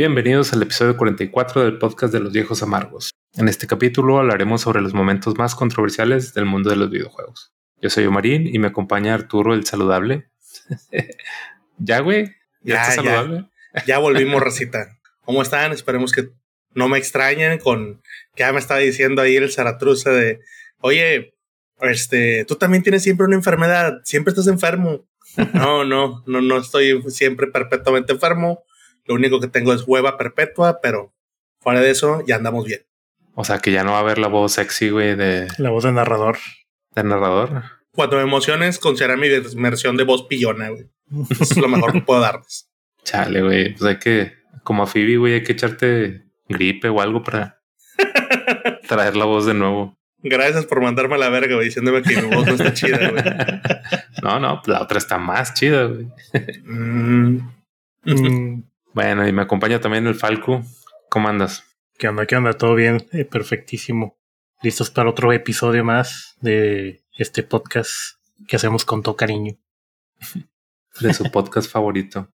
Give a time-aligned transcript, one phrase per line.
[0.00, 3.10] Bienvenidos al episodio 44 del podcast de los viejos amargos.
[3.34, 7.52] En este capítulo hablaremos sobre los momentos más controversiales del mundo de los videojuegos.
[7.82, 10.30] Yo soy Omarín y me acompaña Arturo el saludable.
[11.76, 12.34] ¿Ya, güey?
[12.62, 13.44] ¿Ya, estás saludable?
[13.86, 14.98] Ya, volvimos, Recita.
[15.26, 15.72] ¿Cómo están?
[15.72, 16.30] Esperemos que
[16.72, 18.00] no me extrañen con
[18.34, 20.40] que ya me estaba diciendo ahí el Zaratruza de,
[20.78, 21.34] oye,
[21.82, 25.06] este, tú también tienes siempre una enfermedad, siempre estás enfermo.
[25.52, 28.64] No, no, no, no estoy siempre perpetuamente enfermo.
[29.10, 31.12] Lo único que tengo es hueva perpetua, pero
[31.60, 32.82] fuera de eso ya andamos bien.
[33.34, 35.48] O sea que ya no va a haber la voz sexy, güey, de...
[35.58, 36.38] La voz de narrador.
[36.94, 37.64] De narrador.
[37.90, 40.88] Cuando me emociones, considera mi versión de voz pillona, güey.
[41.28, 42.70] es lo mejor que puedo darles.
[43.02, 43.74] Chale, güey.
[43.74, 44.32] Pues hay que,
[44.62, 47.60] como a Phoebe, güey, hay que echarte gripe o algo para
[48.88, 49.98] traer la voz de nuevo.
[50.22, 53.24] Gracias por mandarme a la verga, güey, diciéndome que mi voz no está chida, güey.
[54.22, 56.06] No, no, la otra está más chida, güey.
[56.62, 57.40] Mm.
[58.04, 58.69] Mm.
[58.92, 60.62] Bueno, y me acompaña también el Falco.
[61.08, 61.64] ¿Cómo andas?
[61.96, 62.26] ¿Qué onda?
[62.26, 62.54] ¿Qué onda?
[62.54, 64.18] Todo bien, eh, perfectísimo.
[64.62, 67.90] Listos para otro episodio más de este podcast
[68.48, 69.56] que hacemos con todo cariño.
[71.00, 72.28] De su podcast favorito.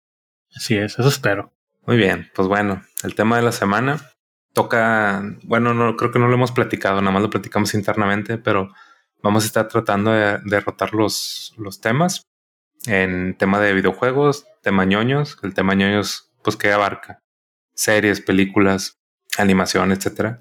[0.55, 1.51] Así es, eso espero.
[1.85, 3.99] Muy bien, pues bueno, el tema de la semana
[4.53, 8.73] toca, bueno, no creo que no lo hemos platicado, nada más lo platicamos internamente, pero
[9.21, 12.25] vamos a estar tratando de derrotar los, los temas
[12.87, 17.23] en tema de videojuegos, tema ñoños, el tema ñoños, pues que abarca
[17.73, 18.99] series, películas,
[19.37, 20.39] animación, etcétera.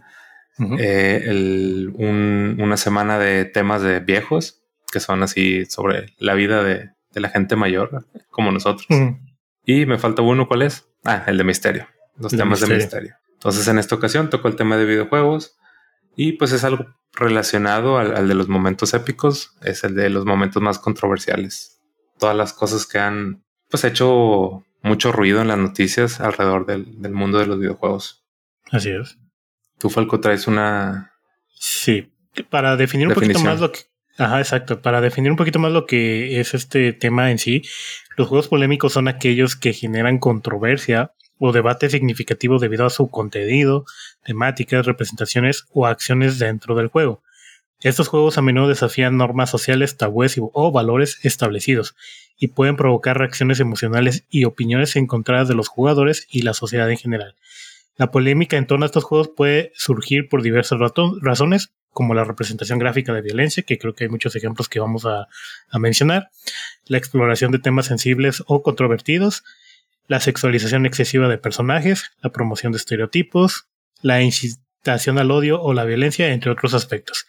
[0.78, 7.30] Eh, una semana de temas de viejos, que son así sobre la vida de, la
[7.30, 8.86] gente mayor, como nosotros.
[9.64, 10.86] Y me falta uno, ¿cuál es?
[11.05, 13.16] Ah, el de misterio, los temas de misterio.
[13.32, 15.56] Entonces en esta ocasión tocó el tema de videojuegos
[16.16, 20.62] y pues es algo relacionado al, de los momentos épicos, es el de los momentos
[20.62, 21.80] más controversiales.
[22.19, 27.39] Todas las cosas que han pues hecho mucho ruido en las noticias alrededor del, mundo
[27.39, 28.25] de los videojuegos.
[28.71, 29.19] Así es.
[29.78, 31.12] Tú, Falco, traes una...
[31.49, 32.12] Sí,
[32.50, 33.81] para definir un poquito más lo que...
[34.19, 34.81] Ajá, exacto.
[34.81, 37.62] Para definir un poquito más lo que es este tema en sí,
[38.17, 43.87] los juegos polémicos son aquellos que generan controversia o debate significativo debido a su contenido,
[44.23, 47.23] temáticas, representaciones o acciones dentro del juego.
[47.81, 51.95] Estos juegos a menudo desafían normas sociales, tabúes o valores establecidos
[52.39, 56.99] y pueden provocar reacciones emocionales y opiniones encontradas de los jugadores y la sociedad en
[56.99, 57.35] general.
[57.97, 60.81] La polémica en torno a estos juegos puede surgir por diversas
[61.21, 65.06] razones, como la representación gráfica de violencia, que creo que hay muchos ejemplos que vamos
[65.06, 65.29] a,
[65.79, 66.31] mencionar,
[66.87, 69.45] la exploración de temas sensibles o controvertidos,
[70.09, 73.69] la sexualización excesiva de personajes, la promoción de estereotipos,
[74.03, 77.27] la incitación al odio o la violencia, entre otros aspectos.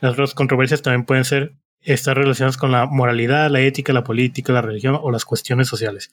[0.00, 4.52] Las otras controversias también pueden ser estar relacionadas con la moralidad, la ética, la política,
[4.52, 6.10] la religión o las cuestiones sociales.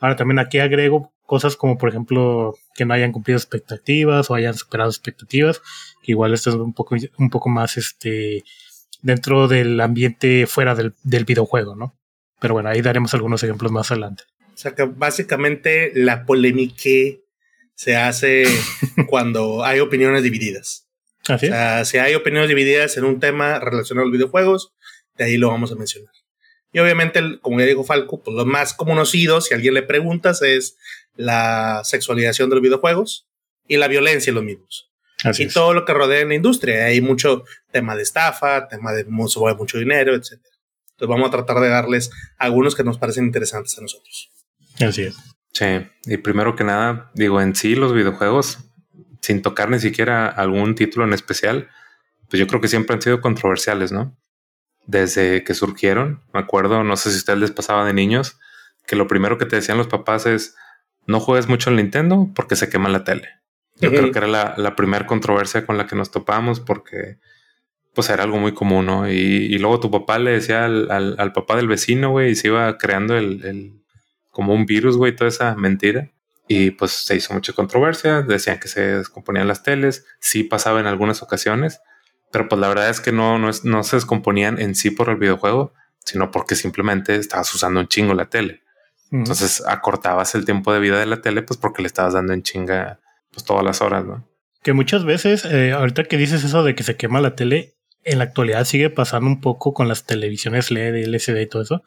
[0.00, 4.54] Ahora también aquí agrego cosas como por ejemplo que no hayan cumplido expectativas o hayan
[4.54, 5.62] superado expectativas,
[6.02, 8.44] igual esto es un poco, un poco más este
[9.02, 11.96] dentro del ambiente fuera del, del videojuego, ¿no?
[12.40, 14.24] Pero bueno, ahí daremos algunos ejemplos más adelante.
[14.52, 16.90] O sea que básicamente la polémica
[17.74, 18.44] se hace
[19.08, 20.86] cuando hay opiniones divididas.
[21.28, 24.72] o sea, si hay opiniones divididas en un tema relacionado a los videojuegos,
[25.16, 26.12] de ahí lo vamos a mencionar.
[26.72, 30.42] Y obviamente, como ya dijo Falco, pues lo más conocido, si a alguien le preguntas,
[30.42, 30.76] es
[31.14, 33.28] la sexualización de los videojuegos
[33.68, 34.90] y la violencia en los mismos.
[35.38, 36.86] y todo lo que rodea en la industria.
[36.86, 40.32] Hay mucho tema de estafa, tema de mucho, mucho dinero, etc.
[40.32, 44.30] Entonces vamos a tratar de darles algunos que nos parecen interesantes a nosotros.
[44.80, 45.14] Así es.
[45.54, 48.58] Sí, y primero que nada, digo, en sí los videojuegos,
[49.20, 51.68] sin tocar ni siquiera algún título en especial,
[52.28, 54.16] pues yo creo que siempre han sido controversiales, ¿no?
[54.86, 58.38] Desde que surgieron, me acuerdo, no sé si a ustedes les pasaba de niños,
[58.84, 60.56] que lo primero que te decían los papás es,
[61.06, 63.28] no juegues mucho en Nintendo porque se quema la tele.
[63.76, 67.18] Yo creo que era la, primera controversia con la que nos topamos porque
[67.92, 69.08] pues era algo muy común, ¿no?
[69.08, 72.76] Y, luego tu papá le decía al, al, papá del vecino, güey, y se iba
[72.76, 73.83] creando el
[74.34, 76.10] como un virus, güey, toda esa mentira.
[76.46, 80.86] Y pues se hizo mucha controversia, decían que se descomponían las teles, sí pasaba en
[80.86, 81.80] algunas ocasiones,
[82.30, 85.16] pero pues la verdad es que no, no, no se descomponían en sí por el
[85.16, 85.72] videojuego,
[86.04, 88.62] sino porque simplemente estabas usando un chingo la tele.
[89.10, 92.42] Entonces acortabas el tiempo de vida de la tele, pues porque le estabas dando en
[92.42, 93.00] chinga
[93.30, 94.28] pues todas las horas, ¿no?
[94.62, 98.18] Que muchas veces, eh, ahorita que dices eso de que se quema la tele, en
[98.18, 101.82] la actualidad sigue pasando un poco con las televisiones LED, LCD y todo eso.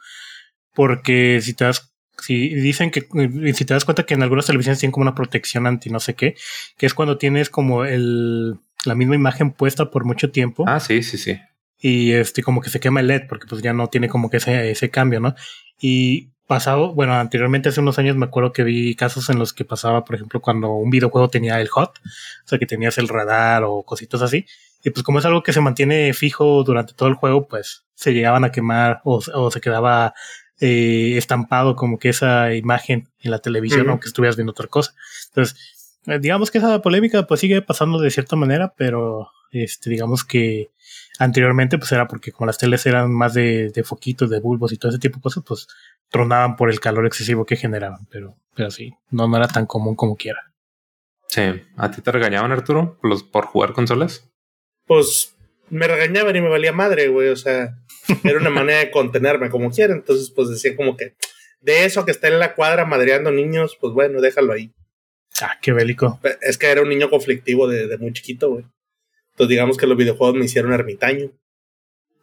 [0.74, 3.06] Porque si te das Sí, dicen que
[3.54, 6.14] si te das cuenta que en algunas televisiones tienen como una protección anti no sé
[6.14, 6.34] qué,
[6.76, 10.64] que es cuando tienes como el, la misma imagen puesta por mucho tiempo.
[10.66, 11.38] Ah, sí, sí, sí.
[11.80, 14.38] Y este, como que se quema el LED porque pues ya no tiene como que
[14.38, 15.34] ese, ese cambio, ¿no?
[15.80, 19.64] Y pasado, bueno, anteriormente hace unos años me acuerdo que vi casos en los que
[19.64, 23.62] pasaba, por ejemplo, cuando un videojuego tenía el hot, o sea, que tenías el radar
[23.64, 24.46] o cositas así.
[24.82, 28.14] Y pues como es algo que se mantiene fijo durante todo el juego, pues se
[28.14, 30.14] llegaban a quemar o, se quedaba
[30.60, 34.94] eh, estampado como que esa imagen en la televisión, aunque estuvieras viendo otra cosa.
[35.28, 40.24] Entonces, eh, digamos que esa polémica pues sigue pasando de cierta manera, pero este, digamos
[40.24, 40.70] que
[41.18, 44.78] anteriormente pues era porque como las teles eran más de, de foquitos, de bulbos y
[44.78, 45.68] todo ese tipo de cosas, pues
[46.10, 49.94] tronaban por el calor excesivo que generaban, pero, pero sí, no, no era tan común
[49.94, 50.52] como quiera.
[51.28, 51.42] Sí,
[51.76, 54.30] ¿a ti te regañaban Arturo los, por jugar consolas?
[54.86, 55.36] Pues
[55.70, 57.76] me regañaban y me valía madre, güey, o sea,
[58.24, 61.14] era una manera de contenerme como quiera, entonces pues decía como que
[61.60, 64.72] de eso que está en la cuadra madreando niños, pues bueno, déjalo ahí.
[65.40, 66.20] Ah, qué bélico.
[66.40, 68.64] Es que era un niño conflictivo de, de muy chiquito, güey.
[69.30, 71.30] Entonces digamos que los videojuegos me hicieron ermitaño.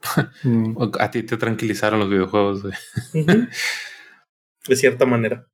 [0.99, 2.63] A ti te tranquilizaron los videojuegos.
[4.67, 5.47] De cierta manera.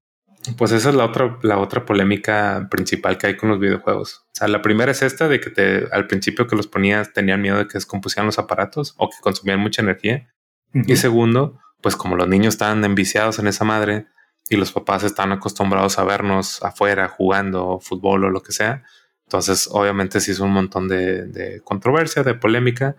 [0.57, 4.25] Pues esa es la otra, la otra polémica principal que hay con los videojuegos.
[4.27, 7.41] O sea, la primera es esta de que te, al principio que los ponías tenían
[7.41, 10.33] miedo de que descompusieran los aparatos o que consumían mucha energía.
[10.73, 14.07] Y segundo, pues como los niños estaban enviciados en esa madre
[14.49, 18.83] y los papás están acostumbrados a vernos afuera jugando fútbol o lo que sea,
[19.25, 22.95] entonces obviamente se hizo un montón de, de controversia, de polémica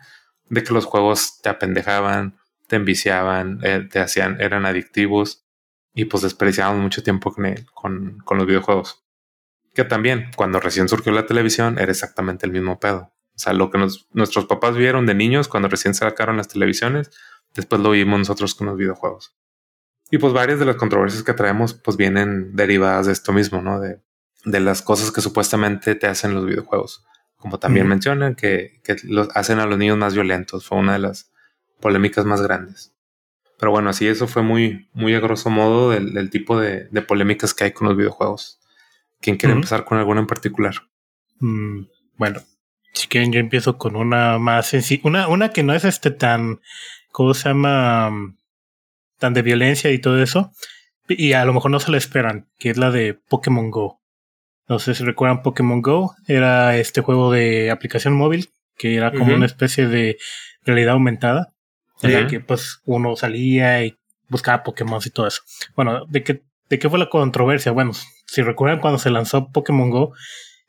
[0.48, 2.36] de que los juegos te apendejaban,
[2.68, 5.41] te enviciaban, eh, te hacían, eran adictivos
[5.94, 7.34] y pues desperdiciaban mucho tiempo
[7.74, 9.04] con, con, los videojuegos.
[9.74, 13.12] Que también, cuando recién surgió la televisión, era exactamente el mismo pedo.
[13.34, 13.78] O sea, lo que
[14.12, 17.10] nuestros papás vieron de niños cuando recién sacaron las televisiones,
[17.54, 19.34] después lo vimos nosotros con los videojuegos.
[20.10, 23.80] Y pues varias de las controversias que traemos pues vienen derivadas de esto mismo, ¿no?
[23.80, 24.02] De,
[24.44, 27.06] de las cosas que supuestamente te hacen los videojuegos
[27.42, 30.64] como también mencionan, que, que los hacen a los niños más violentos.
[30.64, 31.32] Fue una de las
[31.80, 32.94] polémicas más grandes.
[33.62, 37.62] Pero bueno, así eso fue muy, muy a grosso modo del, tipo de, polémicas que
[37.62, 38.58] hay con los videojuegos.
[39.20, 40.74] ¿Quién quiere empezar con alguna en particular?
[41.38, 41.84] Mm,
[42.16, 42.40] bueno,
[42.92, 46.58] si quieren yo empiezo con una más sencilla, una, una que no es este tan,
[47.12, 48.34] ¿cómo se llama?
[49.20, 50.50] Tan de violencia y todo eso.
[51.06, 54.00] Y a lo mejor no se la esperan, que es la de Pokémon Go.
[54.68, 56.16] No sé si recuerdan Pokémon Go.
[56.26, 60.18] Era este juego de aplicación móvil que era como una especie de
[60.64, 61.51] realidad aumentada.
[62.02, 63.96] La que pues uno salía y
[64.28, 65.42] buscaba Pokémon y todo eso.
[65.76, 67.72] Bueno, ¿de qué, ¿de qué fue la controversia?
[67.72, 67.92] Bueno,
[68.26, 70.12] si recuerdan cuando se lanzó Pokémon Go,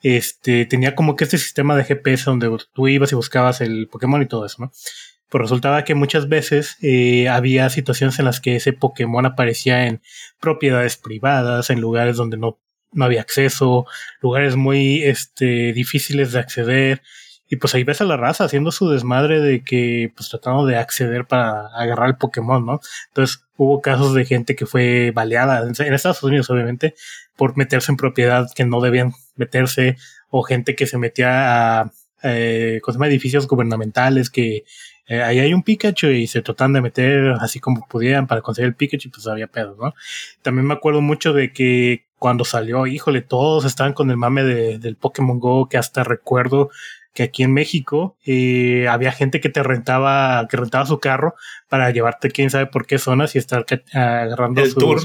[0.01, 4.21] este tenía como que este sistema de GPS donde tú ibas y buscabas el Pokémon
[4.21, 4.71] y todo eso, ¿no?
[5.30, 10.01] Pues resultaba que muchas veces eh, había situaciones en las que ese Pokémon aparecía en
[10.39, 12.59] propiedades privadas, en lugares donde no
[12.94, 13.86] no había acceso,
[14.21, 17.01] lugares muy este, difíciles de acceder.
[17.50, 20.78] Y pues ahí ves a la raza haciendo su desmadre de que, pues tratando de
[20.78, 22.80] acceder para agarrar el Pokémon, ¿no?
[23.10, 26.95] Entonces hubo casos de gente que fue baleada en Estados Unidos, obviamente,
[27.36, 29.98] por meterse en propiedad que no debían meterse,
[30.30, 31.92] o gente que se metía a,
[32.24, 34.63] eh, edificios gubernamentales que
[35.07, 38.69] eh, ahí hay un Pikachu y se tratan de meter así como pudieran para conseguir
[38.69, 39.94] el Pikachu, pues había pedos, ¿no?
[40.42, 44.80] También me acuerdo mucho de que cuando salió, híjole, todos estaban con el mame de,
[44.80, 46.69] del Pokémon Go, que hasta recuerdo
[47.13, 51.36] que aquí en México eh, había gente que te rentaba, que rentaba su carro
[51.70, 55.01] para llevarte quién sabe por qué zonas y estar agarrando el tour.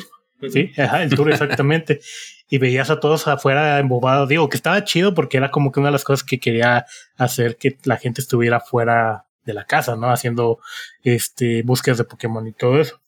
[0.50, 2.00] Sí, el tour exactamente.
[2.48, 4.28] y veías a todos afuera embobados.
[4.28, 6.86] Digo que estaba chido porque era como que una de las cosas que quería
[7.16, 10.10] hacer que la gente estuviera fuera de la casa, ¿no?
[10.10, 10.58] Haciendo
[11.02, 13.00] este búsquedas de Pokémon y todo eso.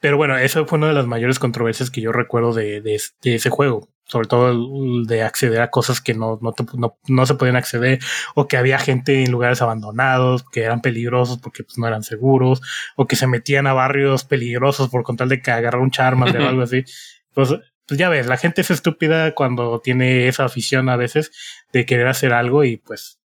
[0.00, 3.50] Pero bueno, esa fue una de las mayores controversias que yo recuerdo de, de, ese
[3.50, 3.88] juego.
[4.06, 7.98] Sobre todo de acceder a cosas que no, no, no, no, se podían acceder,
[8.34, 12.62] o que había gente en lugares abandonados, que eran peligrosos porque pues, no eran seguros,
[12.94, 16.48] o que se metían a barrios peligrosos por contar de que agarrar un Charmander o
[16.48, 16.84] algo así.
[17.36, 17.50] Pues,
[17.86, 21.32] pues ya ves, la gente es estúpida cuando tiene esa afición a veces
[21.70, 23.20] de querer hacer algo y pues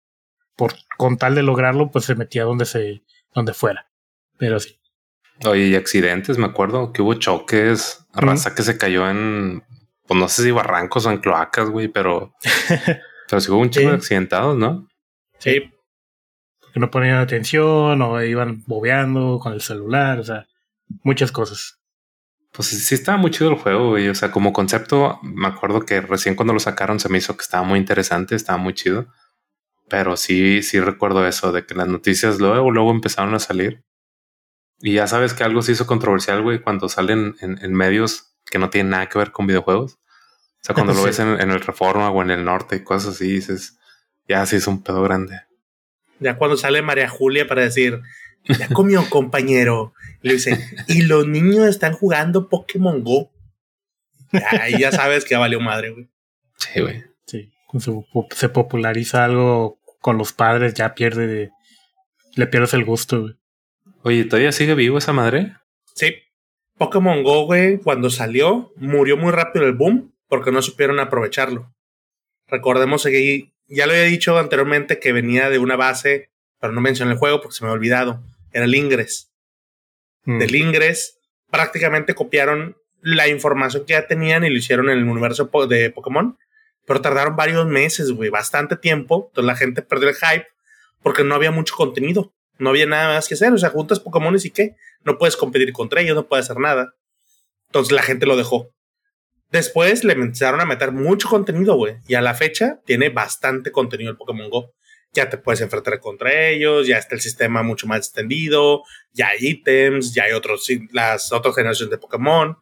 [0.54, 3.02] por con tal de lograrlo, pues se metía donde se,
[3.34, 3.90] donde fuera.
[4.38, 4.78] Pero sí.
[5.44, 9.62] Oye, y accidentes, me acuerdo que hubo choques, raza que se cayó en,
[10.06, 12.34] pues no sé si barrancos o en cloacas, güey, pero,
[13.28, 14.88] pero sí hubo un chico de accidentados, ¿no?
[15.38, 15.72] Sí.
[16.60, 20.46] Porque no ponían atención o iban bobeando con el celular, o sea,
[21.02, 21.78] muchas cosas.
[22.52, 24.08] Pues sí estaba muy chido el juego, güey.
[24.08, 27.42] O sea, como concepto, me acuerdo que recién cuando lo sacaron se me hizo que
[27.42, 29.08] estaba muy interesante, estaba muy chido.
[29.88, 33.84] Pero sí, sí recuerdo eso de que las noticias luego, luego empezaron a salir.
[34.80, 38.70] Y ya sabes que algo se hizo controversial, güey, cuando salen en, medios que no
[38.70, 39.94] tienen nada que ver con videojuegos.
[39.94, 43.28] O sea, cuando lo ves en, el Reforma o en el Norte y cosas así,
[43.28, 43.78] dices,
[44.28, 45.40] ya sí es un pedo grande.
[46.18, 48.02] Ya cuando sale María Julia para decir,
[48.58, 49.94] Ya comió, compañero.
[50.22, 53.30] Y le dice, y los niños están jugando Pokémon Go.
[54.60, 56.08] Ahí ya sabes que ya valió madre, güey.
[56.56, 57.04] Sí, güey.
[57.26, 57.52] Sí.
[58.30, 61.50] Se populariza algo con los padres, ya pierde.
[62.34, 63.34] Le pierdes el gusto, güey.
[64.02, 65.56] Oye, ¿todavía sigue vivo esa madre?
[65.94, 66.14] Sí.
[66.78, 71.72] Pokémon Go, güey, cuando salió, murió muy rápido el boom porque no supieron aprovecharlo.
[72.48, 76.30] Recordemos que ya lo había dicho anteriormente que venía de una base,
[76.60, 78.22] pero no mencioné el juego porque se me ha olvidado.
[78.52, 79.32] Era el Ingress.
[80.24, 80.38] Mm.
[80.38, 81.18] Del Ingress
[81.50, 86.36] prácticamente copiaron la información que ya tenían y lo hicieron en el universo de Pokémon,
[86.86, 89.28] pero tardaron varios meses, güey, bastante tiempo.
[89.30, 90.46] Entonces la gente perdió el hype
[91.02, 92.32] porque no había mucho contenido.
[92.58, 93.52] No había nada más que hacer.
[93.52, 94.76] O sea, juntas Pokémon y qué.
[95.04, 96.94] No puedes competir contra ellos, no puedes hacer nada.
[97.66, 98.72] Entonces la gente lo dejó.
[99.50, 101.96] Después le empezaron a meter mucho contenido, güey.
[102.08, 104.74] Y a la fecha tiene bastante contenido el Pokémon Go.
[105.12, 108.82] Ya te puedes enfrentar contra ellos, ya está el sistema mucho más extendido,
[109.12, 112.58] ya hay ítems, ya hay otros, las otras generaciones de Pokémon.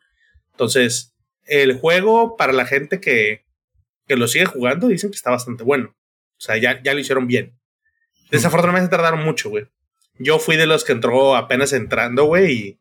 [0.53, 1.15] Entonces,
[1.47, 3.45] el juego para la gente que,
[4.07, 5.97] que lo sigue jugando dicen que está bastante bueno.
[6.37, 7.59] O sea, ya, ya lo hicieron bien.
[8.31, 9.67] Desafortunadamente tardaron mucho, güey.
[10.19, 12.79] Yo fui de los que entró apenas entrando, güey, y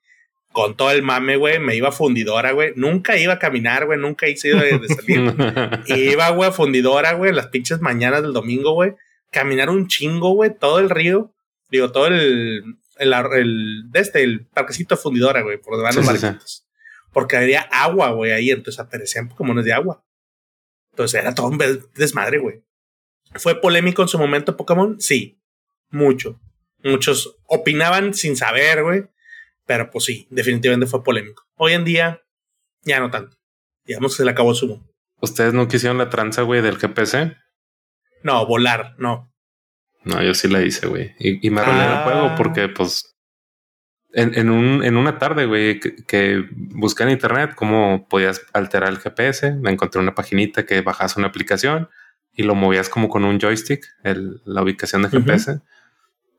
[0.51, 2.73] con todo el mame, güey, me iba a fundidora, güey.
[2.75, 5.35] Nunca iba a caminar, güey, nunca hice de, de salir.
[5.87, 8.93] iba, güey, a fundidora, güey, las pinches mañanas del domingo, güey.
[9.31, 11.33] Caminar un chingo, güey, todo el río.
[11.71, 16.67] Digo, todo el, el, el, de este, el parquecito fundidora, güey, por debajo de los
[17.11, 20.03] Porque había agua, güey, ahí, entonces aparecían Pokémon de agua.
[20.91, 21.57] Entonces era todo un
[21.95, 22.61] desmadre, güey.
[23.35, 25.01] ¿Fue polémico en su momento Pokémon?
[25.01, 25.39] Sí,
[25.89, 26.39] mucho.
[26.83, 29.05] Muchos opinaban sin saber, güey.
[29.65, 31.43] Pero pues sí, definitivamente fue polémico.
[31.55, 32.21] Hoy en día,
[32.83, 33.37] ya no tanto.
[33.85, 34.81] Digamos que se le acabó su.
[35.21, 37.37] ¿Ustedes no quisieron la tranza, güey, del GPS?
[38.23, 39.33] No, volar, no.
[40.03, 41.15] No, yo sí la hice, güey.
[41.19, 42.35] Y, me arruiné el juego ah.
[42.35, 43.15] porque, pues,
[44.11, 48.99] en, en, un, en una tarde, güey, que, busqué en internet cómo podías alterar el
[48.99, 49.53] GPS.
[49.53, 51.89] Me encontré una paginita que bajas una aplicación
[52.33, 55.61] y lo movías como con un joystick, el, la ubicación de GPS.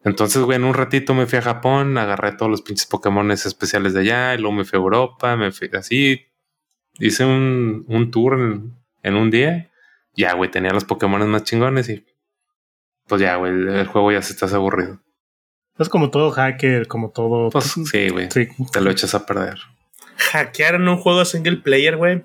[0.05, 3.95] Entonces, güey, en un ratito me fui a Japón, agarré todos los pinches Pokémon especiales
[3.95, 6.27] de allá, y luego me fui a Europa, me fui así.
[6.99, 8.39] Hice un, un tour
[9.03, 9.71] en, un día.
[10.15, 12.05] Ya, güey, tenía los Pokémon más chingones y
[13.07, 15.01] pues ya, güey, el, juego ya se estás aburrido.
[15.79, 17.51] Es como todo hacker, como todo.
[17.51, 18.29] Pues, sí, güey.
[18.29, 19.59] Te lo echas a perder.
[20.17, 22.23] Hackear en un juego single player, güey.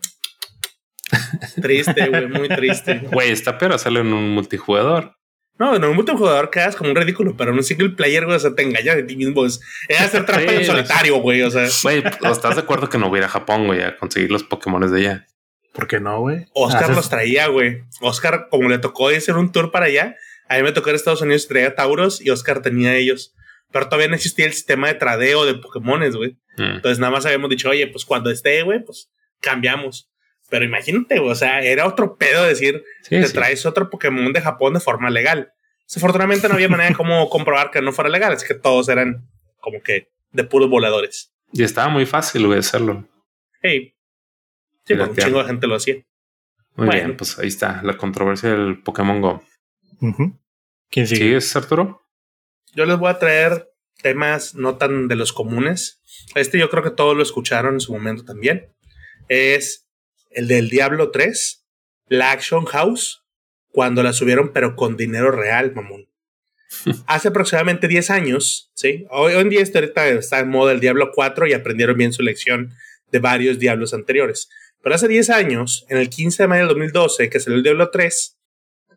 [1.62, 3.00] triste, güey, muy triste.
[3.12, 5.19] Güey, está peor hacerlo en un multijugador.
[5.60, 8.40] No, en un multijugador quedas como un ridículo, pero en un single player, güey, o
[8.40, 9.46] sea, te engañas de ti mismo.
[9.46, 9.60] Es,
[10.00, 11.68] hacer trampa en solitario, güey, o sea.
[11.84, 12.02] Güey,
[12.32, 14.90] ¿estás de acuerdo que no voy a ir a Japón, güey, a conseguir los Pokémon
[14.90, 15.28] de allá?
[15.74, 16.46] ¿Por qué no, güey?
[16.54, 17.84] Oscar los traía, güey.
[18.00, 20.16] Oscar, como le tocó hacer un tour para allá,
[20.48, 23.36] a mí me tocó en Estados Unidos y traía Tauros y Oscar tenía ellos.
[23.72, 26.38] Pero todavía no existía el sistema de tradeo de Pokémones, güey.
[26.58, 26.76] Mm.
[26.76, 29.12] Entonces nada más habíamos dicho, oye, pues cuando esté, güey, pues
[29.42, 30.10] cambiamos.
[30.50, 34.80] Pero imagínate, o sea, era otro pedo decir, te traes otro Pokémon de Japón de
[34.80, 35.54] forma legal.
[35.88, 39.28] Desafortunadamente no había manera de cómo comprobar que no fuera legal, así que todos eran
[39.60, 41.34] como que de puros voladores.
[41.52, 43.08] Y estaba muy fácil, güey, hacerlo.
[43.62, 43.96] Hey.
[44.86, 45.96] Sí, pues un chingo de gente lo hacía.
[46.76, 49.44] Muy bien, pues ahí está, la controversia del Pokémon Go.
[50.90, 51.20] ¿Quién sigue?
[51.20, 52.02] ¿Sigues, Arturo?
[52.74, 53.70] Yo les voy a traer
[54.02, 56.02] temas no tan de los comunes.
[56.36, 58.74] Este yo creo que todos lo escucharon en su momento también.
[59.28, 59.89] Es
[60.30, 61.66] el del Diablo 3,
[62.08, 63.24] la Action House
[63.72, 66.10] cuando la subieron, pero con dinero real, mamón.
[67.08, 69.06] Hace aproximadamente 10 años, ¿sí?
[69.10, 72.74] Hoy, en día ahorita está en moda el Diablo 4 y aprendieron bien su lección
[73.12, 74.50] de varios Diablos anteriores.
[74.82, 77.90] Pero hace 10 años, en el 15 de mayo del 2012, que salió el Diablo
[77.90, 78.38] 3,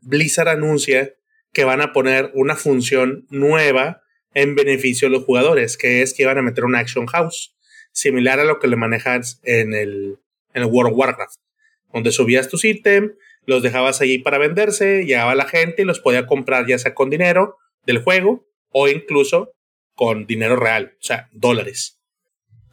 [0.02, 1.14] Blizzard anuncia
[1.52, 4.02] que van a poner una función nueva
[4.34, 7.56] en beneficio de los jugadores, que es que van a meter una Action House,
[7.92, 10.18] similar a lo que le manejas en el,
[10.54, 11.36] en el World of Warcraft,
[11.92, 13.12] donde subías tus ítems,
[13.44, 17.10] los dejabas allí para venderse, llegaba la gente y los podía comprar ya sea con
[17.10, 19.52] dinero del juego o incluso
[19.94, 21.98] con dinero real, o sea, dólares.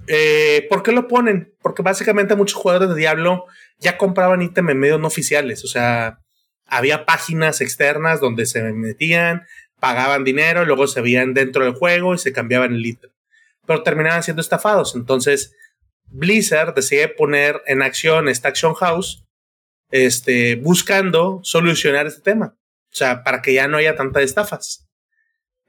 [0.07, 1.53] Eh, ¿Por qué lo ponen?
[1.62, 3.45] Porque básicamente muchos jugadores de Diablo
[3.79, 6.19] ya compraban ítems en medios no oficiales, o sea,
[6.69, 9.45] había páginas externas donde se metían,
[9.79, 13.12] pagaban dinero, luego se veían dentro del juego y se cambiaban el ítem.
[13.65, 14.95] Pero terminaban siendo estafados.
[14.95, 15.55] Entonces,
[16.11, 19.25] Blizzard decide poner en acción esta Action House
[19.91, 22.57] este, buscando solucionar este tema.
[22.91, 24.87] O sea, para que ya no haya tantas estafas.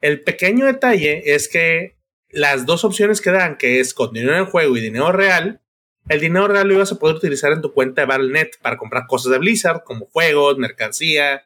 [0.01, 1.99] El pequeño detalle es que
[2.31, 5.61] las dos opciones que dan, que es con dinero juego y dinero real,
[6.09, 9.07] el dinero real lo ibas a poder utilizar en tu cuenta de Battle.net para comprar
[9.07, 11.45] cosas de Blizzard, como juegos, mercancía,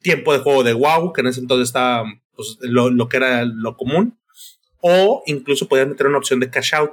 [0.00, 3.44] tiempo de juego de WoW, que en ese entonces estaba pues, lo, lo, que era
[3.44, 4.18] lo común.
[4.80, 6.92] o incluso podías meter una opción de cash out.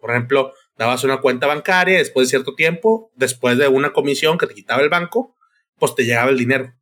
[0.00, 4.46] Por ejemplo, dabas una cuenta bancaria después de cierto tiempo, después de una comisión que
[4.46, 5.34] te quitaba el banco,
[5.78, 6.74] pues te llegaba el dinero.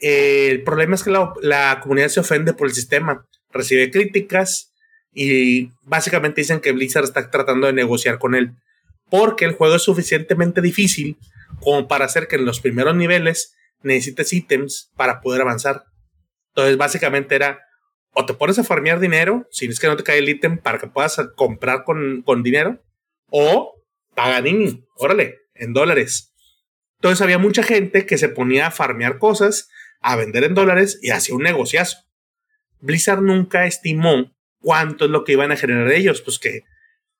[0.00, 4.72] el problema es que la, la, comunidad se ofende por el sistema, recibe críticas
[5.12, 8.54] y básicamente dicen que Blizzard está tratando de negociar con él
[9.10, 11.16] porque el juego es suficientemente difícil
[11.60, 15.84] como para hacer que en los primeros niveles necesites ítems para poder avanzar.
[16.48, 17.60] Entonces, básicamente era
[18.14, 20.78] o te pones a farmear dinero, si es que no te cae el ítem para
[20.78, 22.82] que puedas comprar con, con dinero,
[23.30, 23.82] o
[24.14, 26.32] Paganini, órale, en dólares.
[26.98, 29.68] Entonces había mucha gente que se ponía a farmear cosas,
[30.00, 31.98] a vender en dólares y hacía un negociazo.
[32.80, 36.62] Blizzard nunca estimó cuánto es lo que iban a generar ellos, pues que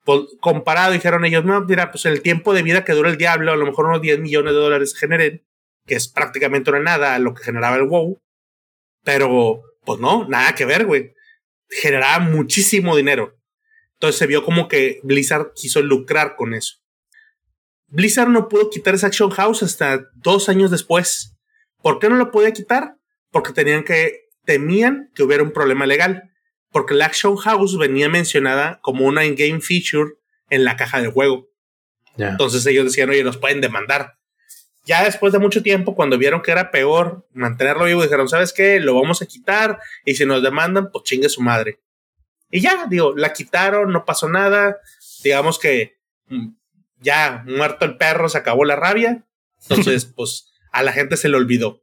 [0.04, 3.52] pues, comparado dijeron ellos, no, mira, pues el tiempo de vida que dura el diablo,
[3.52, 5.42] a lo mejor unos 10 millones de dólares generen,
[5.86, 8.20] que es prácticamente una nada lo que generaba el WoW,
[9.02, 11.14] pero pues no, nada que ver, güey.
[11.68, 13.38] Generaba muchísimo dinero.
[13.94, 16.76] Entonces se vio como que Blizzard quiso lucrar con eso.
[17.86, 21.36] Blizzard no pudo quitar esa Action House hasta dos años después.
[21.80, 22.96] ¿Por qué no lo podía quitar?
[23.30, 26.30] Porque tenían que, temían que hubiera un problema legal.
[26.70, 30.14] Porque la Action House venía mencionada como una in-game feature
[30.50, 31.48] en la caja del juego.
[32.16, 34.18] Entonces ellos decían, oye, nos pueden demandar.
[34.84, 38.80] Ya después de mucho tiempo, cuando vieron que era peor mantenerlo vivo, dijeron, ¿sabes qué?
[38.80, 41.80] Lo vamos a quitar y si nos demandan, pues chingue su madre.
[42.50, 44.78] Y ya, digo, la quitaron, no pasó nada.
[45.22, 45.96] Digamos que
[46.28, 46.48] mm,
[47.00, 49.24] ya muerto el perro, se acabó la rabia.
[49.62, 51.82] Entonces, pues a la gente se le olvidó.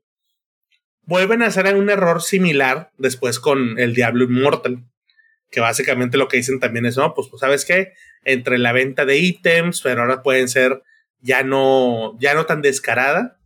[1.03, 4.83] Vuelven a hacer un error similar después con el Diablo Immortal,
[5.49, 7.93] que básicamente lo que dicen también es, no, pues, pues sabes qué,
[8.23, 10.83] entre la venta de ítems, pero ahora pueden ser
[11.21, 13.39] ya no, ya no tan descarada,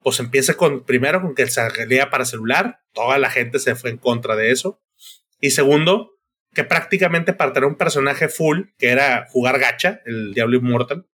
[0.00, 3.98] pues empieza con, primero, con que salía para celular, toda la gente se fue en
[3.98, 4.80] contra de eso.
[5.40, 6.12] Y segundo,
[6.54, 11.06] que prácticamente para tener un personaje full, que era jugar gacha, el Diablo Immortal,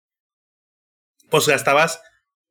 [1.29, 2.01] pues gastabas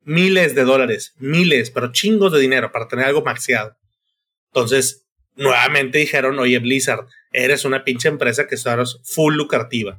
[0.01, 3.77] miles de dólares, miles, pero chingos de dinero para tener algo maxiado.
[4.47, 8.65] Entonces, nuevamente dijeron, oye Blizzard, eres una pinche empresa que es
[9.03, 9.97] full lucrativa.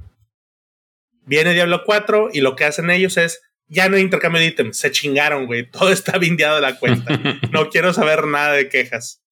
[1.26, 4.78] Viene Diablo 4 y lo que hacen ellos es, ya no hay intercambio de ítems,
[4.78, 7.20] se chingaron, güey, todo está vindeado de la cuenta.
[7.50, 9.22] no quiero saber nada de quejas.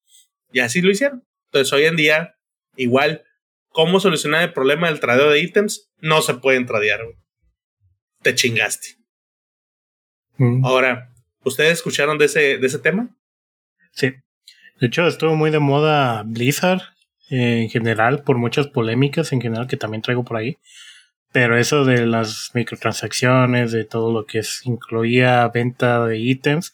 [0.51, 1.25] Y así lo hicieron.
[1.45, 2.35] Entonces hoy en día,
[2.75, 3.23] igual,
[3.69, 5.89] ¿cómo solucionar el problema del tradeo de ítems?
[5.97, 7.15] No se pueden tradear, güey.
[8.21, 8.97] Te chingaste.
[10.37, 10.65] Mm.
[10.65, 13.15] Ahora, ¿ustedes escucharon de ese, de ese tema?
[13.91, 14.13] Sí.
[14.79, 16.81] De hecho, estuvo muy de moda Blizzard
[17.29, 20.57] eh, en general, por muchas polémicas en general que también traigo por ahí.
[21.35, 26.73] Pero eso de las microtransacciones, de todo lo que es, incluía venta de ítems,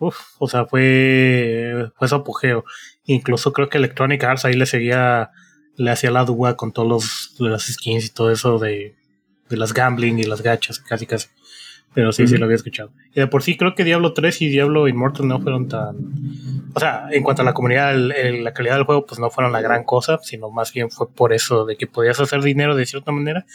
[0.00, 2.64] uff, o sea, fue, fue su apogeo.
[3.04, 5.30] Incluso creo que Electronic Arts ahí le seguía,
[5.76, 8.96] le hacía la duda con todos los, las skins y todo eso de,
[9.48, 11.28] de las gambling y las gachas, casi casi.
[11.94, 12.90] Pero sí, sí lo había escuchado.
[13.14, 15.94] Y de por sí creo que Diablo 3 y Diablo Immortal no fueron tan...
[16.74, 19.60] O sea, en cuanto a la comunidad, la calidad del juego, pues no fueron la
[19.60, 23.12] gran cosa, sino más bien fue por eso de que podías hacer dinero de cierta
[23.12, 23.46] manera,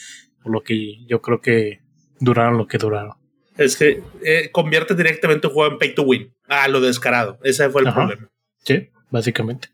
[0.44, 1.82] por lo que yo creo que
[2.20, 3.16] duraron lo que duraron.
[3.58, 6.34] Es que eh, convierte directamente un juego en pay to win.
[6.48, 7.40] Ah, lo descarado.
[7.44, 8.30] Ese fue el problema.
[8.64, 9.70] Sí, básicamente.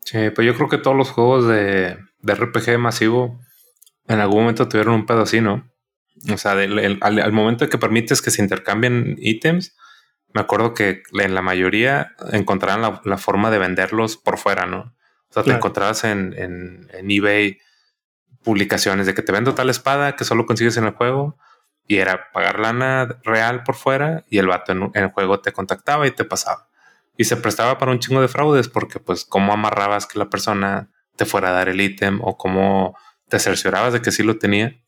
[0.00, 3.40] Sí, pues yo creo que todos los juegos de, de RPG masivo
[4.08, 5.70] en algún momento tuvieron un pedo así, ¿no?
[6.32, 9.76] O sea, al, momento que permites que se intercambien ítems,
[10.32, 14.94] me acuerdo que en la mayoría encontraban la, forma de venderlos por fuera, ¿no?
[15.28, 17.58] O sea, te encontrabas en, en, eBay
[18.46, 21.36] publicaciones de que te vendo tal espada que solo consigues en el juego
[21.86, 26.06] y era pagar lana real por fuera y el vato en, el juego te contactaba
[26.06, 26.68] y te pasaba.
[27.18, 30.90] Y se prestaba para un chingo de fraudes porque pues cómo amarrabas que la persona
[31.16, 32.96] te fuera a dar el ítem o cómo
[33.28, 34.80] te cerciorabas de que sí lo tenía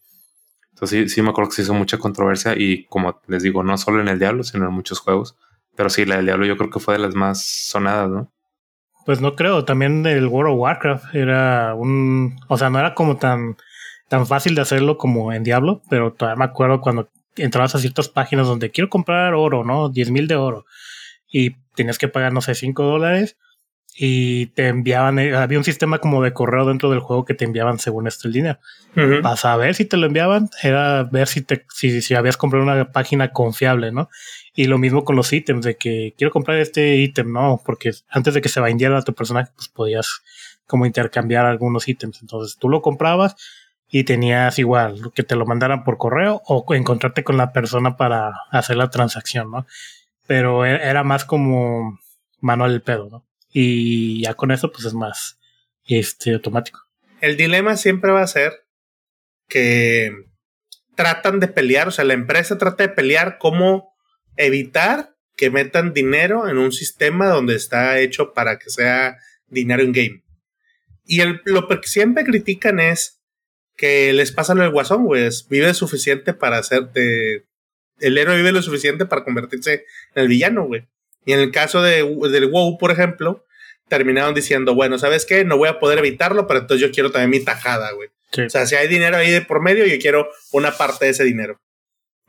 [0.78, 3.76] entonces sí, sí me acuerdo que se hizo mucha controversia y como les digo, no
[3.78, 5.36] solo en el Diablo, sino en muchos juegos.
[5.74, 8.32] Pero sí, la del Diablo yo creo que fue de las más sonadas, ¿no?
[9.04, 13.16] Pues no creo, también el World of Warcraft era un, o sea, no era como
[13.16, 13.56] tan,
[14.08, 18.08] tan fácil de hacerlo como en Diablo, pero todavía me acuerdo cuando entrabas a ciertas
[18.08, 19.88] páginas donde quiero comprar oro, ¿no?
[19.88, 20.66] 10 mil de oro.
[21.30, 23.36] Y tenías que pagar, no sé, 5 dólares
[24.00, 27.44] y te enviaban, eh, había un sistema como de correo dentro del juego que te
[27.44, 28.60] enviaban según esto el dinero.
[29.22, 32.64] Vas a ver si te lo enviaban, era ver si te, si, si habías comprado
[32.64, 34.08] una página confiable, ¿no?
[34.58, 37.62] Y lo mismo con los ítems, de que quiero comprar este ítem, ¿no?
[37.64, 40.22] Porque antes de que se vendiera tu personaje, pues podías
[40.66, 42.20] como intercambiar algunos ítems.
[42.22, 43.36] Entonces tú lo comprabas
[43.88, 48.32] y tenías igual que te lo mandaran por correo o encontrarte con la persona para
[48.50, 49.66] hacer la transacción, ¿no?
[50.26, 52.00] Pero e, era más como
[52.40, 53.28] manual el pedo, ¿no?
[53.52, 55.38] y ya con eso pues es más
[55.84, 56.80] este automático.
[57.20, 58.52] el dilema siempre va a ser
[59.48, 60.12] que
[60.94, 63.96] tratan de pelear, o sea, la empresa trata de pelear cómo
[64.38, 69.92] evitar que metan dinero en un sistema donde está hecho para que sea dinero en
[69.92, 70.22] game.
[71.04, 73.20] Y lo que siempre critican es
[73.76, 75.28] que les pasa lo del guasón, güey.
[75.48, 77.46] Vive suficiente para hacerte.
[78.00, 80.86] El héroe vive lo suficiente para convertirse en el villano, güey.
[81.24, 83.46] Y en el caso de, del WoW, por ejemplo,
[83.88, 85.44] terminaron diciendo, bueno, ¿sabes qué?
[85.44, 88.08] No voy a poder evitarlo, pero entonces yo quiero también mi tajada, güey.
[88.46, 91.24] O sea, si hay dinero ahí de por medio, yo quiero una parte de ese
[91.24, 91.60] dinero.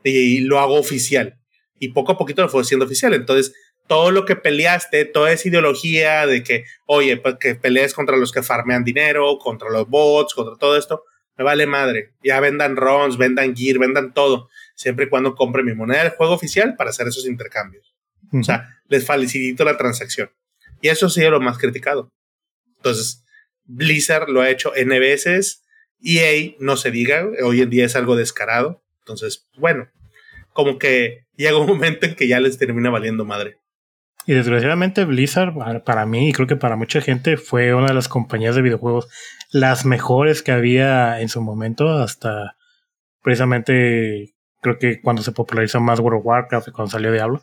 [0.02, 1.39] Y, lo hago oficial.
[1.80, 3.14] Y poco a poquito lo fue siendo oficial.
[3.14, 3.52] Entonces,
[3.88, 8.30] todo lo que peleaste, toda esa ideología de que, oye, pues que pelees contra los
[8.30, 11.02] que farmean dinero, contra los bots, contra todo esto,
[11.36, 12.12] me vale madre.
[12.22, 14.48] Ya vendan ROMs, vendan gear, vendan todo.
[14.76, 17.96] Siempre y cuando compre mi moneda del juego oficial para hacer esos intercambios.
[18.32, 20.30] O sea, les facilito la transacción.
[20.80, 22.12] Y eso sí es lo más criticado.
[22.76, 23.24] Entonces,
[23.64, 25.64] Blizzard lo ha hecho N veces.
[26.02, 28.82] EA, no se diga, hoy en día es algo descarado.
[29.00, 29.88] Entonces, bueno,
[30.52, 33.56] como que llega un momento en que ya les termina valiendo madre.
[34.26, 38.08] Y desgraciadamente Blizzard, para mí y creo que para mucha gente, fue una de las
[38.08, 39.08] compañías de videojuegos
[39.50, 42.56] las mejores que había en su momento, hasta
[43.22, 47.42] precisamente creo que cuando se popularizó más World of Warcraft y cuando salió Diablo,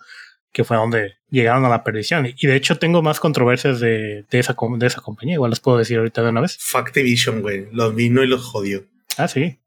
[0.53, 2.27] que fue donde llegaron a la perdición.
[2.37, 5.97] Y de hecho tengo más controversias de, esa, de esa compañía, igual las puedo decir
[5.97, 6.57] ahorita de una vez.
[6.61, 8.85] Factivision, güey, los vino y los jodió.
[9.17, 9.59] Ah, sí,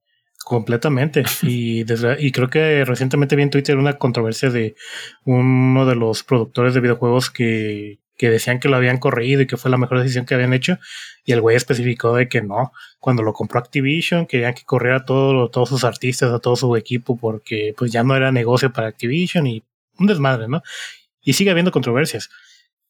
[0.44, 1.24] completamente.
[1.42, 1.84] y,
[2.18, 4.74] y creo que recientemente vi en Twitter una controversia de
[5.24, 9.56] uno de los productores de videojuegos que, que decían que lo habían corregido y que
[9.56, 10.78] fue la mejor decisión que habían hecho.
[11.24, 15.48] Y el güey especificó de que no, cuando lo compró Activision, querían que corriera todo,
[15.48, 19.46] todos sus artistas, a todo su equipo, porque pues ya no era negocio para Activision
[19.46, 19.64] y
[19.98, 20.62] un desmadre, ¿no?
[21.22, 22.28] Y sigue habiendo controversias.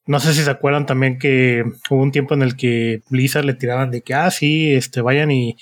[0.04, 3.54] No sé si se acuerdan también que hubo un tiempo en el que Blizzard le
[3.54, 5.56] tiraban de que, ah, sí, este, vayan y,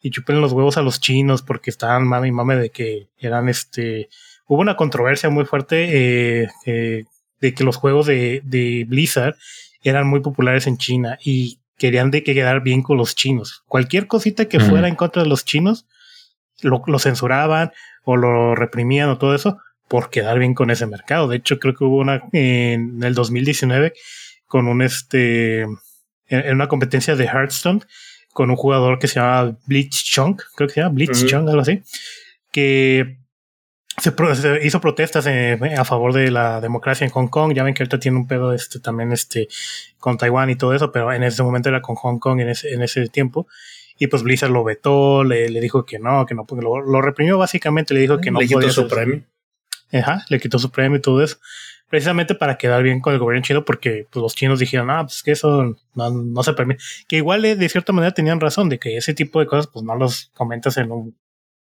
[0.00, 3.48] y chupen los huevos a los chinos porque estaban mame y mame de que eran,
[3.48, 4.08] este,
[4.46, 7.04] hubo una controversia muy fuerte eh, eh,
[7.40, 9.36] de que los juegos de, de, Blizzard
[9.82, 13.62] eran muy populares en China y querían de que quedar bien con los chinos.
[13.66, 15.86] Cualquier cosita que fuera en contra de los chinos,
[16.60, 19.58] lo, lo censuraban o lo reprimían o todo eso
[19.88, 21.28] por quedar bien con ese mercado.
[21.28, 23.94] De hecho, creo que hubo una en el 2019
[24.46, 25.62] con un este
[26.30, 27.80] en una competencia de Hearthstone
[28.32, 31.62] con un jugador que se llama Bleach Chunk, creo que se llama Bleach Chunk, algo
[31.62, 31.82] así,
[32.52, 33.18] que
[33.98, 34.12] se,
[34.62, 37.52] hizo protestas a favor de la democracia en Hong Kong.
[37.52, 39.48] Ya ven que ahorita tiene un pedo este también este
[39.98, 42.72] con Taiwán y todo eso, pero en ese momento era con Hong Kong en ese,
[42.72, 43.46] en ese tiempo.
[43.98, 47.02] Y pues Blizzard lo vetó, le, le dijo que no, que no, porque lo, lo
[47.02, 48.70] reprimió básicamente, le dijo que no le podía.
[48.70, 49.22] su premio.
[49.92, 51.38] Ajá, le quitó su premio y todo eso.
[51.88, 55.22] Precisamente para quedar bien con el gobierno chino, porque pues, los chinos dijeron, ah, pues
[55.22, 56.82] que eso no, no se permite.
[57.06, 59.84] Que igual eh, de cierta manera tenían razón de que ese tipo de cosas, pues
[59.84, 61.18] no los comentas en un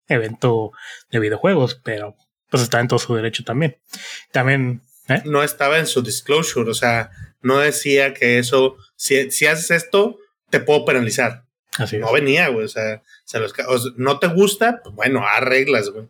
[0.08, 0.72] evento
[1.11, 2.16] de videojuegos, pero
[2.50, 3.78] pues está en todo su derecho también.
[4.30, 4.82] También.
[5.08, 5.22] ¿eh?
[5.24, 10.18] No estaba en su disclosure, o sea, no decía que eso, si, si haces esto,
[10.50, 11.46] te puedo penalizar.
[11.78, 13.02] Así no venía, güey, o sea,
[13.96, 16.08] no te gusta, pues bueno, arreglas, güey.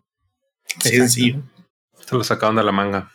[0.81, 1.43] Sencillo.
[2.05, 3.12] Se lo sacaron de la manga.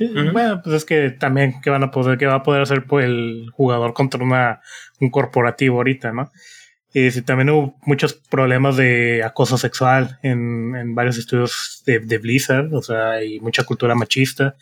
[0.00, 2.86] Sí, bueno, pues es que también que van a poder, que va a poder hacer
[2.86, 4.62] pues, el jugador contra una,
[4.98, 6.32] un corporativo ahorita, ¿no?
[6.94, 12.16] Y sí, también hubo muchos problemas de acoso sexual en, en varios estudios de, de,
[12.16, 14.56] Blizzard, o sea, hay mucha cultura machista.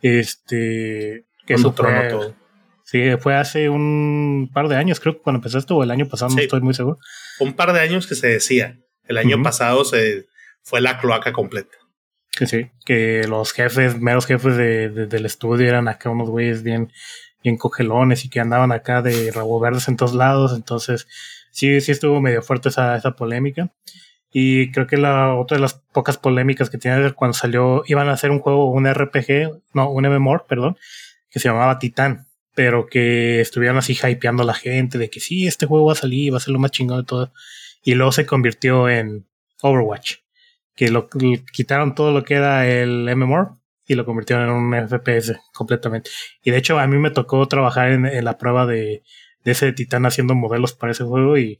[0.00, 2.34] Este, que eso fue, todo.
[2.82, 6.08] Sí, fue hace un par de años, creo que cuando empezó esto, o el año
[6.08, 6.98] pasado, no estoy muy seguro.
[7.40, 8.78] Un par de años que se decía.
[9.06, 10.26] El año pasado se
[10.62, 11.76] fue la cloaca completa.
[12.38, 16.92] Que sí, que los jefes, meros jefes de, del estudio eran acá unos güeyes bien,
[17.42, 20.52] bien cogelones y que andaban acá de rabo verdes en todos lados.
[20.54, 21.08] Entonces,
[21.50, 23.72] sí, sí estuvo medio fuerte esa, esa polémica.
[24.30, 28.12] Y creo que la otra de las pocas polémicas que tiene cuando salió, iban a
[28.12, 30.76] hacer un juego, un RPG, no, un MMOR, perdón,
[31.30, 35.48] que se llamaba Titán, pero que estuvieron así hypeando a la gente de que sí,
[35.48, 37.32] este juego va a salir, va a ser lo más chingón de todo.
[37.82, 39.26] Y luego se convirtió en
[39.62, 40.18] Overwatch
[40.78, 41.08] que lo
[41.52, 46.08] quitaron todo lo que era el MMOR y lo convirtieron en un FPS completamente.
[46.44, 49.02] Y de hecho a mí me tocó trabajar en, la prueba de,
[49.44, 51.58] ese titán haciendo modelos para ese juego y,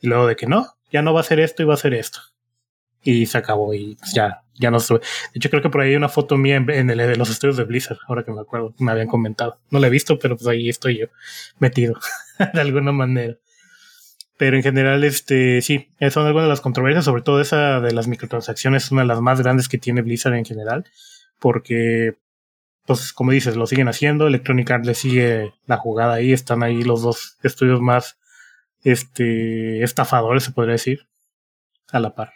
[0.00, 2.20] luego de que no, ya no va a ser esto y va a ser esto.
[3.02, 5.00] Y se acabó y pues ya, ya no estuve.
[5.00, 7.58] De hecho creo que por ahí hay una foto mía en, el, de los estudios
[7.58, 9.58] de Blizzard, ahora que me acuerdo, me habían comentado.
[9.68, 11.08] No la he visto, pero pues ahí estoy yo
[11.58, 12.00] metido
[12.54, 13.36] de alguna manera.
[14.36, 18.08] Pero en general, este, sí, son algunas de las controversias, sobre todo esa de las
[18.08, 20.84] microtransacciones, es una de las más grandes que tiene Blizzard en general,
[21.38, 22.16] porque,
[22.84, 26.82] pues, como dices, lo siguen haciendo, Electronic Arts le sigue la jugada ahí, están ahí
[26.82, 28.18] los dos estudios más
[28.82, 31.06] este, estafadores, se podría decir,
[31.92, 32.32] a la par.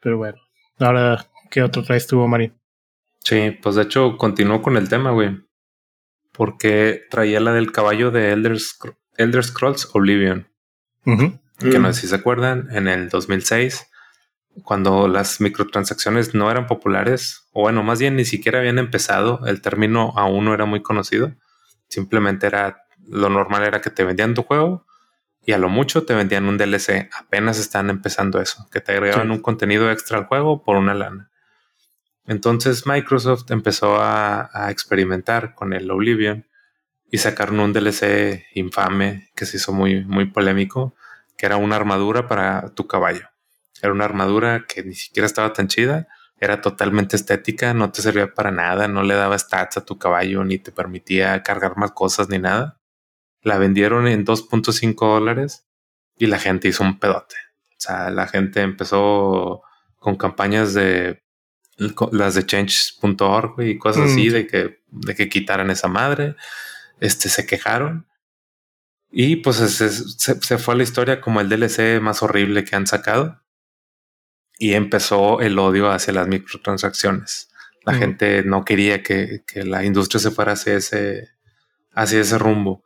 [0.00, 0.38] Pero bueno,
[0.78, 2.54] ahora, ¿qué otro traes tú, Marín?
[3.20, 5.40] Sí, pues de hecho continuó con el tema, güey.
[6.32, 8.58] Porque traía la del caballo de Elder,
[9.44, 10.48] Scrolls Oblivion.
[11.58, 13.88] Que no sé si se acuerdan, en el 2006,
[14.62, 19.60] cuando las microtransacciones no eran populares, o bueno, más bien ni siquiera habían empezado, el
[19.60, 21.32] término aún no era muy conocido.
[21.88, 24.86] Simplemente era lo normal era que te vendían tu juego
[25.44, 27.08] y a lo mucho te vendían un DLC.
[27.18, 31.30] Apenas están empezando eso, que te agregaban un contenido extra al juego por una lana.
[32.26, 36.46] Entonces Microsoft empezó a, experimentar con el Oblivion
[37.10, 40.94] y sacaron un DLC infame que se hizo muy, muy polémico,
[41.36, 43.28] que era una armadura para tu caballo.
[43.80, 46.08] Era una armadura que ni siquiera estaba tan chida,
[46.40, 50.44] era totalmente estética, no te servía para nada, no le daba stats a tu caballo,
[50.44, 52.78] ni te permitía cargar más cosas ni nada
[53.42, 55.66] la vendieron en 2.5 dólares
[56.16, 57.36] y la gente hizo un pedote.
[57.70, 59.62] O sea, la gente empezó
[59.96, 61.22] con campañas de
[62.10, 64.32] las de change.org y cosas así mm.
[64.32, 66.34] de que, de que quitaran esa madre.
[67.00, 68.06] Este se quejaron
[69.10, 72.86] y pues se, se, fue a la historia como el DLC más horrible que han
[72.86, 73.42] sacado
[74.58, 77.48] y empezó el odio hacia las microtransacciones.
[77.84, 77.98] La mm.
[77.98, 81.28] gente no quería que, que, la industria se fuera hacia ese,
[81.92, 82.84] hacia ese rumbo.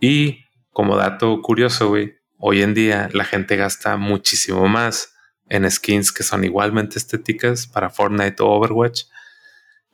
[0.00, 5.14] Y como dato curioso, güey, hoy en día la gente gasta muchísimo más
[5.48, 9.04] en skins que son igualmente estéticas para Fortnite o Overwatch.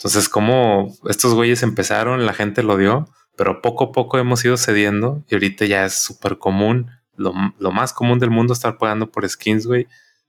[0.01, 4.57] Entonces, como estos güeyes empezaron, la gente lo dio, pero poco a poco hemos ido
[4.57, 7.35] cediendo y ahorita ya es súper común, lo,
[7.71, 9.87] más común del mundo estar pagando por skins, güey,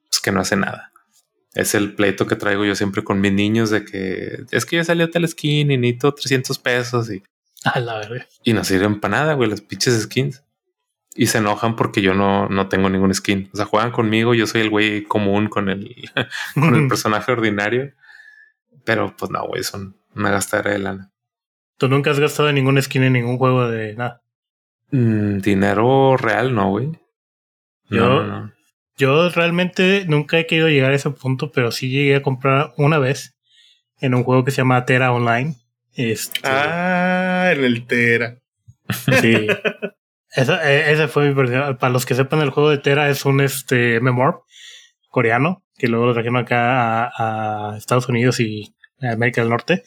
[0.09, 0.91] pues que no hace nada.
[1.53, 4.83] Es el pleito que traigo yo siempre con mis niños de que es que ya
[4.83, 7.23] salió tal skin y necesito 300 pesos y
[7.63, 8.27] A la verdad.
[8.43, 10.43] Y no sirven para nada, güey, las pinches skins.
[11.15, 13.49] Y se enojan porque yo no, no tengo ningún skin.
[13.53, 15.95] O sea, juegan conmigo, yo soy el güey común con el,
[16.55, 17.93] con el personaje ordinario.
[18.83, 21.11] Pero pues no, güey, son una gastadera de lana.
[21.77, 24.21] ¿Tú nunca has gastado ningún skin en ningún juego de nada?
[24.91, 26.91] Mm, dinero real, no, güey.
[27.89, 28.49] Yo,
[28.97, 32.99] yo realmente nunca he querido llegar a ese punto, pero sí llegué a comprar una
[32.99, 33.35] vez
[33.99, 35.55] en un juego que se llama Terra Online.
[35.93, 38.37] Este, ah, en el Tera.
[39.21, 39.47] Sí.
[40.33, 41.77] E, ese fue mi personal.
[41.77, 44.45] Para los que sepan, el juego de Tera es un este MMOR
[45.09, 49.83] coreano que luego lo trajeron acá a, Estados Unidos y a América del Norte.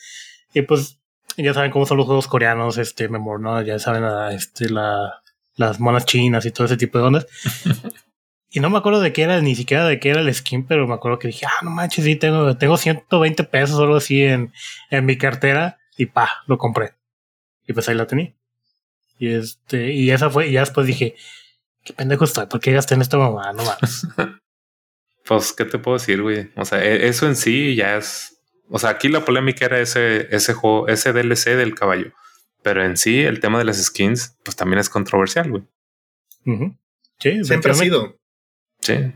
[0.52, 0.98] Y pues
[1.36, 3.62] ya saben cómo son los juegos coreanos, este MMOR, ¿no?
[3.62, 4.02] Ya saben
[4.34, 5.22] este, la,
[5.54, 7.28] las monas chinas y todo ese tipo de ondas.
[8.50, 10.88] y no me acuerdo de qué era, ni siquiera de qué era el skin, pero
[10.88, 14.24] me acuerdo que dije, ah, no manches, sí, tengo, tengo 120 pesos o algo así
[14.24, 14.52] en,
[14.90, 16.94] en mi cartera y pa, lo compré.
[17.68, 18.34] Y pues ahí la tenía.
[19.16, 21.14] Y este, y esa fue, y ya después dije,
[21.84, 23.52] qué pendejo estoy, ¿por qué gasté en esta mamá?
[23.52, 24.08] No más.
[25.24, 26.50] pues, ¿qué te puedo decir, güey?
[26.56, 28.38] O sea, e, eso en sí ya es.
[28.68, 32.12] O sea, aquí la polémica era ese, ese juego, ese DLC del caballo.
[32.62, 35.64] Pero en sí, el tema de las skins, pues también es controversial, güey.
[37.20, 38.18] Sí, siempre ha sido.
[38.80, 39.12] Sí.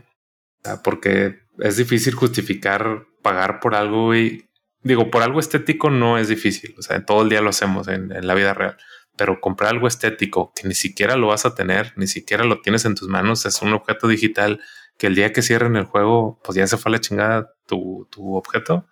[0.83, 4.49] porque es difícil justificar pagar por algo, güey,
[4.81, 8.09] digo, por algo estético no es difícil, o sea, todo el día lo hacemos en,
[8.25, 8.77] la vida real,
[9.17, 12.85] pero comprar algo estético que ni siquiera lo vas a tener, ni siquiera lo tienes
[12.85, 14.61] en tus manos, es un objeto digital
[14.99, 18.05] que el día que cierren el juego, pues ya se fue a la chingada tu,
[18.11, 18.85] tu objeto.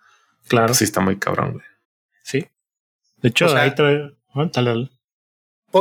[0.48, 0.72] Claro.
[0.72, 1.64] sí está muy cabrón, güey.
[2.24, 2.48] Sí.
[3.18, 4.16] De hecho, ahí trae...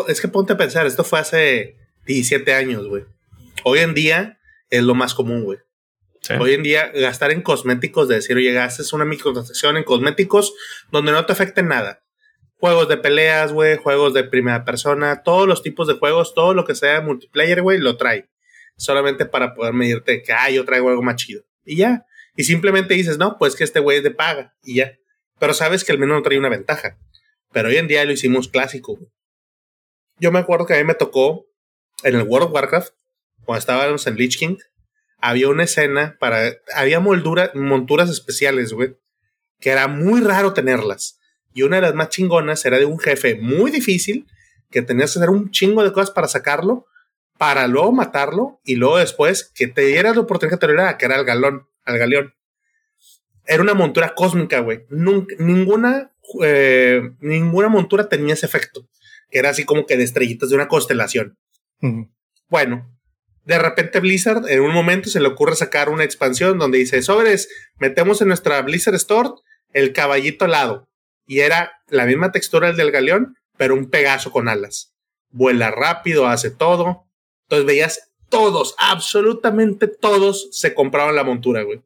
[0.10, 3.06] Es que ponte a pensar, esto fue hace 17 años, güey.
[3.64, 4.38] Hoy en día
[4.70, 5.60] es lo más común, güey.
[6.42, 10.54] Hoy en día, gastar en cosméticos, de decir, oye, gastes una microtransacción en cosméticos
[10.92, 12.04] donde no te afecte nada.
[12.60, 16.66] Juegos de peleas, güey, juegos de primera persona, todos los tipos de juegos, todo lo
[16.66, 18.28] que sea multiplayer, güey, lo trae.
[18.78, 21.44] Solamente para poder medirte que, ah, yo traigo algo más chido.
[21.66, 22.06] Y ya.
[22.36, 24.56] Y simplemente dices, no, pues que este güey es de paga.
[24.64, 24.98] Y ya.
[25.40, 26.98] Pero sabes que al menos no trae una ventaja.
[27.52, 29.00] Pero hoy en día lo hicimos clásico.
[30.20, 31.48] Yo me acuerdo que a mí me tocó
[32.04, 32.94] en el World of Warcraft,
[33.44, 34.58] cuando estábamos en Lich King,
[35.20, 36.54] había una escena para.
[36.76, 38.96] Había moldura, monturas especiales, güey.
[39.60, 41.20] Que era muy raro tenerlas.
[41.54, 44.28] Y una de las más chingonas era de un jefe muy difícil.
[44.70, 46.86] Que tenías que hacer un chingo de cosas para sacarlo.
[47.38, 48.60] Para luego matarlo.
[48.64, 51.68] Y luego después que te dieras la oportunidad que te que era el galón.
[51.84, 52.34] Al galeón.
[53.46, 54.86] Era una montura cósmica, güey.
[54.90, 56.12] Ninguna.
[56.44, 58.88] Eh, ninguna montura tenía ese efecto.
[59.30, 61.38] Que era así como que de estrellitas de una constelación.
[62.50, 62.98] Bueno,
[63.48, 67.48] de repente Blizzard en un momento se le ocurre sacar una expansión donde dice, sobres,
[67.78, 69.30] metemos en nuestra Blizzard Store
[69.72, 70.90] el caballito alado.
[71.26, 74.94] Y era la misma textura del galeón, pero un Pegaso con alas.
[75.30, 77.07] Vuela rápido, hace todo.
[77.48, 81.82] Entonces veías todos, absolutamente todos se compraban la montura, güey.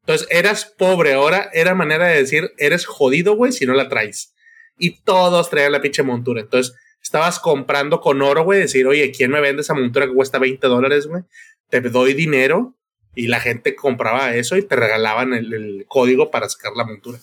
[0.00, 4.34] Entonces eras pobre, ahora era manera de decir, eres jodido, güey, si no la traes.
[4.78, 6.40] Y todos traían la pinche montura.
[6.40, 10.38] Entonces estabas comprando con oro, güey, decir, oye, ¿quién me vende esa montura que cuesta
[10.38, 11.22] 20 dólares, güey?
[11.68, 12.76] Te doy dinero
[13.14, 17.18] y la gente compraba eso y te regalaban el, código para sacar la montura.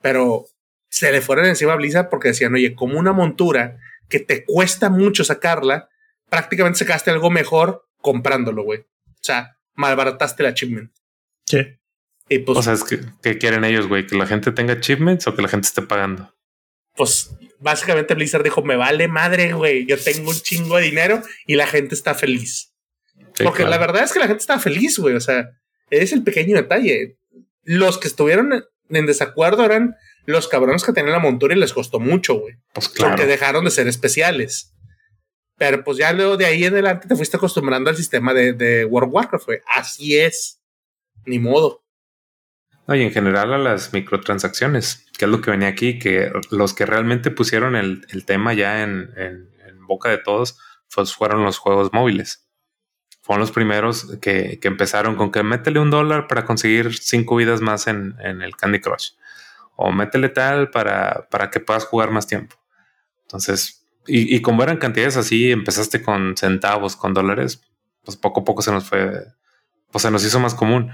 [0.00, 0.46] Pero
[0.88, 4.90] se le fueron encima a Blizzard porque decían, oye, como una montura que te cuesta
[4.90, 5.88] mucho sacarla,
[6.34, 8.80] prácticamente sacaste algo mejor comprándolo, güey.
[8.80, 10.90] O sea, malbarataste el achievement.
[11.46, 11.58] Sí.
[12.28, 14.04] Y pues, o sea, es que, ¿qué quieren ellos, güey?
[14.04, 16.34] ¿Que la gente tenga achievements o que la gente esté pagando?
[16.96, 19.86] Pues básicamente Blizzard dijo, me vale madre, güey.
[19.86, 22.74] Yo tengo un chingo de dinero y la gente está feliz.
[23.42, 25.14] Porque la verdad es que la gente está feliz, güey.
[25.14, 25.50] O sea,
[25.90, 27.16] es el pequeño detalle.
[27.62, 29.94] Los que estuvieron en desacuerdo eran
[30.26, 32.54] los cabrones que tenían la montura y les costó mucho, güey.
[32.72, 33.14] Pues claro.
[33.14, 34.73] Porque dejaron de ser especiales.
[35.56, 38.84] Pero pues ya luego de ahí en adelante te fuiste acostumbrando al sistema de, de
[38.84, 39.58] World of Warcraft, güey.
[39.66, 40.60] Así es.
[41.26, 41.84] Ni modo.
[42.88, 46.86] y en general a las microtransacciones, que es lo que venía aquí, que los que
[46.86, 50.58] realmente pusieron el, el tema ya en, en, en, boca de todos
[50.94, 52.48] pues fueron los juegos móviles.
[53.22, 57.62] Fueron los primeros que, que, empezaron con que métele un dólar para conseguir cinco vidas
[57.62, 59.12] más en, en el Candy Crush.
[59.76, 62.56] O métele tal para, para que puedas jugar más tiempo.
[63.22, 67.62] Entonces, y, como eran cantidades así, empezaste con centavos, con dólares,
[68.04, 69.24] pues poco a poco se nos fue,
[69.90, 70.90] pues se nos hizo más común.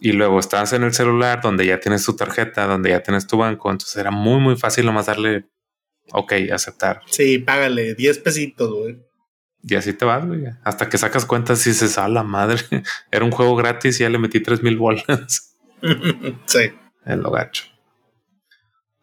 [0.00, 3.36] Y luego estás en el celular donde ya tienes tu tarjeta, donde ya tienes tu
[3.36, 3.70] banco.
[3.70, 5.46] Entonces era muy, muy fácil nomás darle,
[6.12, 7.02] ok, aceptar.
[7.06, 8.98] Sí, págale 10 pesitos, güey.
[9.62, 10.44] Y así te vas, güey.
[10.62, 12.62] Hasta que sacas cuentas y dices, a la madre,
[13.10, 15.56] era un juego gratis y ya le metí 3 mil bolas.
[16.46, 16.72] sí.
[17.04, 17.64] En lo gacho.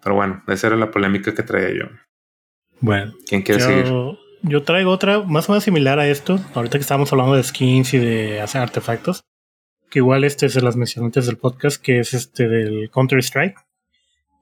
[0.04, 1.86] Pero bueno, esa era la polémica que traía yo.
[2.82, 3.86] Bueno, ¿quién quiere seguir?
[4.44, 6.40] Yo traigo otra más o menos similar a esto.
[6.56, 9.24] Ahorita que estamos hablando de skins y de hacer artefactos,
[9.90, 13.56] que igual este se las mencioné antes del podcast, que es este del Counter Strike,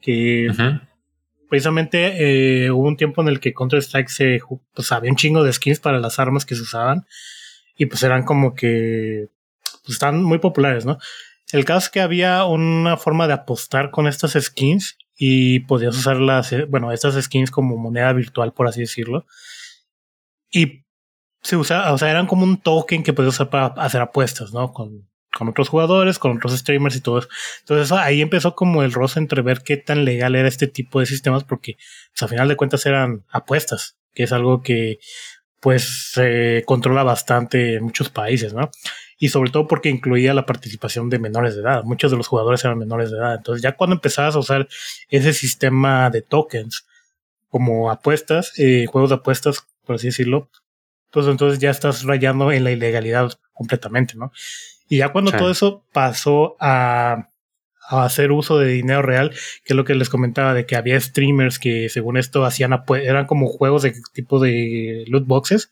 [0.02, 0.48] que
[1.50, 4.40] precisamente eh, hubo un tiempo en el que Counter Strike se,
[4.74, 7.06] pues había un chingo de skins para las armas que se usaban
[7.76, 9.28] y pues eran como que
[9.84, 10.98] pues, están muy populares, ¿no?
[11.52, 16.16] El caso es que había una forma de apostar con estas skins y podías usar
[16.16, 19.26] las, eh, bueno, estas skins como moneda virtual, por así decirlo.
[20.50, 20.86] Y
[21.42, 24.72] se usa, o sea, eran como un token que podías usar para hacer apuestas, ¿no?
[24.72, 27.28] Con, con otros jugadores, con otros streamers y todo eso.
[27.60, 31.06] Entonces ahí empezó como el roce entre ver qué tan legal era este tipo de
[31.06, 31.76] sistemas, porque
[32.14, 35.00] pues, a final de cuentas eran apuestas, que es algo que
[35.60, 38.72] pues se controla bastante en muchos países, ¿no?
[39.20, 41.84] Y sobre todo porque incluía la participación de menores de edad.
[41.84, 43.36] Muchos de los jugadores eran menores de edad.
[43.36, 44.68] Entonces ya cuando empezabas a usar
[45.10, 46.88] ese sistema de tokens
[47.50, 50.50] como apuestas, eh, juegos de apuestas, por así decirlo,
[51.12, 54.32] pues entonces ya estás rayando en la ilegalidad completamente, ¿no?
[54.88, 57.30] Y ya cuando todo eso pasó a,
[57.90, 61.00] a, hacer uso de dinero real, que es lo que les comentaba, de que había
[61.00, 65.70] streamers que según esto hacían, eran como juegos de tipo de loot boxes,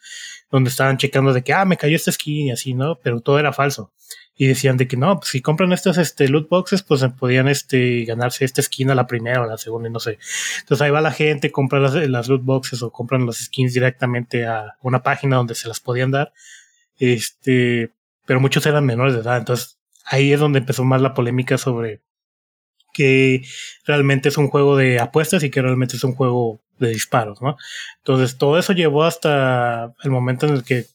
[0.50, 3.00] donde estaban checando de que, ah, me cayó esta skin y así, ¿no?
[3.02, 3.92] Pero todo era falso.
[4.36, 8.06] Y decían de que no, pues si compran estas este, loot boxes, pues podían este,
[8.06, 10.20] ganarse esta skin a la primera o la segunda no sé.
[10.60, 14.46] Entonces ahí va la gente, compra las, las loot boxes o compran las skins directamente
[14.46, 16.34] a una página donde se las podían dar.
[16.98, 17.92] Este,
[18.26, 19.38] pero muchos eran menores de edad.
[19.38, 22.02] Entonces ahí es donde empezó más la polémica sobre
[22.94, 23.44] que
[23.86, 27.58] realmente es un juego de apuestas y que realmente es un juego de disparos, ¿no?
[28.00, 30.86] Entonces todo eso llevó hasta el momento en el que,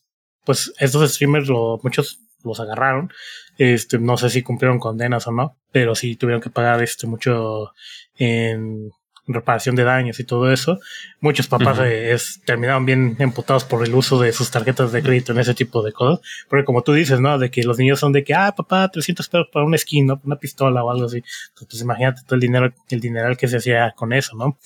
[0.45, 3.12] pues, estos streamers, lo, muchos los agarraron.
[3.59, 7.73] Este, no sé si cumplieron condenas o no, pero sí tuvieron que pagar este mucho
[8.16, 8.90] en
[9.27, 10.81] reparación de daños y todo eso.
[11.21, 15.38] Muchos papás eh, terminaron bien emputados por el uso de sus tarjetas de crédito en
[15.38, 16.21] ese tipo de cosas.
[16.49, 17.38] Porque como tú dices, ¿no?
[17.38, 20.21] De que los niños son de que, ah, papá, 300 pesos para una skin, ¿no?
[20.25, 21.18] Una pistola o algo así.
[21.18, 24.59] Entonces, pues imagínate todo el dinero, el dineral que se hacía con eso, ¿no?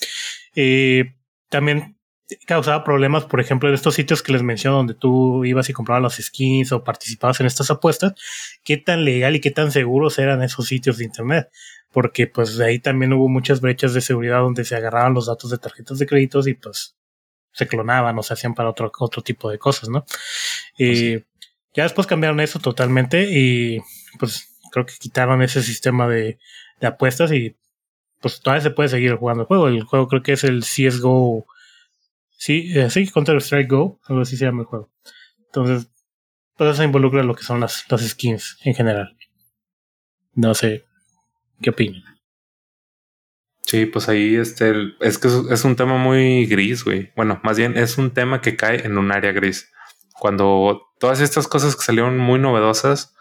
[0.56, 1.14] Eh,
[1.48, 1.96] también
[2.44, 6.02] causaba problemas, por ejemplo, en estos sitios que les menciono, donde tú ibas y comprabas
[6.02, 8.14] los skins o participabas en estas apuestas,
[8.64, 11.48] qué tan legal y qué tan seguros eran esos sitios de internet
[11.96, 15.50] porque pues de ahí también hubo muchas brechas de seguridad donde se agarraban los datos
[15.50, 16.94] de tarjetas de créditos y pues
[17.52, 20.04] se clonaban o se hacían para otro, otro tipo de cosas, ¿no?
[20.76, 21.24] Y pues
[21.72, 23.80] ya después cambiaron eso totalmente y
[24.18, 26.38] pues creo que quitaron ese sistema de,
[26.82, 27.56] de apuestas y
[28.26, 29.68] pues todavía se puede seguir jugando el juego.
[29.68, 31.46] El juego creo que es el CSGO.
[32.30, 34.90] Sí, eh, sí, Counter Strike Go, algo así se llama el juego.
[35.46, 35.88] Entonces,
[36.56, 39.16] pues eso involucra lo que son las, las skins en general.
[40.34, 40.84] No sé,
[41.62, 42.02] ¿Qué opinan?
[43.62, 47.12] Sí, pues ahí este, es que es un tema muy gris, güey.
[47.16, 49.72] Bueno, más bien es un tema que cae en un área gris.
[50.18, 53.14] Cuando todas estas cosas que salieron muy novedosas,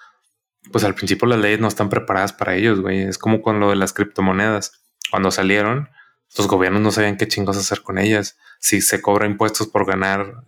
[0.71, 3.01] pues al principio las leyes no están preparadas para ellos, güey.
[3.03, 4.84] Es como con lo de las criptomonedas.
[5.09, 5.89] Cuando salieron,
[6.37, 8.37] los gobiernos no sabían qué chingos hacer con ellas.
[8.59, 10.43] Si se cobra impuestos por ganar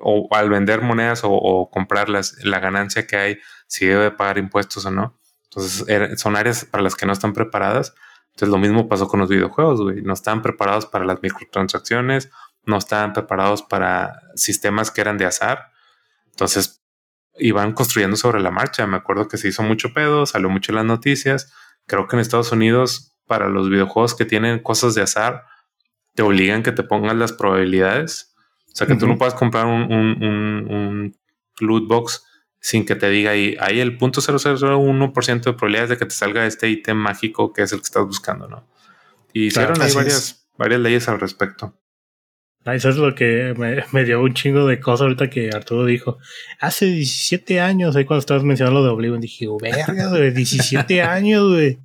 [0.00, 4.90] o al vender monedas o, comprarlas, la ganancia que hay, si debe pagar impuestos o
[4.90, 5.18] no.
[5.44, 7.94] Entonces son áreas para las que no están preparadas.
[8.30, 10.02] Entonces lo mismo pasó con los videojuegos, güey.
[10.02, 12.30] No estaban preparados para las microtransacciones,
[12.64, 15.70] no estaban preparados para sistemas que eran de azar.
[16.30, 16.82] Entonces
[17.36, 18.86] iban construyendo sobre la marcha.
[18.86, 21.52] Me acuerdo que se hizo mucho pedo, salió mucho en las noticias.
[21.86, 25.46] Creo que en Estados Unidos, para los videojuegos que tienen cosas de azar,
[26.14, 28.32] te obligan que te pongan las probabilidades
[28.72, 31.16] o sea, que tú no puedas comprar un, un, un,
[31.60, 32.24] loot box
[32.58, 36.46] sin que te diga ahí, hay el punto 0.001% de probabilidades de que te salga
[36.46, 38.66] este ítem mágico que es el que estás buscando, ¿no?
[39.32, 41.74] Y hicieron ahí varias, varias leyes al respecto.
[42.64, 43.54] Eso es lo que
[43.92, 46.18] me, dio un chingo de cosas ahorita que Arturo dijo.
[46.60, 51.50] Hace 17 años, ahí cuando estabas mencionando lo de Oblivion, dije, verga, güey, 17 años,
[51.50, 51.80] güey.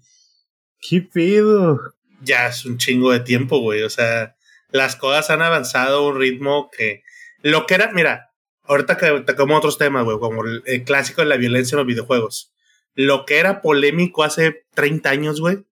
[0.79, 1.93] ¿Qué pedo?
[2.21, 3.83] Ya es un chingo de tiempo, güey.
[3.83, 4.35] O sea,
[4.71, 7.03] las cosas han avanzado a un ritmo que
[7.41, 8.31] lo que era, mira,
[8.63, 12.53] ahorita que tocamos otros temas, güey, como el, clásico de la violencia en los videojuegos.
[12.93, 15.65] Lo que era polémico hace 30 años, güey,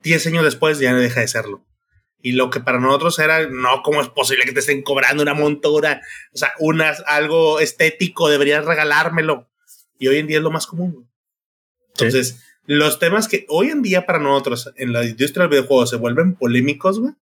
[0.00, 1.66] 10 años después ya no deja de serlo.
[2.20, 5.34] Y lo que para nosotros era, no, ¿cómo es posible que te estén cobrando una
[5.34, 6.00] montura?
[6.32, 9.50] O sea, unas, algo estético, deberías regalármelo.
[9.98, 11.10] Y hoy en día es lo más común.
[11.88, 15.96] Entonces, los temas que hoy en día para nosotros en la industria del videojuego se
[15.96, 17.14] vuelven polémicos, güey,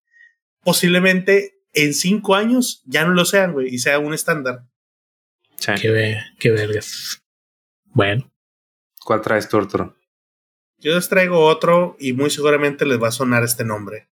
[0.63, 4.65] posiblemente en cinco años ya no lo sean, güey, y sea un estándar.
[5.57, 5.73] Sí.
[5.81, 7.23] Qué, qué vergas.
[7.87, 8.31] Bueno.
[9.05, 9.97] ¿Cuál traes tú, Arturo?
[10.79, 14.09] Yo les traigo otro y muy seguramente les va a sonar este nombre.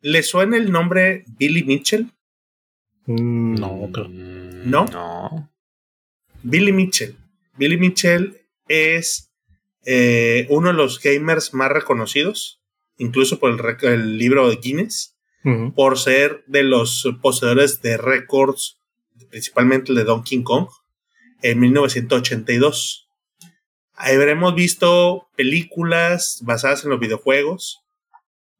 [0.00, 2.12] ¿Le suena el nombre Billy Mitchell?
[3.06, 3.90] Mm, no,
[4.64, 4.84] ¿No?
[4.86, 5.50] No.
[6.42, 7.16] Billy Mitchell.
[7.56, 9.33] Billy Mitchell es
[9.86, 12.62] eh, uno de los gamers más reconocidos,
[12.96, 15.14] incluso por el, el libro de Guinness
[15.74, 18.78] por ser de los poseedores de récords,
[19.28, 20.68] principalmente el de Donkey Kong,
[21.42, 23.08] en 1982.
[23.94, 27.80] Habremos visto películas basadas en los videojuegos,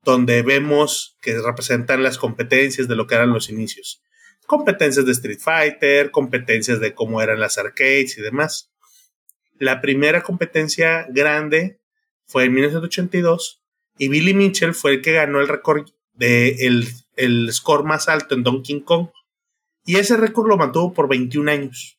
[0.03, 4.03] donde vemos que representan las competencias de lo que eran los inicios.
[4.47, 8.74] Competencias de Street Fighter, competencias de cómo eran las arcades y demás.
[9.59, 11.81] La primera competencia grande
[12.27, 13.63] fue en 1982
[13.99, 18.35] y Billy Mitchell fue el que ganó el récord de el, el score más alto
[18.35, 19.09] en Donkey Kong.
[19.85, 21.99] Y ese récord lo mantuvo por 21 años.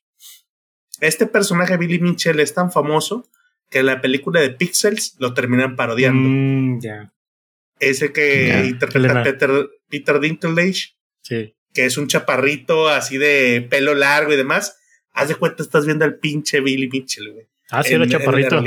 [1.01, 3.29] Este personaje, Billy Mitchell, es tan famoso
[3.69, 6.27] que en la película de Pixels lo terminan parodiando.
[6.29, 6.79] Mm,
[7.79, 10.95] Ese que interpreta Peter, Peter Dinklage.
[11.73, 14.77] Que es un chaparrito así de pelo largo y demás.
[15.15, 17.47] Haz de cuenta, estás viendo al pinche Billy Mitchell, güey.
[17.71, 18.61] Ah, sí, era chaparrito.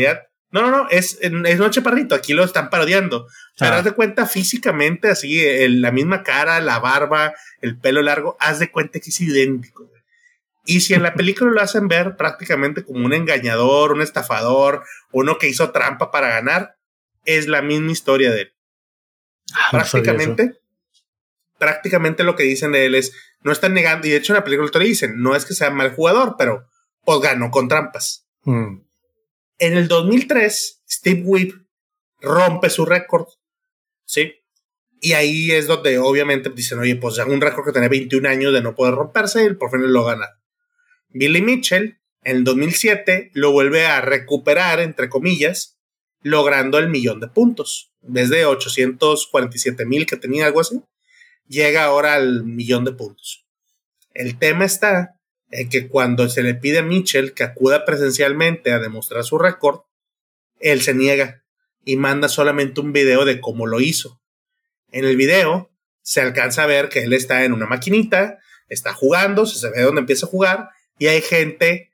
[0.51, 3.28] No, no, no, es, es Noche Parrito, aquí lo están parodiando.
[3.59, 3.78] Pero ah.
[3.78, 8.70] haz de cuenta físicamente, así, la misma cara, la barba, el pelo largo, haz de
[8.70, 9.90] cuenta que es idéntico.
[10.64, 15.38] Y si en la película lo hacen ver prácticamente como un engañador, un estafador, uno
[15.38, 16.76] que hizo trampa para ganar,
[17.24, 18.55] es la misma historia de él.
[19.55, 20.61] Ah, prácticamente,
[21.59, 24.44] prácticamente lo que dicen de él es, no están negando, y de hecho en la
[24.44, 26.66] película te dicen, no es que sea mal jugador, pero
[27.04, 28.26] pues ganó con trampas.
[28.42, 28.80] Mm.
[29.59, 31.52] En el 2003, Steve Weeb
[32.20, 33.26] rompe su récord,
[34.04, 34.34] ¿sí?
[35.00, 38.62] Y ahí es donde obviamente dicen, oye, pues un récord que tenía 21 años de
[38.62, 40.26] no poder romperse, el por fin lo gana.
[41.09, 45.78] Billy Mitchell, en el 2007, lo vuelve a recuperar, entre comillas,
[46.20, 47.92] logrando el millón de puntos.
[48.00, 50.80] Desde 847 mil que tenía algo así,
[51.49, 53.46] llega ahora al millón de puntos.
[54.14, 55.18] El tema está
[55.51, 59.80] en que cuando se le pide a Mitchell que acuda presencialmente a demostrar su récord,
[60.61, 61.44] él se niega
[61.84, 64.20] y manda solamente un video de cómo lo hizo.
[64.90, 65.70] En el video
[66.03, 68.38] se alcanza a ver que él está en una maquinita,
[68.68, 71.90] está jugando, se ve dónde empieza a jugar y hay gente,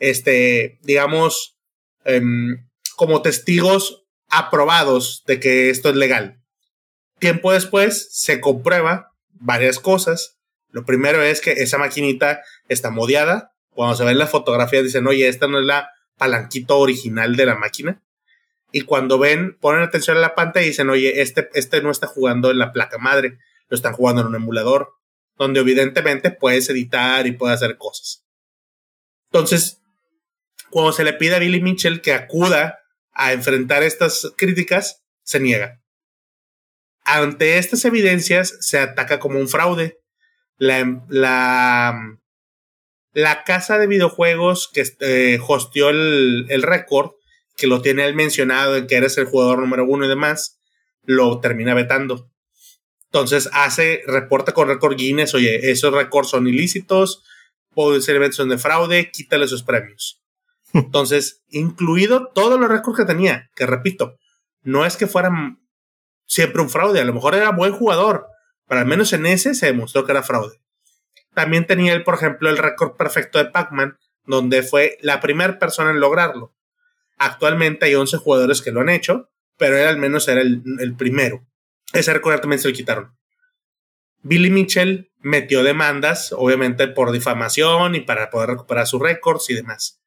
[0.00, 1.58] este, digamos,
[2.04, 6.42] em, como testigos aprobados de que esto es legal.
[7.18, 10.38] Tiempo después se comprueba varias cosas
[10.70, 13.54] lo primero es que esa maquinita está modiada.
[13.70, 17.46] Cuando se ve en la fotografía dicen, oye, esta no es la palanquito original de
[17.46, 18.02] la máquina.
[18.70, 22.06] Y cuando ven, ponen atención a la pantalla y dicen, oye, este, este no está
[22.06, 23.38] jugando en la placa madre,
[23.68, 24.92] lo están jugando en un emulador,
[25.38, 28.26] donde evidentemente puedes editar y puedes hacer cosas.
[29.32, 29.80] Entonces,
[30.70, 32.80] cuando se le pide a Billy Mitchell que acuda
[33.12, 35.80] a enfrentar estas críticas, se niega.
[37.10, 39.98] Ante estas evidencias, se ataca como un fraude
[40.58, 42.18] la, la,
[43.12, 47.12] La casa de videojuegos que eh, hosteó el, el récord,
[47.56, 50.60] que lo tiene él mencionado en que eres el jugador número uno y demás,
[51.04, 52.30] lo termina vetando.
[53.06, 57.24] Entonces hace, reporta con récord Guinness, oye, esos récords son ilícitos,
[57.70, 60.22] puede ser eventos de fraude, quítale sus premios.
[60.74, 64.18] Entonces, incluido todos los récords que tenía, que repito,
[64.62, 65.58] no es que fueran
[66.28, 68.28] siempre un fraude, a lo mejor era buen jugador,
[68.68, 70.60] pero al menos en ese se demostró que era fraude.
[71.34, 75.90] También tenía él, por ejemplo, el récord perfecto de Pac-Man, donde fue la primera persona
[75.90, 76.54] en lograrlo.
[77.16, 80.94] Actualmente hay 11 jugadores que lo han hecho, pero él al menos era el, el
[80.96, 81.46] primero.
[81.92, 83.16] Ese récord también se lo quitaron.
[84.22, 90.00] Billy Mitchell metió demandas, obviamente por difamación y para poder recuperar sus récords y demás.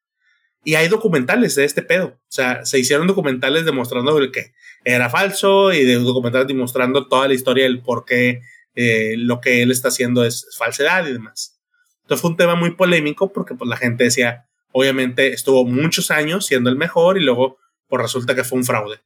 [0.64, 2.06] Y hay documentales de este pedo.
[2.06, 4.52] O sea, se hicieron documentales demostrando que
[4.84, 8.40] era falso y de documentales demostrando toda la historia del por qué
[8.74, 11.60] eh, lo que él está haciendo es falsedad y demás.
[12.02, 16.46] Entonces fue un tema muy polémico porque pues, la gente decía, obviamente estuvo muchos años
[16.46, 17.58] siendo el mejor y luego
[17.88, 19.00] pues resulta que fue un fraude.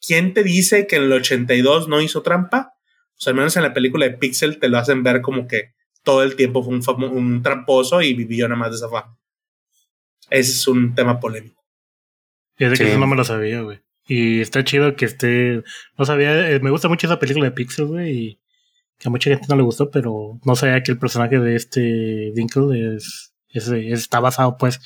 [0.00, 2.74] ¿Quién te dice que en el 82 no hizo trampa?
[3.14, 6.22] Pues al menos en la película de Pixel te lo hacen ver como que todo
[6.22, 9.16] el tiempo fue un, un tramposo y vivió nada más de esa fama.
[10.32, 11.62] Ese es un tema polémico.
[12.56, 13.82] Fíjate que eso no me lo sabía, güey.
[14.06, 15.62] Y está chido que esté.
[15.98, 16.50] No sabía.
[16.50, 18.10] Eh, me gusta mucho esa película de Pixel, güey.
[18.10, 18.40] Y
[18.98, 22.32] que a mucha gente no le gustó, pero no sabía que el personaje de este
[22.34, 24.80] Dinkle es, está basado, pues,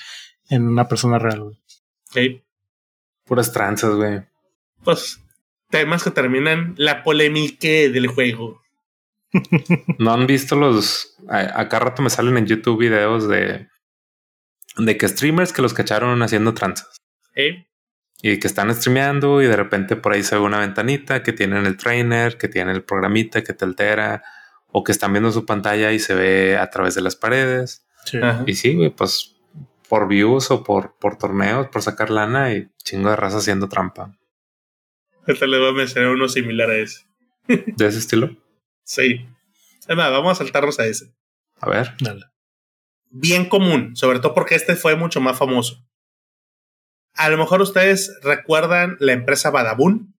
[0.49, 1.59] en una persona real, güey.
[2.11, 2.42] Sí.
[3.24, 4.22] Puras tranzas, güey.
[4.82, 5.20] Pues,
[5.70, 8.62] temas que terminan la polémica del juego.
[9.99, 11.16] ¿No han visto los...
[11.28, 13.68] Acá rato me salen en YouTube videos de
[14.77, 16.97] de que streamers que los cacharon haciendo tranzas.
[18.22, 21.66] Y que están streameando y de repente por ahí se ve una ventanita que tienen
[21.66, 24.22] el trainer, que tiene el programita que te altera,
[24.68, 27.87] o que están viendo su pantalla y se ve a través de las paredes.
[28.47, 29.37] Y sí, pues
[29.89, 34.16] por views o por, por torneos, por sacar lana y chingo de raza haciendo trampa.
[35.27, 37.07] Este le voy a mencionar uno similar a ese.
[37.49, 38.37] ¿De ese estilo?
[38.85, 39.27] Sí.
[39.87, 41.12] Además, vamos a saltarnos a ese.
[41.61, 41.95] A ver.
[42.01, 42.36] Dale
[43.18, 45.84] bien común, sobre todo porque este fue mucho más famoso.
[47.14, 50.14] A lo mejor ustedes recuerdan la empresa Badabun,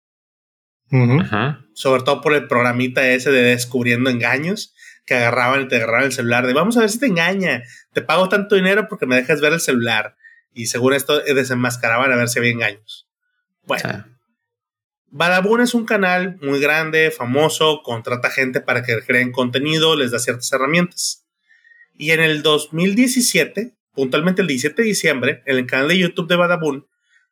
[1.73, 4.73] sobre todo por el programita ese de descubriendo engaños,
[5.05, 8.01] que agarraban y te agarraban el celular de vamos a ver si te engaña, te
[8.01, 10.15] pago tanto dinero porque me dejas ver el celular.
[10.53, 13.07] Y según esto desenmascaraban a ver si había engaños.
[13.63, 14.05] Bueno.
[15.09, 20.19] Badabun es un canal muy grande, famoso, contrata gente para que creen contenido, les da
[20.19, 21.26] ciertas herramientas.
[21.97, 26.35] Y en el 2017, puntualmente el 17 de diciembre, en el canal de YouTube de
[26.35, 26.87] Badabun,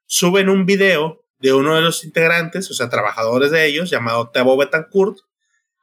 [0.07, 4.57] suben un video de uno de los integrantes, o sea, trabajadores de ellos, llamado Tebo
[4.57, 5.19] Betancourt,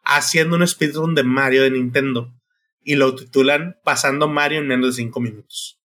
[0.03, 2.35] haciendo un speedrun de Mario de Nintendo.
[2.83, 5.81] Y lo titulan Pasando Mario en menos de 5 minutos.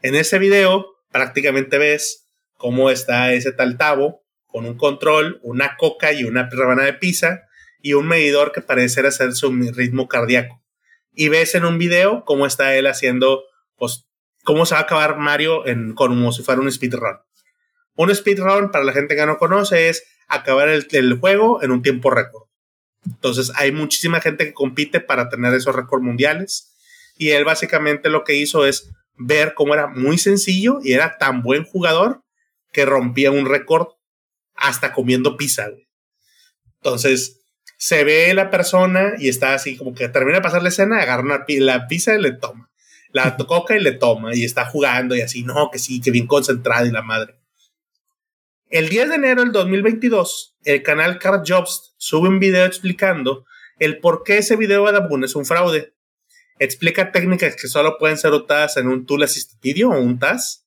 [0.00, 6.12] En ese video, prácticamente ves cómo está ese tal Tabo con un control, una coca
[6.12, 7.48] y una rebanada de pizza
[7.82, 10.63] y un medidor que parece ser su ritmo cardíaco
[11.14, 13.44] y ves en un video cómo está él haciendo,
[13.76, 14.06] pues,
[14.42, 17.18] cómo se va a acabar Mario en, como si fuera un speedrun.
[17.96, 21.82] Un speedrun, para la gente que no conoce, es acabar el, el juego en un
[21.82, 22.48] tiempo récord.
[23.06, 26.74] Entonces, hay muchísima gente que compite para tener esos récords mundiales.
[27.16, 31.42] Y él básicamente lo que hizo es ver cómo era muy sencillo y era tan
[31.42, 32.22] buen jugador
[32.72, 33.88] que rompía un récord
[34.56, 35.68] hasta comiendo pizza.
[36.76, 37.43] Entonces,
[37.84, 41.22] se ve la persona y está así como que termina de pasar la escena, agarra
[41.22, 42.70] una, la pizza y le toma.
[43.12, 46.26] La coca y le toma y está jugando y así, no, que sí, que bien
[46.26, 47.34] concentrado y la madre.
[48.70, 53.44] El 10 de enero del 2022, el canal Card Jobs sube un video explicando
[53.78, 55.92] el por qué ese video de Abun es un fraude.
[56.58, 60.66] Explica técnicas que solo pueden ser usadas en un tool assisted video o un TAS,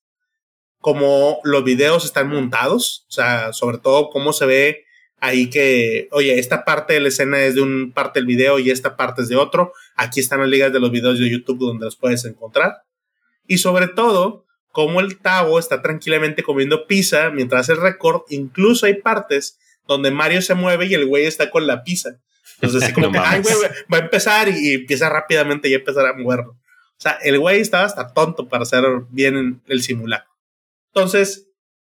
[0.82, 4.87] como los videos están montados, o sea, sobre todo cómo se ve
[5.20, 8.70] ahí que, oye, esta parte de la escena es de un parte del video y
[8.70, 9.74] esta parte es de otro.
[9.96, 12.84] Aquí están las ligas de los videos de YouTube donde los puedes encontrar.
[13.48, 18.96] Y sobre todo, como el Tavo está tranquilamente comiendo pizza mientras el récord, incluso hay
[18.96, 19.58] partes
[19.88, 22.20] donde Mario se mueve y el güey está con la pizza.
[22.56, 23.56] Entonces, así como que, ay, güey,
[23.92, 26.52] va a empezar y, empieza rápidamente y empezar a moverlo.
[26.52, 30.32] O sea, el güey estaba hasta tonto para hacer bien el simulacro.
[30.94, 31.48] Entonces,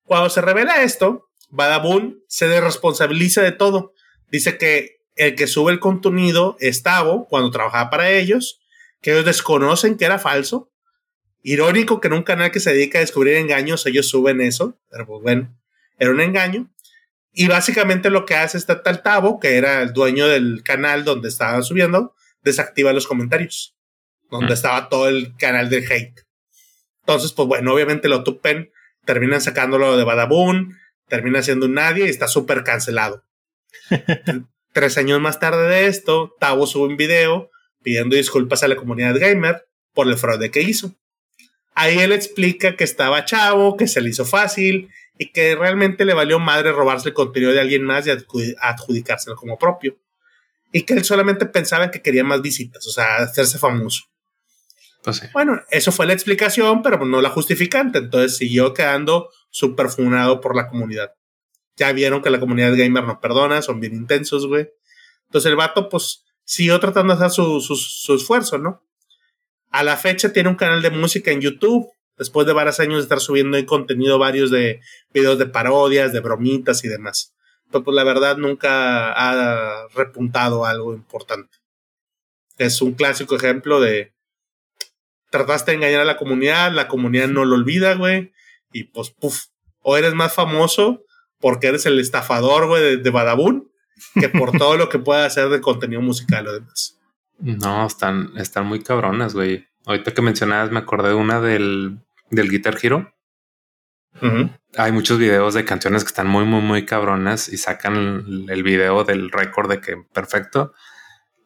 [0.04, 3.92] cuando se revela esto, Badabun se desresponsabiliza de todo.
[4.30, 8.60] Dice que el que sube el contenido es Tavo cuando trabajaba para ellos,
[9.02, 10.72] que ellos desconocen que era falso.
[11.42, 15.06] Irónico que en un canal que se dedica a descubrir engaños ellos suben eso, pero
[15.06, 15.54] pues bueno,
[15.98, 16.72] era un engaño.
[17.32, 21.28] Y básicamente lo que hace este tal Tavo, que era el dueño del canal donde
[21.28, 23.76] estaban subiendo, desactiva los comentarios.
[24.30, 26.26] donde estaba todo el canal de hate.
[27.00, 28.72] Entonces, pues bueno, obviamente lo tupen,
[29.04, 30.78] terminan sacándolo de Badaboon,
[31.12, 33.22] termina siendo un nadie y está súper cancelado.
[34.72, 37.50] Tres años más tarde de esto, Tavo sube un video
[37.82, 40.96] pidiendo disculpas a la comunidad gamer por el fraude que hizo.
[41.74, 44.88] Ahí él explica que estaba chavo, que se le hizo fácil
[45.18, 48.10] y que realmente le valió madre robarse el contenido de alguien más y
[48.58, 49.98] adjudicárselo como propio.
[50.72, 54.04] Y que él solamente pensaba que quería más visitas, o sea, hacerse famoso.
[55.04, 57.98] Pues bueno, eso fue la explicación, pero no la justificante.
[57.98, 61.14] Entonces siguió quedando súper funado por la comunidad.
[61.76, 64.68] Ya vieron que la comunidad gamer no perdona, son bien intensos, güey.
[65.26, 68.82] Entonces el vato, pues, siguió tratando de hacer su, su esfuerzo, ¿no?
[69.70, 73.02] A la fecha tiene un canal de música en YouTube, después de varios años de
[73.02, 74.80] estar subiendo contenido varios de
[75.12, 77.34] videos de parodias, de bromitas y demás.
[77.70, 81.58] Pero pues la verdad nunca ha repuntado algo importante.
[82.58, 84.12] Es un clásico ejemplo de
[85.30, 88.32] trataste de engañar a la comunidad, la comunidad no lo olvida, güey,
[88.72, 89.46] y pues, puf,
[89.80, 91.04] o eres más famoso
[91.40, 93.70] porque eres el estafador, güey, de, de Badabun,
[94.14, 96.98] que por todo lo que pueda hacer de contenido musical o demás.
[97.38, 99.66] No, están, están muy cabronas, güey.
[99.84, 101.98] Ahorita que mencionabas, me acordé de una del,
[102.30, 103.12] del Guitar Hero.
[104.76, 109.02] Hay muchos videos de canciones que están muy, muy, muy cabronas y sacan el, video
[109.04, 110.72] del récord de que perfecto.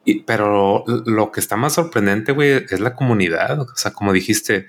[0.04, 3.60] Y, pero lo que está más sorprendente, güey, es la comunidad.
[3.60, 4.66] O sea, como dijiste,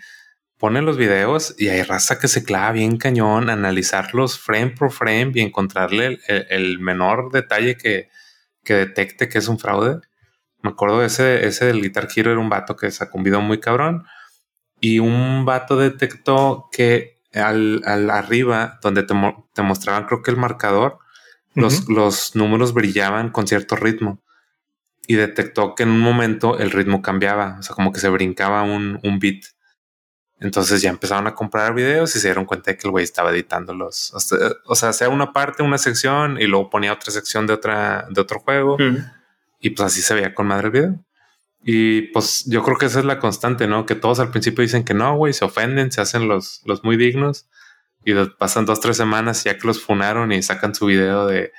[0.58, 5.32] pone los videos y hay raza que se clava bien cañón, analizarlos frame por frame
[5.36, 8.10] y encontrarle el, menor detalle que,
[8.64, 10.02] que detecte que es un fraude.
[10.62, 13.60] Me acuerdo ese, ese del Guitar Hero era un vato que sacó un video muy
[13.60, 14.06] cabrón.
[14.80, 21.00] Y un vato detectó que al, arriba, donde te, mostraban, creo que el marcador,
[21.54, 24.22] los, los números brillaban con cierto ritmo.
[25.08, 28.64] Y detectó que en un momento el ritmo cambiaba, o sea, como que se brincaba
[28.64, 29.44] un, un beat.
[30.40, 33.32] Entonces ya empezaron a comprar videos y se dieron cuenta de que el güey estaba
[33.32, 34.14] editándolos.
[34.66, 38.22] O sea, sea una parte, una sección y luego ponía otra sección de otra, de
[38.22, 38.78] otro juego.
[39.60, 41.06] Y pues así se veía con madre el video.
[41.64, 43.86] Y pues yo creo que esa es la constante, ¿no?
[43.86, 46.98] Que todos al principio dicen que no, güey, se ofenden, se hacen los, los muy
[46.98, 47.50] dignos.
[48.06, 51.52] Y pasan dos, tres semanas ya que los funaron y sacan su video de,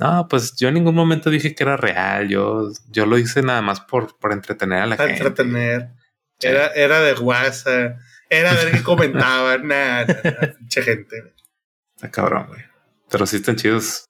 [0.00, 3.60] no, pues yo en ningún momento dije que era real, yo, yo lo hice nada
[3.60, 5.12] más por, por entretener a la gente.
[5.12, 5.90] Entretener.
[6.40, 7.98] Era, era de WhatsApp,
[8.30, 11.34] era ver qué comentaban, nada, mucha gente.
[11.96, 12.60] Está cabrón, güey.
[13.10, 14.04] Pero sí están chidos.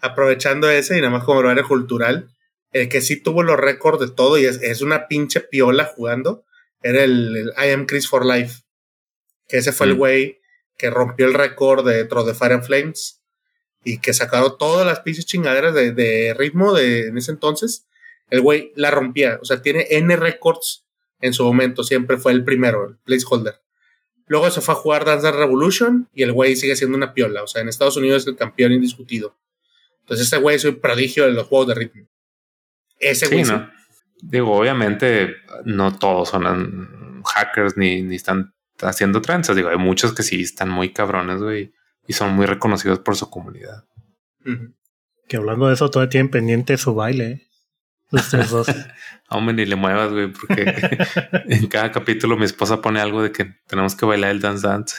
[0.00, 2.28] Aprovechando ese y nada más como área cultural,
[2.72, 6.44] el que sí tuvo los récords de todo y es, una pinche piola jugando,
[6.82, 8.62] era el, I Am Chris for Life.
[9.46, 9.98] Que ese fue el mm.
[9.98, 10.40] güey
[10.76, 13.22] que rompió el récord de Throw the Fire and Flames
[13.84, 17.86] y que sacaron todas las pinches chingaderas de, ritmo de en ese entonces.
[18.30, 20.84] El güey la rompía, o sea, tiene N récords
[21.22, 23.62] en su momento, siempre fue el primero, el placeholder.
[24.26, 27.46] Luego se fue a jugar Dance Revolution y el güey sigue siendo una piola, o
[27.46, 29.36] sea, en Estados Unidos es el campeón indiscutido.
[30.00, 32.08] Entonces ese güey es un prodigio de los juegos de ritmo.
[32.98, 33.70] Ese sí, ¿no?
[34.20, 39.56] Digo, obviamente no todos son hackers ni, ni están haciendo tranzas.
[39.56, 41.72] Digo, hay muchos que sí están muy cabrones, güey,
[42.06, 43.84] y son muy reconocidos por su comunidad.
[45.28, 47.46] Que hablando de eso, todavía tienen pendiente su baile,
[48.12, 48.66] tres dos.
[49.28, 50.64] Hombre, ni le muevas, güey, porque
[51.48, 54.96] en cada capítulo mi esposa pone algo de que tenemos que bailar el dance dance.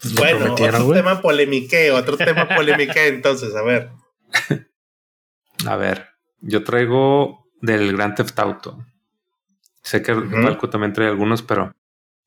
[0.00, 3.90] Pues bueno, otro tema polemique, otro tema polemique entonces, a ver.
[5.66, 6.08] A ver,
[6.40, 8.84] yo traigo del Grand Theft Auto.
[9.82, 11.74] Sé que uh también trae algunos, pero,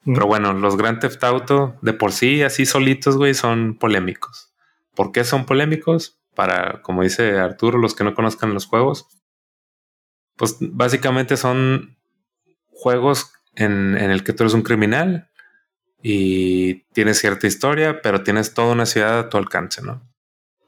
[0.05, 4.55] pero bueno, los Grand Theft Auto de por sí, así solitos, güey, son polémicos.
[4.95, 6.19] ¿Por qué son polémicos?
[6.33, 9.07] Para, como dice Arturo, los que no conozcan los juegos,
[10.37, 11.97] pues básicamente son
[12.71, 15.29] juegos en, en el que tú eres un criminal
[16.01, 20.01] y tienes cierta historia, pero tienes toda una ciudad a tu alcance, ¿no?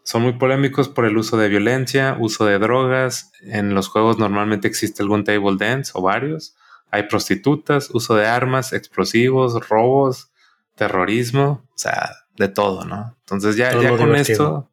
[0.03, 3.31] Son muy polémicos por el uso de violencia, uso de drogas.
[3.41, 6.55] En los juegos normalmente existe algún table dance o varios.
[6.89, 10.31] Hay prostitutas, uso de armas, explosivos, robos,
[10.73, 13.15] terrorismo, o sea, de todo, ¿no?
[13.19, 14.71] Entonces ya, ya con esto,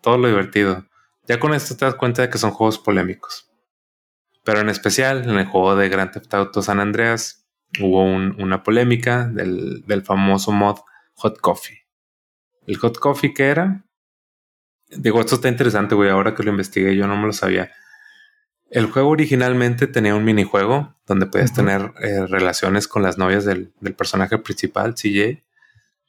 [0.00, 0.86] todo lo divertido.
[1.28, 3.49] Ya con esto te das cuenta de que son juegos polémicos.
[4.44, 7.46] Pero en especial en el juego de Grand Theft Auto San Andreas
[7.80, 10.78] hubo una polémica del, del famoso mod
[11.14, 11.86] Hot Coffee.
[12.66, 13.84] El Hot Coffee que era
[14.90, 16.10] Digo, esto está interesante, güey.
[16.10, 17.70] Ahora que lo investigué, yo no me lo sabía.
[18.70, 23.72] El juego originalmente tenía un minijuego donde podías tener eh, relaciones con las novias del,
[23.96, 25.44] personaje principal, CJ.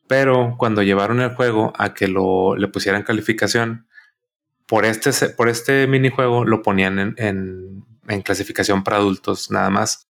[0.08, 3.88] Pero cuando llevaron el juego a que lo le pusieran calificación,
[4.66, 7.86] por este, por este minijuego lo ponían en, en,
[8.20, 10.10] clasificación para adultos nada más.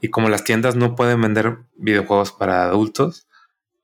[0.00, 3.26] Y como las tiendas no pueden vender videojuegos para adultos,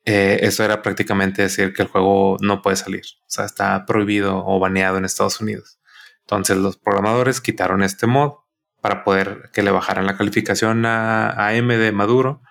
[0.04, 3.02] eh, eso era prácticamente decir que el juego no puede salir.
[3.22, 5.80] O sea, está prohibido o baneado en Estados Unidos.
[6.20, 8.34] Entonces los programadores quitaron este mod
[8.80, 12.42] para poder que le bajaran la calificación a, a M de Maduro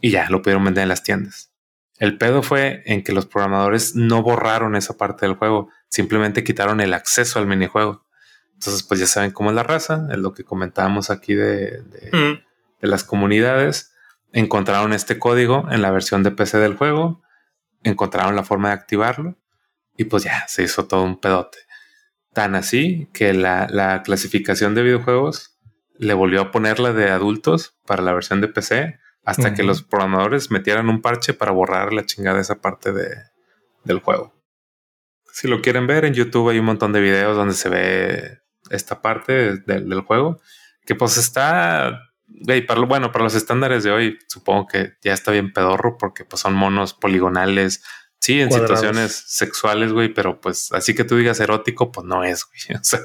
[0.00, 1.52] y ya lo pudieron vender en las tiendas.
[1.98, 6.80] El pedo fue en que los programadores no borraron esa parte del juego, simplemente quitaron
[6.80, 8.06] el acceso al minijuego.
[8.58, 12.42] Entonces, pues ya saben cómo es la raza, es lo que comentábamos aquí de, de,
[12.80, 13.92] las comunidades.
[14.32, 17.22] Encontraron este código en la versión de PC del juego,
[17.84, 19.38] encontraron la forma de activarlo
[19.96, 21.58] y pues ya se hizo todo un pedote.
[22.32, 25.56] Tan así que la, la clasificación de videojuegos
[25.96, 29.84] le volvió a poner la de adultos para la versión de PC hasta que los
[29.84, 33.08] programadores metieran un parche para borrar la chingada esa parte de,
[33.84, 34.34] del juego.
[35.32, 39.02] Si lo quieren ver en YouTube hay un montón de videos donde se ve esta
[39.02, 40.40] parte del juego
[40.84, 42.08] que pues está
[42.66, 46.40] para, bueno, para los estándares de hoy, supongo que ya está bien pedorro porque pues
[46.40, 47.82] son monos poligonales.
[48.20, 52.44] Sí, en situaciones sexuales, güey, pero pues así que tú digas erótico, pues no es,
[52.44, 52.78] güey.
[52.80, 53.00] O sea,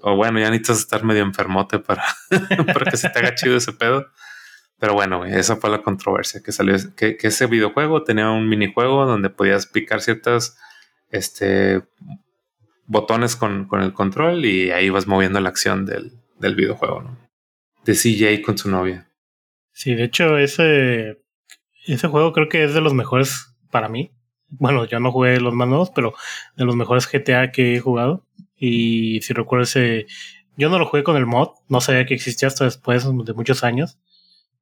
[0.00, 2.04] o bueno, ya necesitas estar medio enfermote para,
[2.72, 4.06] para que se te haga chido ese pedo.
[4.78, 9.30] Pero bueno, esa fue la controversia que salió, que, ese videojuego tenía un minijuego donde
[9.30, 10.56] podías picar ciertas
[11.10, 11.82] este,
[12.86, 17.18] botones con, con, el control y ahí vas moviendo la acción del, del videojuego, ¿no?
[17.84, 19.08] De CJ con su novia.
[19.72, 21.22] Sí, de hecho, ese,
[21.86, 24.12] ese juego creo que es de los mejores para mí.
[24.48, 26.14] Bueno, yo no jugué los más nuevos, pero
[26.56, 28.26] de los mejores GTA que he jugado.
[28.56, 30.06] Y si recuerdo ese,
[30.56, 33.64] yo no lo jugué con el mod, no sabía que existía hasta después de muchos
[33.64, 33.98] años.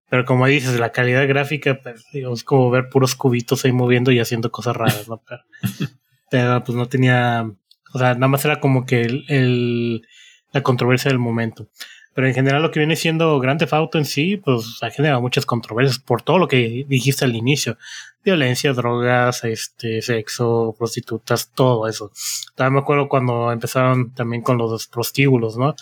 [0.09, 4.21] Pero como dices, la calidad gráfica, pues, es como ver puros cubitos ahí moviendo y
[4.21, 5.23] haciendo cosas raras, ¿no?
[6.31, 7.51] Pero, pues no tenía,
[7.93, 10.07] o sea, nada más era como que el,
[10.53, 11.69] la controversia del momento.
[12.15, 15.23] Pero en general lo que viene siendo Grand Theft Auto en sí, pues ha generado
[15.23, 17.79] muchas controversias por todo lo que dijiste al inicio.
[18.23, 22.13] Violencia, drogas, este, sexo, prostitutas, todo eso.
[22.55, 25.75] También me acuerdo cuando empezaron también con los prostíbulos, ¿no?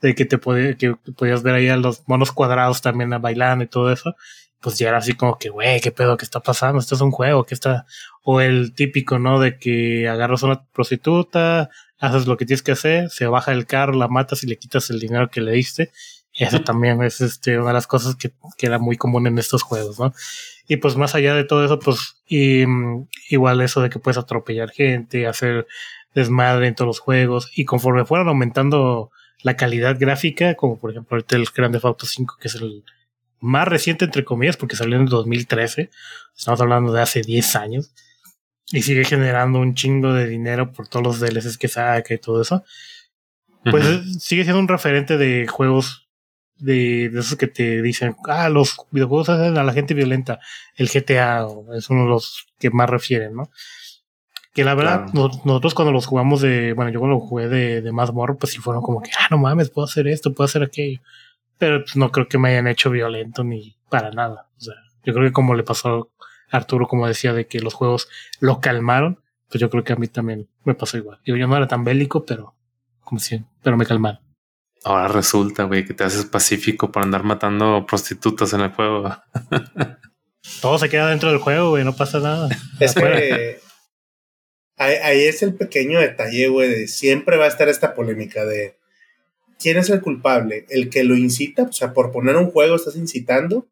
[0.00, 3.68] de que te podía, que podías ver ahí a los monos cuadrados también bailando y
[3.68, 4.14] todo eso,
[4.60, 7.10] pues ya era así como que, güey, qué pedo, qué está pasando, esto es un
[7.10, 7.86] juego, que está,
[8.28, 9.38] o el típico, ¿no?
[9.38, 11.70] De que agarras a una prostituta,
[12.00, 14.90] haces lo que tienes que hacer, se baja el carro, la matas y le quitas
[14.90, 15.92] el dinero que le diste.
[16.34, 19.62] Eso también es este, una de las cosas que, que era muy común en estos
[19.62, 20.12] juegos, ¿no?
[20.66, 24.18] Y pues más allá de todo eso, pues y, mm, igual eso de que puedes
[24.18, 25.68] atropellar gente, hacer
[26.12, 29.12] desmadre en todos los juegos y conforme fueron aumentando
[29.44, 32.82] la calidad gráfica, como por ejemplo ahorita el Grand Theft Auto 5, que es el
[33.38, 35.90] más reciente entre comillas, porque salió en el 2013,
[36.36, 37.92] estamos hablando de hace 10 años,
[38.72, 42.42] y sigue generando un chingo de dinero por todos los DLCs que saca y todo
[42.42, 42.64] eso,
[43.70, 43.84] pues
[44.22, 46.08] sigue siendo un referente de juegos
[46.58, 50.40] de, de, esos que te dicen, ah, los videojuegos hacen a la gente violenta,
[50.76, 51.46] el GTA
[51.76, 53.50] es uno de los que más refieren, ¿no?
[54.54, 57.92] Que la verdad, nosotros cuando los jugamos de, bueno, yo cuando lo jugué de, de
[57.92, 60.62] más morro, pues sí fueron como que, ah, no mames, puedo hacer esto, puedo hacer
[60.62, 61.00] aquello.
[61.58, 64.48] Pero pues, no creo que me hayan hecho violento ni para nada.
[64.56, 66.10] O sea, yo creo que como le pasó
[66.50, 68.08] Arturo, como decía, de que los juegos
[68.40, 71.20] lo calmaron, pues yo creo que a mí también me pasó igual.
[71.24, 72.54] Yo, yo no era tan bélico, pero
[73.00, 74.20] como si, pero me calmaron.
[74.84, 79.16] Ahora resulta, güey, que te haces pacífico por andar matando prostitutas en el juego.
[80.60, 82.48] Todo se queda dentro del juego, güey, no pasa nada.
[82.80, 83.60] Es que
[84.78, 88.76] Ahí, es el pequeño detalle, güey, de siempre va a estar esta polémica de
[89.58, 92.94] quién es el culpable, el que lo incita, o sea, por poner un juego estás
[92.96, 93.66] incitando,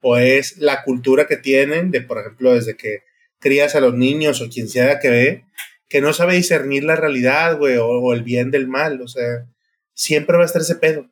[0.00, 3.02] o es la cultura que tienen de, por ejemplo, desde que
[3.38, 5.44] crías a los niños o quien sea que ve,
[5.88, 9.46] que no sabe discernir la realidad, güey, o, el bien del mal, o sea,
[9.94, 11.10] siempre va a estar ese pedo.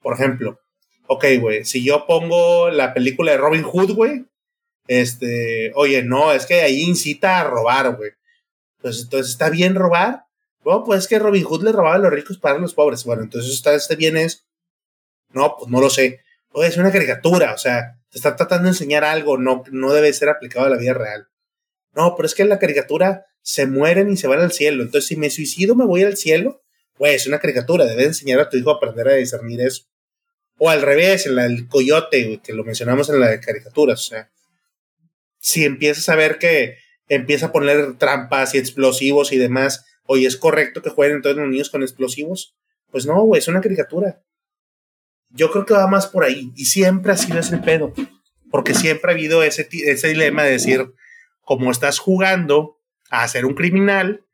[0.00, 0.60] Por ejemplo,
[1.06, 4.24] ok, güey, si yo pongo la película de Robin Hood, güey,
[4.88, 8.12] este, oye, no, es que ahí incita a robar, güey.
[8.80, 10.24] Pues entonces está bien robar.
[10.64, 13.04] Bueno, pues es que Robin Hood le robaba a los ricos para los pobres.
[13.04, 14.44] Bueno, entonces está este bien es.
[15.30, 16.20] No, pues no lo sé.
[16.54, 20.28] Es una caricatura, o sea, te está tratando de enseñar algo, no, no debe ser
[20.28, 21.28] aplicado a la vida real.
[21.94, 24.82] No, pero es que en la caricatura se mueren y se van al cielo.
[24.82, 26.62] Entonces, si me suicido, me voy al cielo.
[26.94, 29.84] Pues es una caricatura, debes enseñar a tu hijo a aprender a discernir eso.
[30.58, 34.00] O al revés, en el coyote, que lo mencionamos en la de caricaturas.
[34.00, 34.30] O sea,
[35.38, 36.76] si empiezas a ver que
[37.08, 41.50] empieza a poner trampas y explosivos y demás, oye, ¿es correcto que jueguen entonces los
[41.50, 42.56] niños con explosivos?
[42.90, 44.22] Pues no, güey, es una caricatura.
[45.32, 46.52] Yo creo que va más por ahí.
[46.56, 47.92] Y siempre ha sido ese pedo.
[48.50, 50.92] Porque siempre ha habido ese, ese dilema de decir,
[51.40, 52.78] como estás jugando
[53.10, 54.24] a ser un criminal,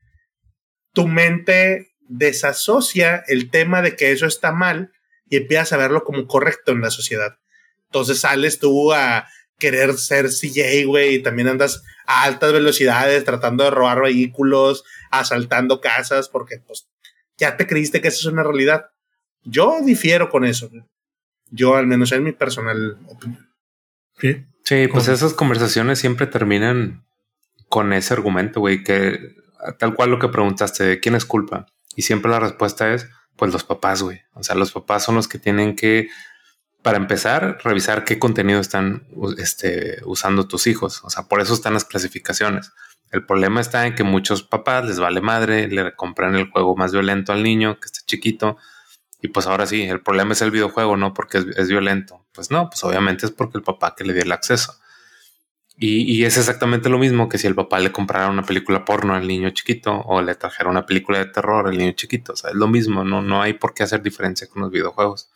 [0.92, 4.92] tu mente desasocia el tema de que eso está mal
[5.28, 7.38] y empiezas a verlo como correcto en la sociedad.
[7.86, 9.28] Entonces sales tú a
[9.58, 15.80] querer ser CJ, güey, y también andas a altas velocidades tratando de robar vehículos, asaltando
[15.80, 16.88] casas, porque pues
[17.36, 18.90] ya te creíste que eso es una realidad.
[19.44, 20.70] Yo difiero con eso.
[21.50, 23.48] Yo, al menos en mi personal opinión.
[24.18, 27.06] Sí, sí pues esas conversaciones siempre terminan
[27.68, 29.36] con ese argumento, güey, que
[29.78, 31.66] tal cual lo que preguntaste, ¿de quién es culpa?
[31.96, 34.20] Y siempre la respuesta es, pues los papás, güey.
[34.34, 36.08] O sea, los papás son los que tienen que,
[36.82, 39.06] para empezar, revisar qué contenido están
[39.38, 41.02] este, usando tus hijos.
[41.04, 42.72] O sea, por eso están las clasificaciones.
[43.10, 46.92] El problema está en que muchos papás les vale madre, le compran el juego más
[46.92, 48.58] violento al niño que está chiquito.
[49.20, 52.24] Y pues ahora sí, el problema es el videojuego, no porque es, violento.
[52.32, 54.74] Pues no, pues obviamente es porque el papá que le dio el acceso.
[55.80, 59.28] Y, es exactamente lo mismo que si el papá le comprara una película porno al
[59.28, 62.32] niño chiquito o le trajera una película de terror al niño chiquito.
[62.32, 65.30] O sea, es lo mismo, no, no hay por qué hacer diferencia con los videojuegos.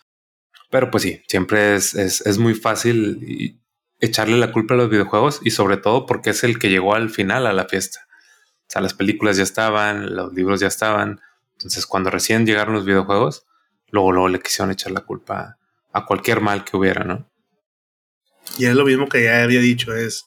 [0.69, 3.61] Pero pues sí, siempre es, es, es muy fácil
[4.01, 7.09] echarle la culpa a los videojuegos y sobre todo porque es el que llegó al
[7.09, 8.01] final a la fiesta.
[8.63, 11.21] O sea, las películas ya estaban, los libros ya estaban.
[11.53, 13.47] Entonces, cuando recién llegaron los videojuegos,
[13.93, 15.59] luego, luego le quisieron echar la culpa
[15.93, 17.31] a cualquier mal que hubiera, ¿no?
[18.59, 20.27] Y es lo mismo que ya había dicho, es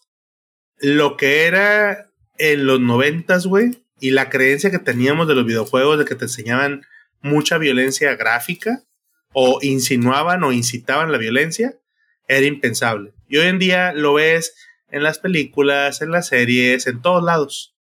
[0.78, 6.00] lo que era en los noventas, güey, y la creencia que teníamos de los videojuegos
[6.00, 6.86] de que te enseñaban
[7.22, 8.84] mucha violencia gráfica
[9.34, 11.76] o insinuaban o incitaban la violencia,
[12.28, 13.14] era impensable.
[13.28, 14.56] Y hoy en día lo ves
[14.90, 17.75] en las películas, en las series, en todos lados.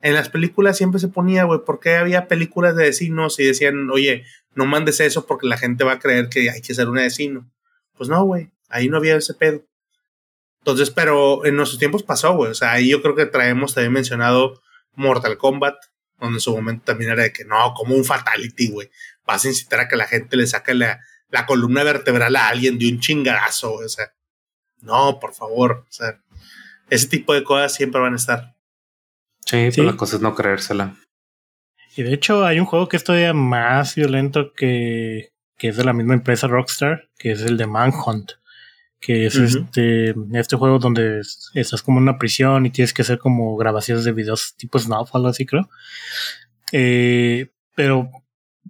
[0.00, 4.24] En las películas siempre se ponía, güey, porque había películas de vecinos y decían, oye,
[4.54, 7.50] no mandes eso porque la gente va a creer que hay que ser un vecino.
[7.96, 9.62] Pues no, güey, ahí no había ese pedo.
[10.60, 12.50] Entonces, pero en nuestros tiempos pasó, güey.
[12.50, 14.62] O sea, ahí yo creo que traemos también mencionado
[14.94, 15.76] Mortal Kombat,
[16.18, 18.90] donde en su momento también era de que no, como un fatality, güey.
[19.26, 22.78] Vas a incitar a que la gente le saque la, la columna vertebral a alguien
[22.78, 24.12] de un chingadazo, O sea,
[24.82, 25.84] no, por favor.
[25.88, 26.20] O sea,
[26.90, 28.54] ese tipo de cosas siempre van a estar.
[29.50, 30.96] Sí, pero la cosa es no creérsela.
[31.96, 35.84] Y de hecho, hay un juego que es todavía más violento que, que es de
[35.84, 38.32] la misma empresa Rockstar, que es el de Manhunt
[39.00, 41.22] que es este, este juego donde
[41.54, 45.14] estás como en una prisión y tienes que hacer como grabaciones de videos tipo Snuff
[45.14, 45.70] o algo así, creo.
[46.70, 48.10] Eh, pero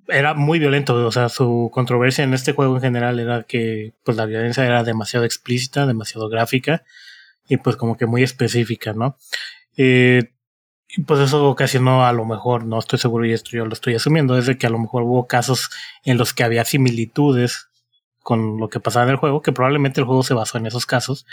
[0.07, 4.17] era muy violento, o sea, su controversia en este juego en general era que pues
[4.17, 6.85] la violencia era demasiado explícita, demasiado gráfica
[7.49, 9.17] y pues como que muy específica, ¿no?
[9.77, 10.31] Eh,
[11.07, 14.37] pues eso ocasionó a lo mejor, no estoy seguro y esto yo lo estoy asumiendo,
[14.37, 15.71] es de que a lo mejor hubo casos
[16.05, 17.69] en los que había similitudes
[18.23, 20.87] con lo que pasaba en el juego, que probablemente el juego se basó en esos
[20.87, 21.27] casos,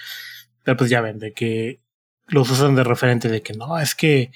[0.64, 1.80] pero pues ya ven, de que
[2.28, 4.32] los usan de referente de que no, es que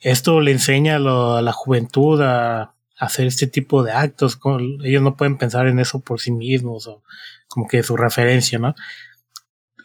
[0.00, 4.38] esto le enseña a, la juventud a, hacer este tipo de actos,
[4.84, 7.02] ellos no pueden pensar en eso por sí mismos o
[7.48, 8.76] como que su referencia, ¿no?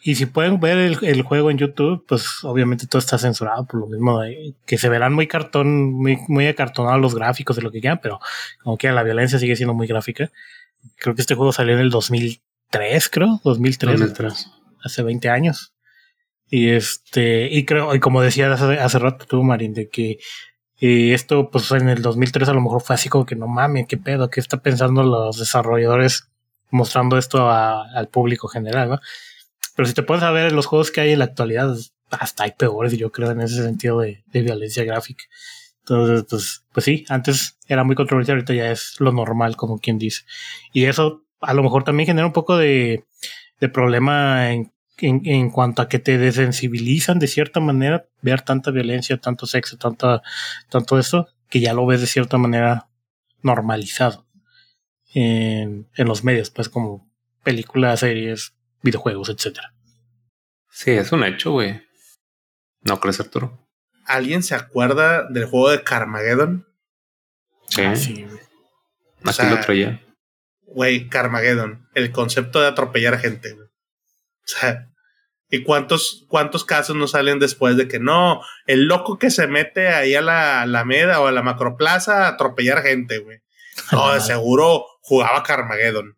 [0.08, 3.86] Y si pueden ver el, juego en YouTube, pues obviamente todo está censurado por lo
[3.88, 7.80] mismo de que se verán muy cartón, muy, muy acartonados los gráficos de lo que
[7.80, 8.18] quieran, pero
[8.62, 10.30] como que la violencia sigue siendo muy gráfica
[10.96, 14.50] creo que este juego salió en el 2003, creo, 2003,
[14.82, 15.74] hace 20 años.
[16.48, 20.18] Y este, y creo, y como decía hace, hace rato tú, Marín, de que
[20.80, 23.86] y esto, pues en el 2003 a lo mejor fue así como que no mames,
[23.88, 26.28] qué pedo, qué está pensando los desarrolladores
[26.70, 29.00] mostrando esto al público general, ¿no?
[29.78, 31.72] Pero si te puedes saber los juegos que hay en la actualidad,
[32.10, 35.22] hasta hay peores, yo creo, en ese sentido de, violencia gráfica.
[35.82, 39.96] Entonces, pues, pues sí, antes era muy controversial, ahorita ya es lo normal, como quien
[39.96, 40.24] dice.
[40.72, 43.04] Y eso a lo mejor también genera un poco de,
[43.60, 48.72] de problema en, en, en, cuanto a que te desensibilizan de cierta manera ver tanta
[48.72, 50.22] violencia, tanto sexo, tanta,
[50.70, 52.88] tanto eso, que ya lo ves de cierta manera
[53.42, 54.26] normalizado
[55.14, 57.08] en, en los medios, pues como
[57.44, 59.72] películas, series, videojuegos, etcétera.
[60.70, 61.82] Sí, es un hecho, güey.
[62.82, 63.68] ¿No crees, Arturo?
[64.06, 66.66] ¿Alguien se acuerda del juego de Carmageddon?
[67.68, 67.82] Sí.
[67.82, 68.26] Ah, sí
[69.24, 70.00] Aquí lo traía.
[70.62, 71.88] Güey, Carmageddon.
[71.94, 73.66] El concepto de atropellar a gente, O
[74.44, 74.88] sea,
[75.50, 78.42] ¿y cuántos, cuántos casos nos salen después de que no?
[78.66, 82.82] El loco que se mete ahí a la Alameda o a la Macroplaza a atropellar
[82.82, 83.38] gente, güey.
[83.92, 86.17] No, de seguro jugaba Carmageddon.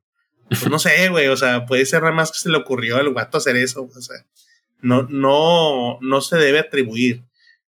[0.50, 1.28] Pues no sé, güey.
[1.28, 3.88] O sea, puede ser nada más que se le ocurrió al gato hacer eso.
[3.94, 4.16] O sea,
[4.82, 7.24] no, no, no se debe atribuir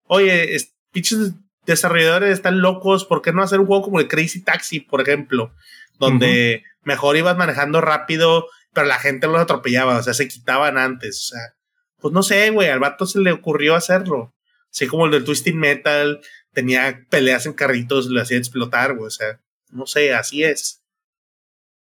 [0.10, 0.58] oye,
[0.92, 1.32] pinches
[1.66, 5.54] desarrolladores están locos, ¿por qué no hacer un juego como el Crazy Taxi, por ejemplo?
[6.00, 11.18] Donde mejor ibas manejando rápido, pero la gente los atropellaba, o sea, se quitaban antes,
[11.18, 11.56] o sea,
[12.00, 14.34] pues no sé, güey, al vato se le ocurrió hacerlo.
[14.72, 16.22] Así como el del Twisting Metal,
[16.54, 20.79] tenía peleas en carritos, lo hacía explotar, güey, o sea, no sé, así es.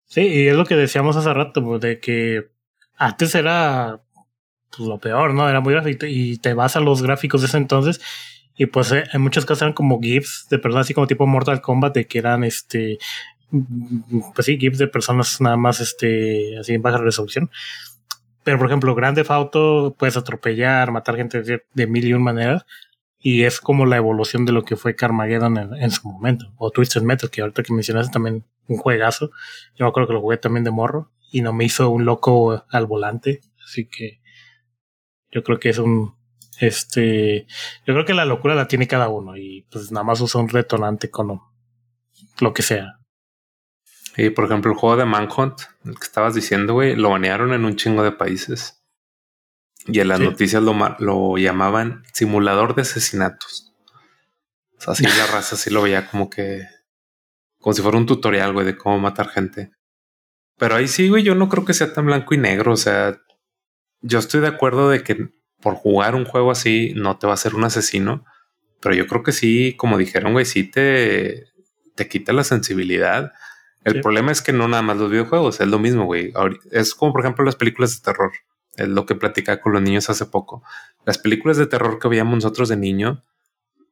[0.10, 2.50] Sí, y es lo que decíamos hace rato, pues, de que
[2.98, 4.02] antes era
[4.76, 5.48] pues, lo peor, ¿no?
[5.48, 8.02] Era muy gráfico y te vas a los gráficos de ese entonces
[8.58, 11.62] y pues eh, en muchos casos eran como GIFs de personas así como tipo Mortal
[11.62, 12.98] Kombat de que eran este
[14.36, 17.50] pues sí, GIFs de personas nada más este así en baja resolución.
[18.44, 22.66] Pero por ejemplo, Grande Auto puedes atropellar, matar gente de, mil y un maneras
[23.20, 26.54] y es como la evolución de lo que fue Carmageddon en, su momento.
[26.58, 29.32] O Twisted Metal, que ahorita que mencionaste también un juegazo.
[29.76, 32.64] Yo me acuerdo que lo jugué también de morro y no me hizo un loco
[32.70, 33.42] al volante.
[33.66, 34.22] Así que
[35.32, 36.16] yo creo que es un,
[36.60, 37.46] este,
[37.86, 40.50] yo creo que la locura la tiene cada uno y pues nada más usa un
[40.50, 41.42] retonante con
[42.40, 43.00] lo que sea.
[44.16, 47.66] Y por ejemplo, el juego de Manhunt, el que estabas diciendo, güey, lo banearon en
[47.66, 48.79] un chingo de países.
[49.92, 53.74] Y en las noticias lo, lo llamaban simulador de asesinatos.
[54.78, 56.68] O sea, así la raza sí lo veía como que,
[57.60, 59.72] como si fuera un tutorial, güey, de cómo matar gente.
[60.58, 62.74] Pero ahí sí, güey, yo no creo que sea tan blanco y negro.
[62.74, 63.20] O sea,
[64.02, 65.30] yo estoy de acuerdo de que
[65.62, 68.26] por jugar un juego así no te va a ser un asesino,
[68.82, 71.46] pero yo creo que sí, como dijeron, güey, sí te,
[71.96, 73.34] te quita la sensibilidad.
[73.84, 76.34] El problema es que no nada más los videojuegos, es lo mismo, güey.
[76.72, 78.32] Es como, por ejemplo, las películas de terror.
[78.76, 80.64] Es lo que platicaba con los niños hace poco.
[81.06, 83.24] Las películas de terror que veíamos nosotros de niño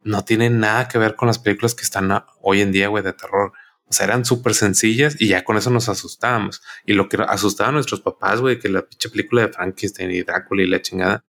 [0.03, 3.13] no tienen nada que ver con las películas que están hoy en día, güey, de
[3.13, 3.51] terror.
[3.89, 6.61] O sea, eran súper sencillas y ya con eso nos asustábamos.
[6.85, 10.23] Y lo que asustaba a nuestros papás, güey, que la pinche película de Frankenstein y
[10.23, 11.25] Drácula y la chingada,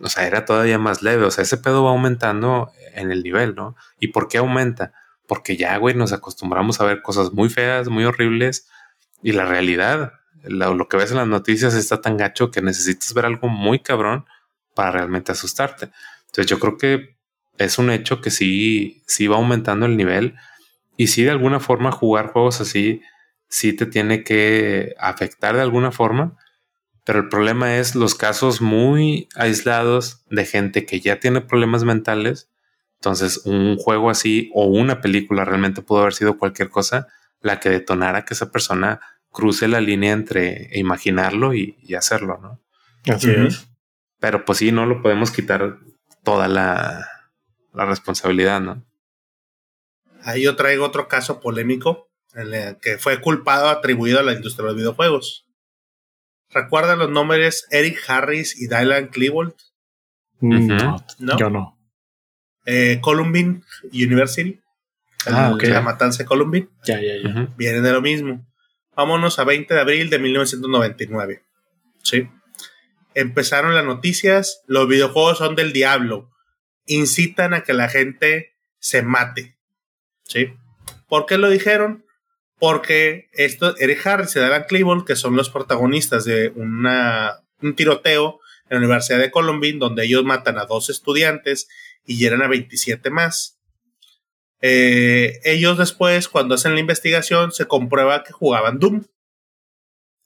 [0.00, 1.24] o sea, era todavía más leve.
[1.24, 3.76] O sea, ese pedo va aumentando en el nivel, ¿no?
[4.00, 4.92] ¿Y por qué aumenta?
[5.26, 8.68] Porque ya, güey, nos acostumbramos a ver cosas muy feas, muy horribles
[9.22, 10.12] y la realidad,
[10.46, 14.26] lo, que ves en las noticias está tan gacho que necesitas ver algo muy cabrón
[14.74, 15.90] para realmente asustarte.
[16.26, 17.16] Entonces yo creo que
[17.58, 20.34] es un hecho que sí, sí va aumentando el nivel
[20.96, 23.02] y si de alguna forma jugar juegos así,
[23.48, 26.36] sí te tiene que afectar de alguna forma.
[27.04, 32.50] Pero el problema es los casos muy aislados de gente que ya tiene problemas mentales.
[32.96, 37.06] Entonces, un juego así o una película realmente pudo haber sido cualquier cosa
[37.40, 39.00] la que detonara que esa persona
[39.36, 42.58] cruce la línea entre imaginarlo y, hacerlo, ¿no?
[43.12, 43.68] Así es.
[44.18, 45.76] Pero pues sí, no lo podemos quitar
[46.24, 47.06] toda la,
[47.74, 48.82] la responsabilidad, ¿no?
[50.22, 52.08] Ahí yo traigo otro caso polémico
[52.80, 55.46] que fue culpado atribuido a la industria de los videojuegos.
[56.50, 59.52] ¿Recuerdan los nombres Eric Harris y Dylan Klebold?
[60.40, 60.96] No,
[61.38, 61.78] yo no.
[62.64, 63.62] Eh, Columbine
[63.92, 64.60] University.
[65.26, 66.68] Ah, La matanza de Columbine.
[66.84, 67.48] Ya, ya, ya.
[67.58, 68.46] Vienen de lo mismo.
[68.96, 71.42] Vámonos a 20 de abril de 1999.
[72.02, 72.28] Sí.
[73.14, 74.62] Empezaron las noticias.
[74.66, 76.30] Los videojuegos son del diablo.
[76.86, 79.56] Incitan a que la gente se mate.
[80.24, 80.54] ¿sí?
[81.08, 82.04] ¿Por qué lo dijeron?
[82.58, 88.40] Porque esto, Eric Harris y Dylan Klebold, que son los protagonistas de una, un tiroteo
[88.68, 91.68] en la Universidad de Columbine, donde ellos matan a dos estudiantes
[92.04, 93.55] y hieren a 27 más.
[94.60, 99.04] Eh, ellos después, cuando hacen la investigación, se comprueba que jugaban Doom.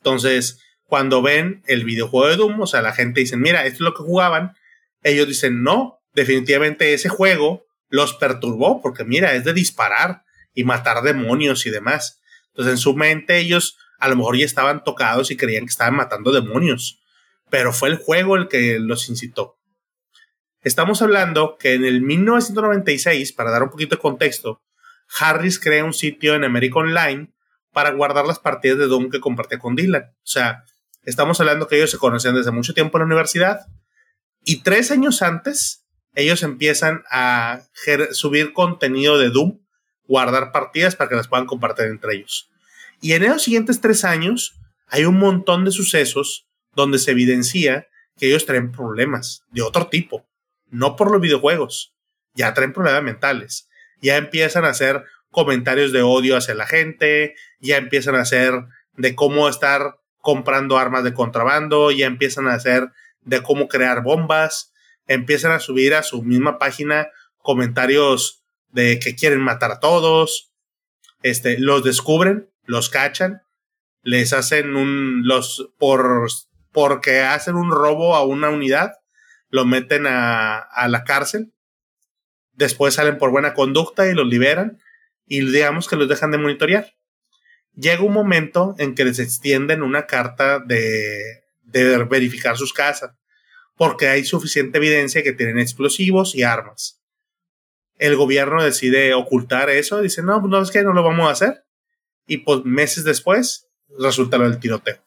[0.01, 3.81] Entonces, cuando ven el videojuego de Doom, o sea, la gente dice, mira, esto es
[3.81, 4.57] lo que jugaban,
[5.03, 10.25] ellos dicen, no, definitivamente ese juego los perturbó, porque mira, es de disparar
[10.55, 12.21] y matar demonios y demás.
[12.49, 15.95] Entonces en su mente ellos a lo mejor ya estaban tocados y creían que estaban
[15.95, 17.01] matando demonios,
[17.51, 19.60] pero fue el juego el que los incitó.
[20.63, 24.63] Estamos hablando que en el 1996, para dar un poquito de contexto,
[25.19, 27.33] Harris crea un sitio en America Online
[27.73, 30.03] para guardar las partidas de Doom que compartía con Dylan.
[30.03, 30.65] O sea,
[31.05, 33.67] estamos hablando que ellos se conocían desde mucho tiempo en la universidad
[34.45, 37.63] y tres años antes ellos empiezan a
[38.13, 39.61] subir contenido de Doom,
[40.07, 42.51] guardar partidas para que las puedan compartir entre ellos.
[43.01, 44.57] Y en esos siguientes tres años
[44.89, 47.87] hay un montón de sucesos donde se evidencia
[48.19, 50.27] que ellos traen problemas de otro tipo,
[50.71, 51.95] no por los videojuegos,
[52.35, 53.69] ya traen problemas mentales,
[54.01, 58.55] ya empiezan a hacer comentarios de odio hacia la gente, ya empiezan a hacer
[58.97, 62.91] de cómo estar comprando armas de contrabando, ya empiezan a hacer
[63.23, 64.73] de cómo crear bombas,
[65.07, 67.09] empiezan a subir a su misma página
[67.39, 70.53] comentarios de que quieren matar a todos.
[71.23, 73.43] Este, los descubren, los cachan,
[74.03, 76.29] les hacen un, los, por,
[76.73, 78.93] porque hacen un robo a una unidad,
[79.51, 81.53] lo meten a, la cárcel.
[82.53, 84.79] Después salen por buena conducta y los liberan
[85.27, 86.95] y digamos que los dejan de monitorear.
[87.75, 93.13] Llega un momento en que les extienden una carta de, de verificar sus casas
[93.77, 97.01] porque hay suficiente evidencia que tienen explosivos y armas.
[97.97, 101.33] El gobierno decide ocultar eso, dice, no, pues, no es que no lo vamos a
[101.33, 101.65] hacer.
[102.27, 104.99] Y pues meses después resulta lo del tiroteo.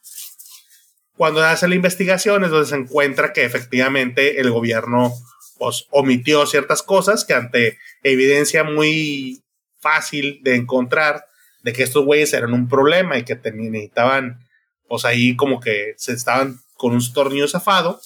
[1.16, 5.14] Cuando hace la investigación es donde se encuentra que efectivamente el gobierno
[5.60, 9.44] pues, omitió ciertas cosas que ante evidencia muy
[9.80, 11.26] fácil de encontrar
[11.62, 14.40] de que estos güeyes eran un problema y que necesitaban,
[14.88, 18.02] pues ahí como que se estaban con un tornillo zafado,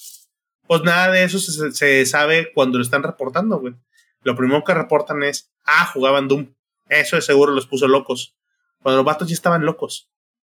[0.67, 3.73] pues nada de eso se, sabe cuando lo están reportando, güey.
[4.21, 6.53] Lo primero que reportan es, ah, jugaban Doom.
[6.89, 8.35] Eso de seguro los puso locos.
[8.81, 10.09] Cuando los vatos ya estaban locos.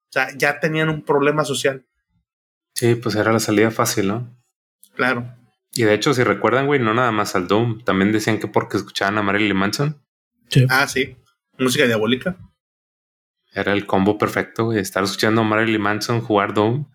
[0.09, 1.85] O sea, ya tenían un problema social.
[2.75, 4.37] Sí, pues era la salida fácil, ¿no?
[4.97, 5.33] Claro.
[5.73, 7.83] Y de hecho, si recuerdan, güey, no nada más al Doom.
[7.85, 10.03] También decían que porque escuchaban a Marilyn Manson.
[10.49, 10.67] Sí.
[10.69, 11.17] Ah, sí.
[11.59, 12.37] Música diabólica.
[13.53, 14.79] Era el combo perfecto, güey.
[14.79, 16.87] Estar escuchando a Marilyn Manson jugar Doom.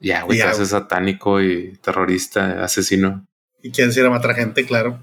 [0.00, 3.26] Ya, güey, te haces satánico y terrorista, asesino.
[3.62, 5.02] Y quieres ir a matar gente, claro.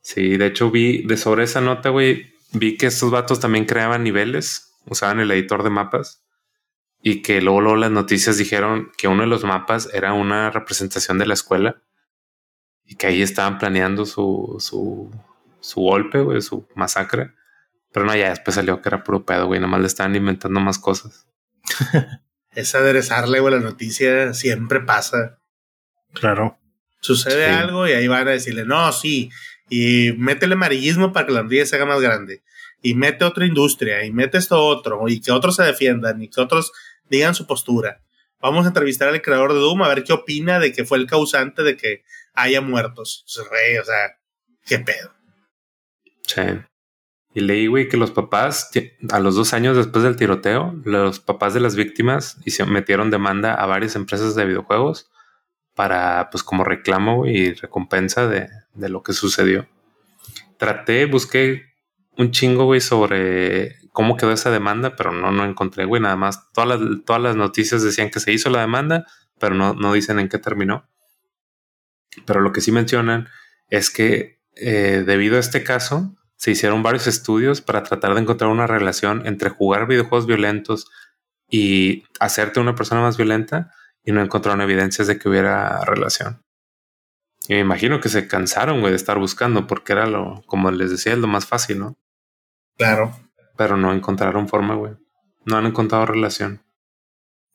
[0.00, 4.02] Sí, de hecho vi de sobre esa nota, güey, vi que estos vatos también creaban
[4.02, 6.21] niveles, usaban el editor de mapas
[7.02, 11.18] y que luego, luego las noticias dijeron que uno de los mapas era una representación
[11.18, 11.82] de la escuela
[12.86, 15.10] y que ahí estaban planeando su, su,
[15.60, 17.32] su golpe, güey, su masacre.
[17.92, 20.78] Pero no, ya después salió que era puro pedo, güey, nomás le estaban inventando más
[20.78, 21.26] cosas.
[22.52, 25.40] es aderezarle, güey, la noticia siempre pasa.
[26.12, 26.58] Claro.
[27.00, 29.28] Sucede algo y ahí van a decirle, no, sí,
[29.68, 32.44] y métele amarillismo para que la noticia se haga más grande.
[32.80, 36.40] Y mete otra industria, y mete esto otro, y que otros se defiendan, y que
[36.40, 36.72] otros
[37.12, 38.02] digan su postura.
[38.40, 41.06] Vamos a entrevistar al creador de Doom a ver qué opina de que fue el
[41.06, 42.02] causante de que
[42.34, 43.24] haya muertos.
[43.50, 44.18] Rey, o sea,
[44.66, 45.12] qué pedo.
[46.26, 46.42] Sí.
[47.34, 48.70] Y leí, güey, que los papás,
[49.10, 53.66] a los dos años después del tiroteo, los papás de las víctimas metieron demanda a
[53.66, 55.10] varias empresas de videojuegos
[55.74, 59.66] para, pues, como reclamo y recompensa de, de lo que sucedió.
[60.58, 61.62] Traté, busqué
[62.18, 66.50] un chingo, güey, sobre cómo quedó esa demanda, pero no, no encontré, güey, nada más.
[66.52, 69.06] Todas las, todas las noticias decían que se hizo la demanda,
[69.38, 70.88] pero no, no dicen en qué terminó.
[72.26, 73.28] Pero lo que sí mencionan
[73.68, 78.50] es que eh, debido a este caso, se hicieron varios estudios para tratar de encontrar
[78.50, 80.90] una relación entre jugar videojuegos violentos
[81.48, 83.72] y hacerte una persona más violenta
[84.04, 86.42] y no encontraron evidencias de que hubiera relación.
[87.48, 90.90] Y me imagino que se cansaron, güey, de estar buscando porque era lo, como les
[90.90, 91.96] decía, lo más fácil, ¿no?
[92.76, 93.14] Claro.
[93.56, 94.92] Pero no encontraron forma, güey.
[95.44, 96.62] No han encontrado relación.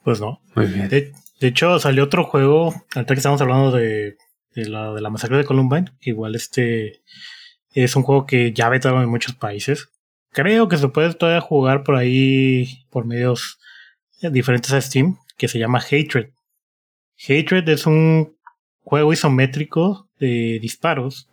[0.03, 0.41] Pues no.
[0.55, 0.89] Muy bien.
[0.89, 4.17] De, hecho, salió otro juego, ahorita que estamos hablando de,
[4.53, 7.01] la, de la masacre de Columbine, igual este
[7.73, 9.89] es un juego que ya vetaron en muchos países.
[10.31, 13.59] Creo que se puede todavía jugar por ahí por medios
[14.21, 16.29] diferentes a Steam, que se llama Hatred.
[17.27, 18.35] Hatred es un
[18.81, 21.29] juego isométrico de disparos,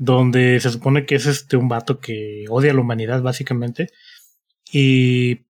[0.00, 3.88] donde se supone que es este un vato que odia a la humanidad básicamente
[4.72, 5.42] y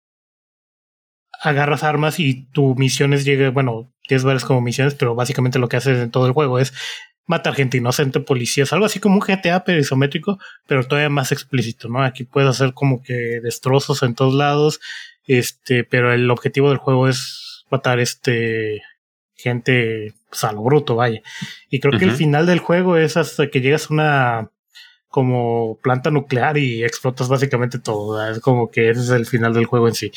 [1.41, 5.69] agarras armas y tu misión es llegar, bueno, tienes varias como misiones, pero básicamente lo
[5.69, 6.75] que haces en todo el juego es
[7.27, 11.89] matar gente inocente, policías, algo así como un GTA pero isométrico, pero todavía más explícito,
[11.89, 12.03] ¿no?
[12.03, 14.81] Aquí puedes hacer como que destrozos en todos lados,
[15.29, 18.83] este, pero el objetivo del juego es matar este
[19.37, 21.21] gente pues, a lo bruto, vaya.
[21.69, 24.51] Y creo que el final del juego es hasta que llegas a una
[25.09, 28.31] como planta nuclear y explotas básicamente todo.
[28.31, 30.13] Es como que ese es el final del juego en sí.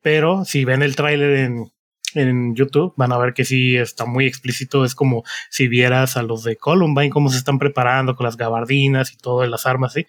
[0.00, 1.72] Pero si ven el tráiler en,
[2.14, 4.84] en YouTube, van a ver que sí está muy explícito.
[4.84, 9.12] Es como si vieras a los de Columbine, cómo se están preparando con las gabardinas
[9.12, 10.06] y todo, las armas, ¿sí?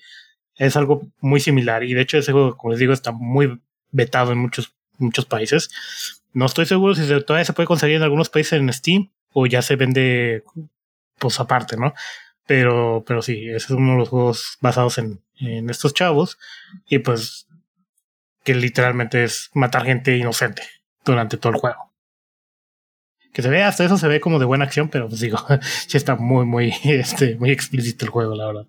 [0.55, 1.83] Es algo muy similar.
[1.83, 3.59] Y de hecho, ese juego, como les digo, está muy
[3.89, 5.69] vetado en muchos, muchos países.
[6.33, 9.61] No estoy seguro si todavía se puede conseguir en algunos países en Steam o ya
[9.61, 10.43] se vende,
[11.19, 11.93] pues aparte, ¿no?
[12.45, 16.37] Pero, pero sí, ese es uno de los juegos basados en, en estos chavos.
[16.87, 17.47] Y pues,
[18.43, 20.63] que literalmente es matar gente inocente
[21.03, 21.87] durante todo el juego
[23.37, 25.95] que se ve hasta eso se ve como de buena acción, pero pues digo, sí
[25.95, 28.67] está muy, muy, este, muy explícito el juego, la verdad.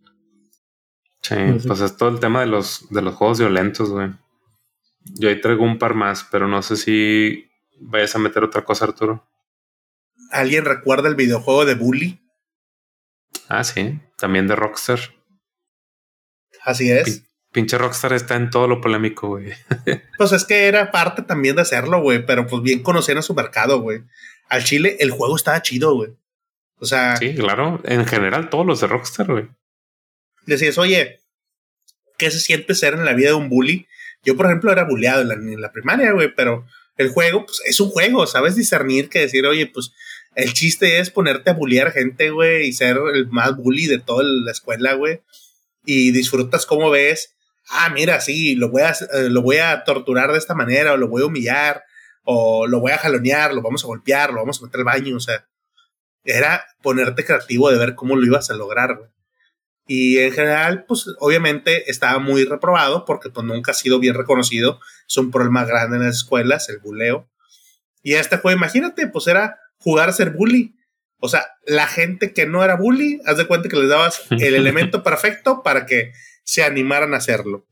[1.22, 1.36] Sí,
[1.66, 4.10] pues es todo el tema de los, de los juegos violentos, güey.
[5.04, 8.84] Yo ahí traigo un par más, pero no sé si vayas a meter otra cosa,
[8.84, 9.26] Arturo.
[10.30, 12.20] ¿Alguien recuerda el videojuego de Bully?
[13.48, 15.00] Ah, sí, también de Rockstar.
[16.62, 17.22] Así es.
[17.52, 19.52] pinche Rockstar está en todo lo polémico, güey.
[20.18, 23.34] pues es que era parte también de hacerlo, güey, pero pues bien conocían a su
[23.34, 24.02] mercado, güey
[24.48, 26.10] al Chile el juego estaba chido, güey.
[26.78, 27.16] O sea.
[27.16, 27.80] Sí, claro.
[27.84, 29.48] En general, todos los de Rockstar, güey.
[30.46, 31.20] Decías, oye,
[32.16, 33.86] ¿qué se siente ser en la vida de un bully?
[34.24, 37.90] Yo, por ejemplo, era bulleado en la, primaria, güey, pero el juego, pues es un
[37.90, 39.92] juego, sabes discernir que decir, oye, pues
[40.38, 44.22] el chiste es ponerte a bullear gente, güey, y ser el más bully de toda
[44.24, 45.20] la escuela, güey.
[45.84, 47.34] Y disfrutas cómo ves
[47.68, 50.96] ah, mira, sí, lo voy a, eh, lo voy a torturar de esta manera, o
[50.96, 51.84] lo voy a humillar,
[52.24, 55.16] o lo voy a jalonear, lo vamos a golpear, lo vamos a meter al baño,
[55.16, 55.46] o sea,
[56.24, 59.10] era ponerte creativo de ver cómo lo ibas a lograr, güey.
[59.90, 64.80] Y en general, pues obviamente estaba muy reprobado porque pues nunca ha sido bien reconocido.
[65.08, 67.30] Es un problema grande en las escuelas, el buleo.
[68.02, 70.74] Y este fue, imagínate, pues era jugar a ser bully.
[71.20, 74.54] O sea, la gente que no era bully, haz de cuenta que les dabas el
[74.54, 76.12] elemento perfecto para que
[76.44, 77.66] se animaran a hacerlo.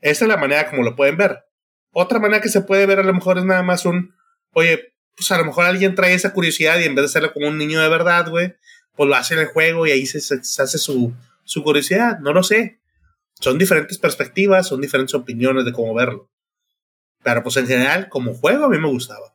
[0.00, 1.44] Esa es la manera como lo pueden ver.
[1.92, 4.14] Otra manera que se puede ver a lo mejor es nada más un,
[4.52, 7.48] oye, pues a lo mejor alguien trae esa curiosidad y en vez de hacerlo como
[7.48, 8.54] un niño de verdad, güey,
[8.96, 11.14] pues lo hace en el juego y ahí se hace su,
[11.44, 12.80] su curiosidad, no lo sé.
[13.40, 16.30] Son diferentes perspectivas, son diferentes opiniones de cómo verlo.
[17.22, 19.34] Pero pues en general, como juego, a mí me gustaba.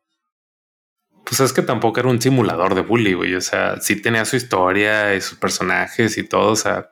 [1.28, 3.36] Pues es que tampoco era un simulador de bully, güey.
[3.36, 6.52] O sea, sí tenía su historia y sus personajes y todo.
[6.52, 6.92] O sea,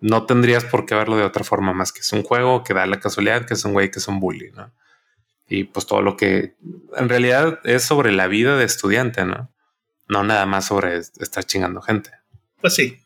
[0.00, 2.86] no tendrías por qué verlo de otra forma más que es un juego que da
[2.86, 4.72] la casualidad que es un güey que es un bully, ¿no?
[5.48, 6.56] Y pues todo lo que
[6.96, 9.50] en realidad es sobre la vida de estudiante, ¿no?
[10.08, 12.10] No nada más sobre estar chingando gente.
[12.60, 12.98] Pues sí.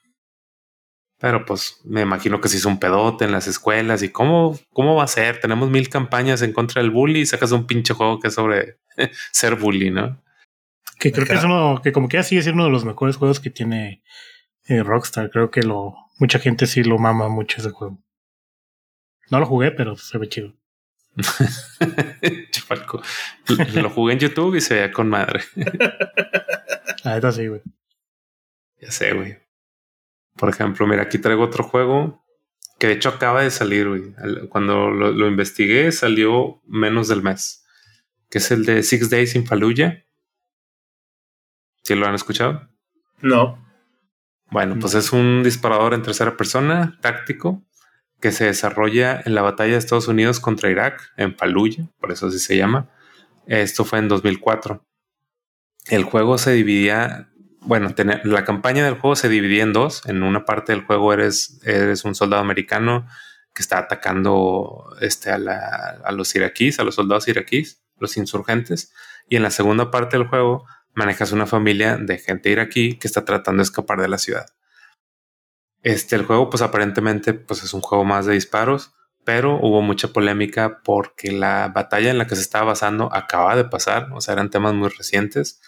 [1.20, 4.96] Pero pues me imagino que se hizo un pedote en las escuelas y cómo, cómo
[4.96, 5.40] va a ser.
[5.40, 8.78] Tenemos mil campañas en contra del bully y sacas un pinche juego que es sobre
[9.32, 10.23] ser bully, ¿no?
[10.98, 13.40] Que creo que es uno, que como que así es uno de los mejores juegos
[13.40, 14.02] que tiene
[14.66, 15.30] eh, Rockstar.
[15.30, 17.98] Creo que lo, mucha gente sí lo mama mucho ese juego.
[19.30, 20.54] No lo jugué, pero se ve chido.
[23.74, 25.40] lo jugué en YouTube y se veía con madre.
[27.04, 27.62] ah, está sí, güey.
[28.80, 29.38] Ya sé, güey.
[30.36, 32.24] Por ejemplo, mira, aquí traigo otro juego
[32.78, 34.14] que de hecho acaba de salir, güey.
[34.48, 37.64] Cuando lo, investigué salió menos del mes,
[38.28, 40.04] que es el de Six Days in Fallujah.
[41.84, 42.68] ¿Sí lo han escuchado?
[43.20, 43.62] No.
[44.50, 47.62] Bueno, pues es un disparador en tercera persona, táctico,
[48.20, 52.28] que se desarrolla en la batalla de Estados Unidos contra Irak, en Fallujah, por eso
[52.28, 52.90] así se llama.
[53.46, 54.84] Esto fue en 2004.
[55.88, 57.30] El juego se dividía
[57.64, 57.94] bueno,
[58.24, 60.02] la campaña del juego se dividía en dos.
[60.06, 63.06] En una parte del juego eres, eres un soldado americano
[63.54, 65.36] que está atacando este, a,
[66.04, 68.92] a, los iraquíes, a los soldados iraquíes, los insurgentes.
[69.28, 73.24] Y en la segunda parte del juego manejas una familia de gente iraquí que está
[73.24, 74.46] tratando de escapar de la ciudad.
[75.82, 78.94] Este, el juego, pues aparentemente, pues es un juego más de disparos,
[79.24, 83.64] pero hubo mucha polémica porque la batalla en la que se estaba basando acaba de
[83.64, 85.60] pasar, o sea, eran temas muy recientes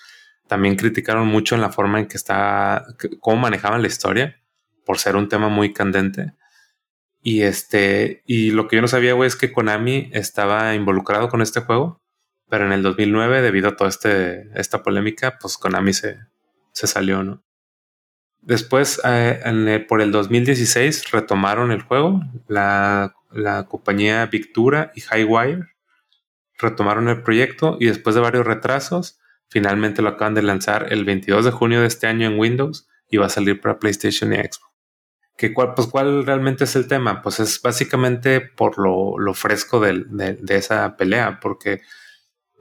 [0.47, 2.87] también criticaron mucho en la forma en que está,
[3.21, 4.41] cómo manejaban la historia,
[4.85, 6.35] por ser un tema muy candente.
[7.23, 11.43] Y este, y lo que yo no sabía, güey, es que Konami estaba involucrado con
[11.43, 12.01] este juego,
[12.49, 16.19] pero en el 2009, debido a toda este, esta polémica, pues Konami se,
[16.73, 17.43] se salió, ¿no?
[18.43, 22.21] Después, eh, por el 2016, retomaron el juego.
[22.47, 25.67] La, la compañía Victura y Highwire
[26.59, 29.19] retomaron el proyecto y después de varios retrasos,
[29.49, 33.17] Finalmente lo acaban de lanzar el 22 de junio de este año en Windows y
[33.19, 34.61] va a salir para PlayStation y Xbox.
[35.37, 37.23] ¿Qué, cuál, pues, ¿Cuál realmente es el tema?
[37.23, 41.83] Pues es básicamente por lo, lo fresco de, de, esa pelea, porque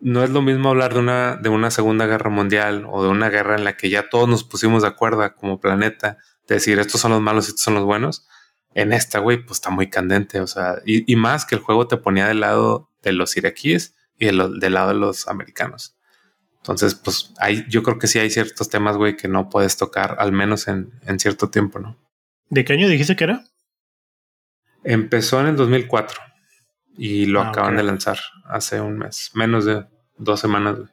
[0.06, 3.32] no es lo mismo hablar de una, de una Segunda Guerra Mundial o de una
[3.32, 7.02] guerra en la que ya todos nos pusimos de acuerdo como planeta, de decir estos
[7.02, 8.28] son los malos y estos son los buenos.
[8.76, 11.88] En esta, güey, pues está muy candente, o sea, y, y, más que el juego
[11.88, 15.98] te ponía del lado de los iraquíes y del lado de los americanos.
[16.58, 20.18] Entonces, pues hay, yo creo que sí hay ciertos temas, güey, que no puedes tocar,
[20.20, 21.98] al menos en, en cierto tiempo, ¿no?
[22.52, 23.44] ¿De qué año dijiste que era?
[24.84, 26.22] Empezó en el 2004
[26.96, 30.78] y lo ah, acaban de lanzar hace un mes, menos de dos semanas.
[30.78, 30.90] Güey.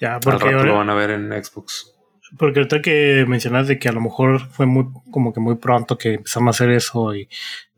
[0.00, 1.94] Ya, porque Al rato lo van a ver en Xbox.
[2.38, 5.98] Porque ahorita que mencionas de que a lo mejor fue muy, como que muy pronto
[5.98, 7.28] que empezamos a hacer eso y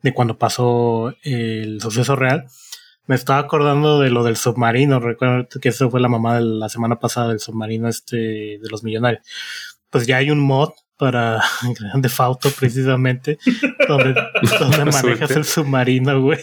[0.02, 2.46] de cuando pasó el suceso real,
[3.06, 5.00] me estaba acordando de lo del submarino.
[5.00, 8.84] Recuerdo que eso fue la mamá de la semana pasada del submarino este de los
[8.84, 9.26] millonarios.
[9.90, 11.42] Pues ya hay un mod para
[11.80, 13.38] Grande Fauto precisamente
[13.88, 14.14] donde,
[14.58, 16.40] donde manejas el submarino, güey.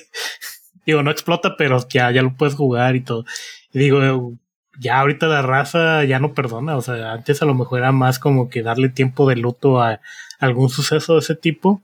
[0.85, 3.25] Digo, no explota, pero ya, ya lo puedes jugar y todo.
[3.73, 4.37] Y digo,
[4.79, 6.77] ya ahorita la raza ya no perdona.
[6.77, 10.01] O sea, antes a lo mejor era más como que darle tiempo de luto a
[10.39, 11.81] algún suceso de ese tipo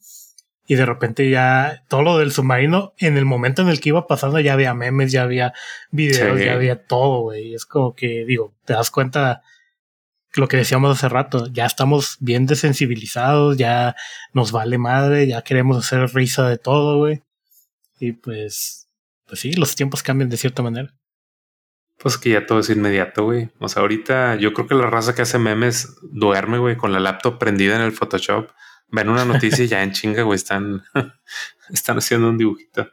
[0.69, 4.05] y de repente ya todo lo del submarino, en el momento en el que iba
[4.05, 5.53] pasando ya había memes, ya había
[5.91, 7.53] videos, ya había todo, güey.
[7.53, 9.43] Es como que, digo, te das cuenta
[10.33, 13.95] lo que decíamos hace rato, ya estamos bien desensibilizados, ya
[14.33, 17.23] nos vale madre, ya queremos hacer risa de todo, güey.
[17.99, 18.89] Y pues,
[19.25, 20.93] pues sí, los tiempos cambian de cierta manera.
[21.99, 23.49] Pues que ya todo es inmediato, güey.
[23.59, 26.99] O sea, ahorita yo creo que la raza que hace memes duerme, güey, con la
[26.99, 28.51] laptop prendida en el Photoshop
[28.89, 30.83] ven una noticia y ya en chinga, güey, están,
[31.69, 32.89] están haciendo un dibujito.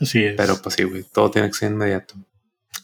[0.00, 0.34] Así es.
[0.36, 2.14] Pero pues sí, güey, todo tiene que ser inmediato.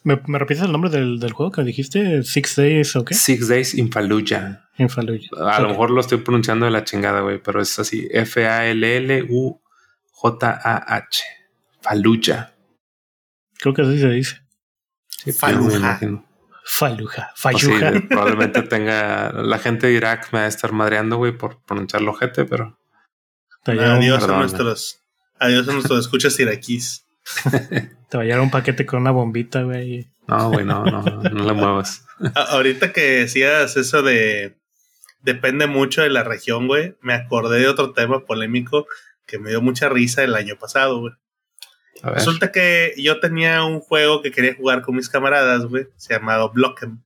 [0.02, 2.22] ¿Me, ¿Me, repites el nombre del, del, juego que dijiste?
[2.22, 3.14] ¿Six Days o qué?
[3.14, 4.68] Six Days in Fallujah.
[4.76, 5.28] In Fallujah.
[5.40, 8.06] A lo mejor lo estoy pronunciando de la chingada, güey, pero es así.
[8.10, 9.64] F-A-L-L-U-J-A-H.
[11.80, 12.54] Fallujah.
[13.58, 14.43] Creo que así se dice.
[15.24, 15.98] Sí, Faluja.
[16.64, 17.32] Faluja.
[17.42, 17.70] Pues sí,
[18.08, 19.32] probablemente tenga.
[19.32, 22.78] La gente de Irak me va a estar madreando, güey, por pronunciarlo ojete, pero.
[23.64, 25.00] Adiós a nuestros.
[25.38, 27.06] Adiós a nuestros escuchas iraquíes.
[28.08, 30.10] Te va a llevar un paquete con una bombita, güey.
[30.26, 32.06] No, güey, no, no, no la muevas.
[32.34, 34.56] Ahorita que decías eso de.
[35.20, 36.96] Depende mucho de la región, güey.
[37.00, 38.86] Me acordé de otro tema polémico
[39.26, 41.14] que me dio mucha risa el año pasado, güey.
[42.12, 45.86] Resulta que yo tenía un juego que quería jugar con mis camaradas, güey.
[45.96, 47.02] Se llamaba Blockem.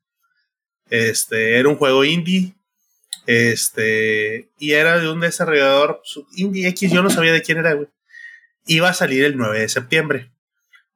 [0.90, 2.54] Este, era un juego indie.
[3.26, 6.02] Este, y era de un desarrollador
[6.34, 6.90] indie X.
[6.90, 7.88] Yo no sabía de quién era, güey.
[8.66, 10.30] Iba a salir el 9 de septiembre.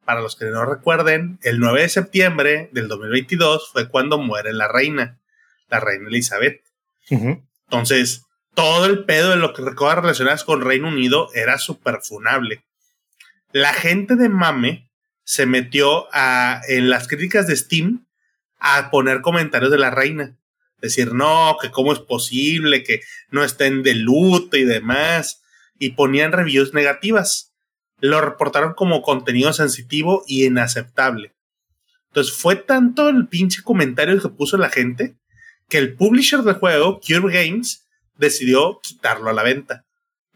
[0.05, 4.67] Para los que no recuerden, el 9 de septiembre del 2022 fue cuando muere la
[4.67, 5.21] reina,
[5.69, 6.61] la reina Elizabeth.
[7.09, 8.25] Entonces,
[8.55, 12.65] todo el pedo de lo que recuerda relacionadas con Reino Unido era súper funable
[13.53, 14.91] la gente de Mame
[15.25, 18.07] se metió a, en las críticas de Steam
[18.59, 20.39] a poner comentarios de la reina.
[20.79, 23.01] Decir, no, que cómo es posible, que
[23.31, 25.43] no estén de luto y demás.
[25.79, 27.55] Y ponían reviews negativas.
[28.01, 31.35] Lo reportaron como contenido sensitivo y inaceptable.
[32.09, 35.17] Entonces fue tanto el pinche comentario que puso la gente
[35.69, 39.87] que el publisher del juego, Cure Games, decidió quitarlo a la venta.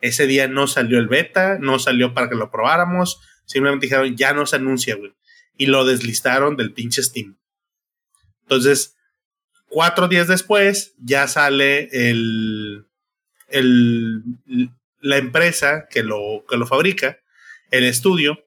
[0.07, 3.21] Ese día no salió el beta, no salió para que lo probáramos.
[3.45, 5.13] Simplemente dijeron, ya no se anuncia, güey.
[5.57, 7.37] Y lo deslistaron del pinche Steam.
[8.43, 8.97] Entonces,
[9.69, 12.87] cuatro días después, ya sale el,
[13.49, 14.23] el,
[15.01, 17.19] la empresa que lo, que lo fabrica,
[17.73, 18.45] el estudio.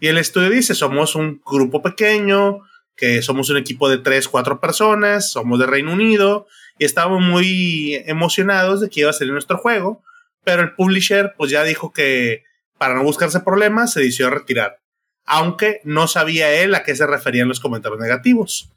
[0.00, 2.60] Y el estudio dice, somos un grupo pequeño,
[2.96, 6.46] que somos un equipo de tres, cuatro personas, somos de Reino Unido,
[6.78, 10.02] y estábamos muy emocionados de que iba a salir nuestro juego
[10.44, 12.44] pero el publisher pues ya dijo que
[12.78, 14.80] para no buscarse problemas se decidió retirar,
[15.24, 18.70] aunque no sabía él a qué se referían los comentarios negativos.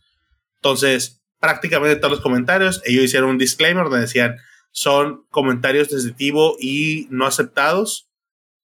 [0.58, 4.38] Entonces, prácticamente todos los comentarios, ellos hicieron un disclaimer donde decían
[4.72, 8.10] son comentarios de ese tipo y no aceptados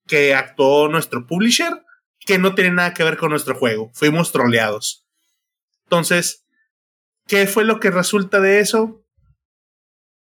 [0.07, 1.83] que actuó nuestro publisher
[2.25, 3.91] que no tiene nada que ver con nuestro juego.
[3.93, 5.05] Fuimos troleados.
[5.85, 6.45] Entonces,
[7.27, 9.03] ¿qué fue lo que resulta de eso?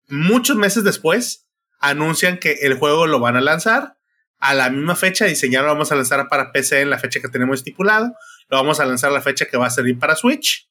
[0.07, 1.42] Muchos meses después,
[1.83, 3.97] anuncian que el juego lo van a lanzar
[4.39, 7.27] a la misma fecha, diseñarlo lo vamos a lanzar para PC en la fecha que
[7.27, 8.15] tenemos estipulado,
[8.49, 10.69] lo vamos a lanzar la fecha que va a salir para Switch,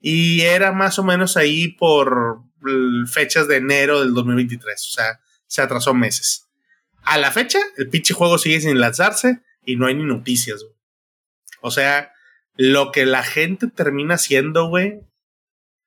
[0.00, 2.40] y era más o menos ahí por
[3.06, 6.46] fechas de enero del 2023, o sea, se atrasó meses.
[7.02, 10.64] A la fecha, el pinche juego sigue sin lanzarse y no hay ni noticias,
[11.60, 12.12] O sea,
[12.56, 15.00] lo que la gente termina haciendo, güey,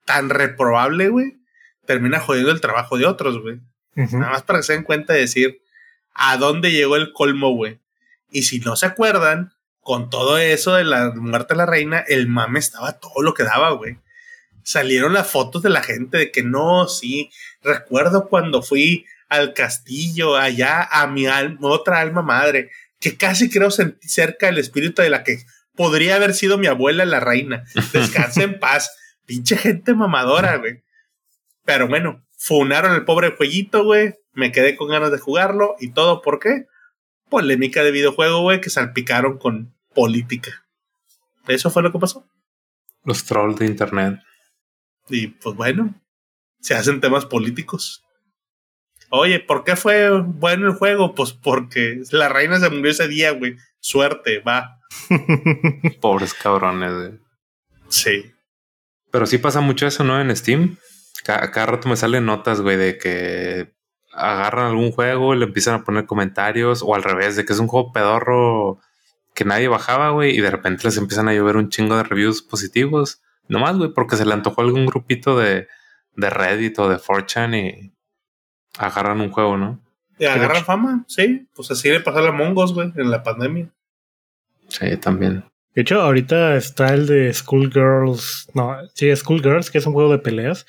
[0.06, 1.40] tan reprobable, güey,
[1.86, 3.62] termina jodiendo el trabajo de otros, güey.
[4.08, 5.62] Nada más para que se den cuenta de decir
[6.14, 7.80] a dónde llegó el colmo, güey.
[8.32, 12.28] Y si no se acuerdan, con todo eso de la muerte de la reina, el
[12.28, 13.98] mame estaba todo lo que daba, güey.
[14.64, 17.32] Salieron las fotos de la gente de que no, sí.
[17.64, 21.26] Recuerdo cuando fui al castillo, allá a mi
[21.62, 22.70] otra alma madre,
[23.00, 25.40] que casi creo sentir cerca el espíritu de la que
[25.76, 27.64] podría haber sido mi abuela la reina.
[27.94, 28.92] Descanse en paz.
[29.26, 30.84] Pinche gente mamadora, güey.
[31.64, 34.16] Pero bueno, funaron el pobre jueguito, güey.
[34.34, 36.66] Me quedé con ganas de jugarlo y todo, ¿por qué?
[37.30, 40.66] Polémica de videojuego, güey, que salpicaron con política.
[41.48, 42.26] Eso fue lo que pasó.
[43.04, 44.20] Los trolls de internet.
[45.10, 45.94] Y pues bueno,
[46.62, 48.04] se hacen temas políticos.
[49.10, 51.16] Oye, ¿por qué fue bueno el juego?
[51.16, 53.58] Pues porque la reina se murió ese día, güey.
[53.80, 54.80] Suerte, va.
[56.02, 57.20] Pobres cabrones, güey.
[57.90, 58.32] Sí.
[59.12, 60.22] Pero sí pasa mucho eso, ¿no?
[60.22, 60.78] En Steam.
[61.24, 63.74] Cada, rato me salen notas, güey, de que
[64.14, 67.60] agarran algún juego y le empiezan a poner comentarios o al revés, de que es
[67.60, 68.80] un juego pedorro
[69.34, 72.42] que nadie bajaba, güey, y de repente les empiezan a llover un chingo de reviews
[72.42, 73.22] positivos.
[73.48, 75.68] Nomás, güey, porque se le antojó algún grupito de,
[76.16, 77.94] de Reddit o de 4chan y
[78.78, 79.80] agarran un juego, ¿no?
[80.18, 81.48] Y agarran fama, sí.
[81.54, 83.70] Pues así le pasó a la Mongos, güey, en la pandemia.
[84.68, 85.46] Sí, también.
[85.80, 88.50] De hecho, ahorita está el de Schoolgirls.
[88.54, 90.66] No, sí, Schoolgirls, que es un juego de peleas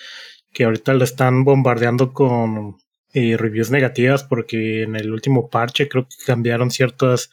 [0.52, 2.76] que ahorita lo están bombardeando con
[3.12, 7.32] eh, reviews negativas porque en el último parche creo que cambiaron ciertas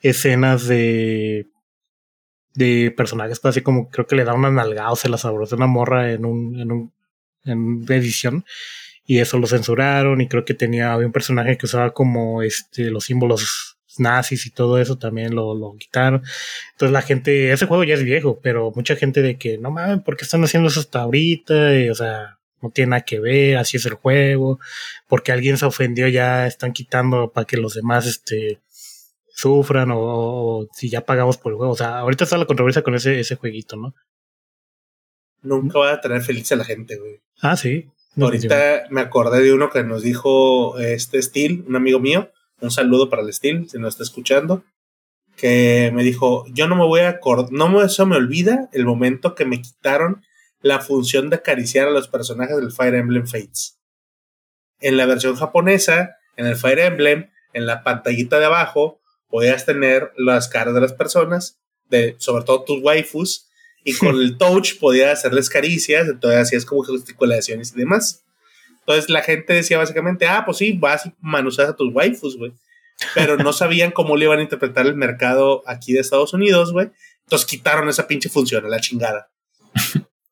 [0.00, 1.46] escenas de
[2.52, 5.66] de personajes así como creo que le da una nalgada o se la sabrosa una
[5.66, 6.92] morra en un en un
[7.44, 8.44] en edición
[9.06, 12.90] y eso lo censuraron y creo que tenía había un personaje que usaba como este
[12.90, 16.22] los símbolos nazis y todo eso también lo, lo quitaron.
[16.72, 20.02] Entonces la gente, ese juego ya es viejo, pero mucha gente de que, no mames,
[20.02, 21.54] ¿por qué están haciendo eso hasta ahorita?
[21.90, 24.58] o sea, no tiene nada que ver, así es el juego,
[25.06, 28.60] porque alguien se ofendió ya están quitando para que los demás este
[29.28, 31.72] sufran o, si ya pagamos por el juego.
[31.72, 33.94] O sea, ahorita está la controversia con ese, ese jueguito, ¿no?
[35.42, 37.20] Nunca va a tener feliz a la gente, güey.
[37.40, 37.86] Ah, sí.
[38.20, 42.32] ahorita me acordé de uno que nos dijo este Steel, un amigo mío.
[42.60, 44.64] Un saludo para el Steel, si nos está escuchando.
[45.36, 48.84] Que me dijo, yo no me voy a acordar, no me, eso me olvida el
[48.84, 50.22] momento que me quitaron
[50.60, 53.78] la función de acariciar a los personajes del Fire Emblem Fates.
[54.80, 60.12] En la versión japonesa, en el Fire Emblem, en la pantallita de abajo, podías tener
[60.16, 63.48] las caras de las personas, de, sobre todo tus waifus,
[63.84, 68.24] y con el touch podías hacerles caricias, entonces hacías como gesticulaciones y demás.
[68.88, 72.54] Entonces la gente decía básicamente, ah, pues sí, vas y manusas a tus waifus, güey.
[73.14, 76.88] Pero no sabían cómo le iban a interpretar el mercado aquí de Estados Unidos, güey.
[77.24, 79.30] Entonces quitaron esa pinche función, la chingada.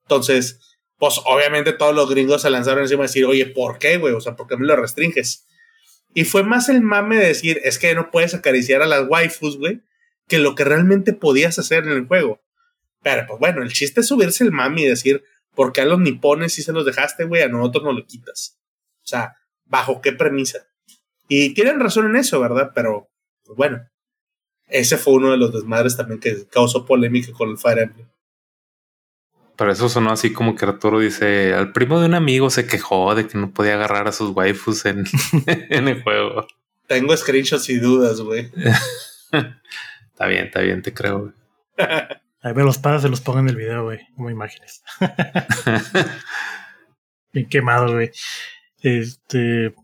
[0.05, 0.59] Entonces,
[0.97, 4.15] pues obviamente todos los gringos se lanzaron encima a decir, oye, ¿por qué, güey?
[4.15, 5.47] O sea, ¿por qué me lo restringes?
[6.15, 9.59] Y fue más el mame de decir, es que no puedes acariciar a las waifus,
[9.59, 9.83] güey,
[10.29, 12.41] que lo que realmente podías hacer en el juego.
[13.03, 15.23] Pero, pues bueno, el chiste es subirse el mame y decir,
[15.57, 17.43] ¿por qué a los nipones sí se los dejaste, güey?
[17.43, 18.61] A nosotros no lo quitas.
[19.03, 19.35] O sea,
[19.65, 20.69] ¿bajo qué premisa?
[21.27, 22.71] Y tienen razón en eso, ¿verdad?
[22.75, 23.09] Pero,
[23.45, 23.89] pues bueno,
[24.69, 28.07] ese fue uno de los desmadres también que causó polémica con el Fire Emblem.
[29.57, 33.15] Pero eso sonó así como que Arturo dice, al primo de un amigo se quejó
[33.15, 35.05] de que no podía agarrar a sus waifus en,
[35.47, 36.47] en el juego.
[36.87, 38.51] Tengo screenshots y dudas, güey.
[39.33, 41.33] está bien, está bien, te creo.
[42.47, 42.51] Güey.
[42.51, 44.83] Ahí ve los padres se los pongo en el video, güey, como imágenes.
[47.33, 48.11] bien quemado, güey.
[48.83, 49.75] Este,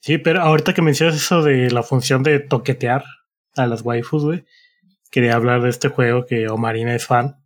[0.00, 3.04] sí, pero ahorita que mencionas eso de la función de toquetear
[3.56, 4.44] a las waifus, güey,
[5.10, 7.36] quería hablar de este juego que Omarina es fan.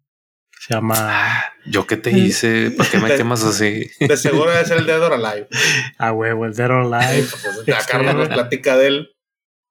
[0.61, 0.95] Se llama.
[0.99, 2.71] Ah, ¿Yo qué te hice?
[2.71, 3.91] ¿Por qué me quemas así?
[4.01, 5.49] De seguro ser el Dead or Alive.
[5.99, 7.29] Ah, huevo, el Dead or Alive.
[7.65, 9.11] pues, acá nos platica de él.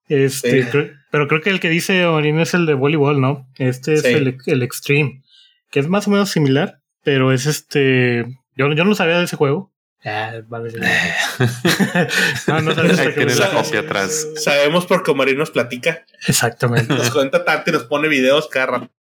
[0.08, 3.48] Este, pero creo que el que dice Orin es el de voleibol, ¿no?
[3.60, 5.22] Este es el, el, Extreme,
[5.70, 8.26] que es más o menos similar, pero es este.
[8.56, 9.72] Yo, yo no sabía de ese juego.
[10.04, 10.72] Ah, vale.
[12.48, 14.28] no, no sabía que la copia atrás.
[14.38, 16.04] Sabemos porque Omarín nos platica.
[16.28, 16.92] Exactamente.
[16.92, 18.92] Nos cuenta tanto y nos pone videos cada rato.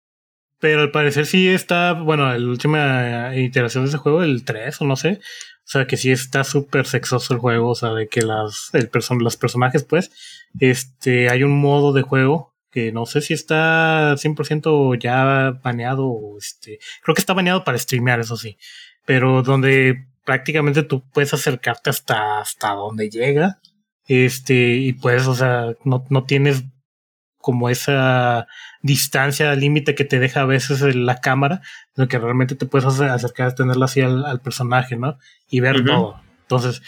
[0.60, 4.84] Pero al parecer sí está, bueno, la última iteración de ese juego, el 3 o
[4.84, 5.18] no sé.
[5.64, 7.70] O sea, que sí está súper sexoso el juego.
[7.70, 8.90] O sea, de que las, el
[9.20, 10.10] los personajes, pues,
[10.58, 16.78] este, hay un modo de juego que no sé si está 100% ya baneado este,
[17.02, 18.56] creo que está baneado para streamear, eso sí.
[19.04, 23.60] Pero donde prácticamente tú puedes acercarte hasta, hasta donde llega.
[24.06, 26.64] Este, y pues, o sea, no, no tienes
[27.42, 28.46] como esa
[28.80, 31.60] distancia límite que te deja a veces la cámara,
[31.94, 35.18] sino que realmente te puedes acercar a tenerla así al, personaje, ¿no?
[35.50, 36.18] Y ver todo.
[36.42, 36.80] Entonces,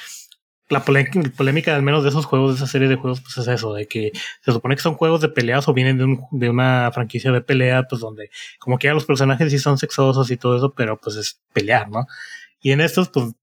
[0.70, 3.74] la polémica, al menos de esos juegos, de esa serie de juegos, pues es eso,
[3.74, 6.90] de que se supone que son juegos de peleas o vienen de, un, de una
[6.92, 10.56] franquicia de pelea, pues donde como que ya los personajes sí son sexosos y todo
[10.56, 12.06] eso, pero pues es pelear, ¿no?
[12.60, 13.34] Y en estos, pues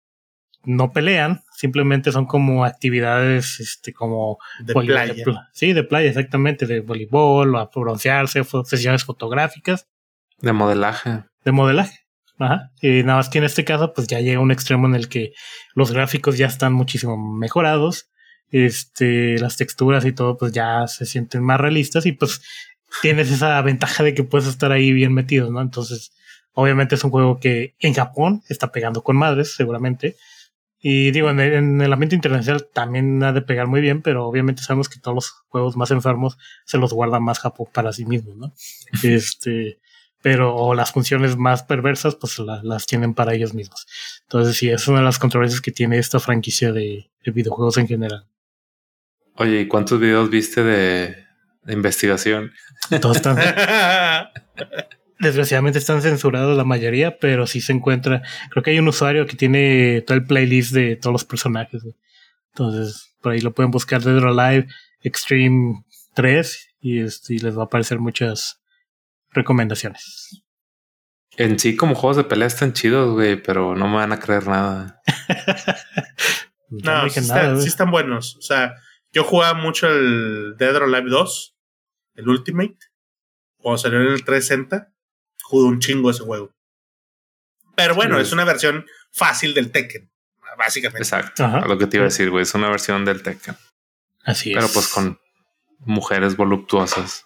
[0.63, 5.25] no pelean, simplemente son como actividades este como de playa.
[5.53, 9.88] sí, de playa, exactamente, de voleibol, o broncearse, sesiones fotográficas.
[10.39, 11.23] De modelaje.
[11.43, 11.99] De modelaje.
[12.39, 12.71] Ajá.
[12.81, 15.33] Y nada más que en este caso, pues ya llega un extremo en el que
[15.75, 18.09] los gráficos ya están muchísimo mejorados.
[18.49, 22.41] Este, las texturas y todo, pues ya se sienten más realistas y pues
[23.01, 25.61] tienes esa ventaja de que puedes estar ahí bien metido, ¿no?
[25.61, 26.11] Entonces,
[26.53, 30.17] obviamente es un juego que en Japón está pegando con madres, seguramente.
[30.83, 34.89] Y digo, en el, ambiente internacional también ha de pegar muy bien, pero obviamente sabemos
[34.89, 38.53] que todos los juegos más enfermos se los guarda más Japón para sí mismos, ¿no?
[39.03, 39.79] este,
[40.23, 43.85] pero o las funciones más perversas, pues las tienen para ellos mismos.
[44.23, 48.27] Entonces, sí, es una de las controversias que tiene esta franquicia de, videojuegos en general.
[49.35, 51.15] Oye, ¿y cuántos videos viste de,
[51.61, 52.51] de investigación?
[53.01, 53.37] Todos están.
[55.22, 58.23] Desgraciadamente están censurados la mayoría, pero sí se encuentra.
[58.49, 61.84] Creo que hay un usuario que tiene todo el playlist de todos los personajes.
[62.53, 64.68] Entonces, por ahí lo pueden buscar Dead or Alive
[65.02, 65.84] Extreme
[66.15, 68.64] 3 y, este, les va a aparecer muchas
[69.30, 70.43] recomendaciones.
[71.38, 74.48] En sí, como juegos de pelea están chidos, güey, pero no me van a creer
[74.48, 75.03] nada.
[76.69, 78.38] no, sí, sí, están buenos.
[78.38, 78.73] O sea,
[79.11, 81.56] yo jugaba mucho el Dead or Alive 2,
[82.15, 82.77] el Ultimate,
[83.57, 84.91] cuando salió en el 360
[85.51, 86.53] jugué un chingo ese juego.
[87.75, 90.09] Pero bueno, es una versión fácil del Tekken,
[90.57, 91.03] básicamente.
[91.03, 93.55] Exacto, lo que te iba a decir, güey, es una versión del Tekken.
[94.23, 94.55] Así es.
[94.55, 95.19] Pero pues con
[95.79, 97.25] mujeres voluptuosas.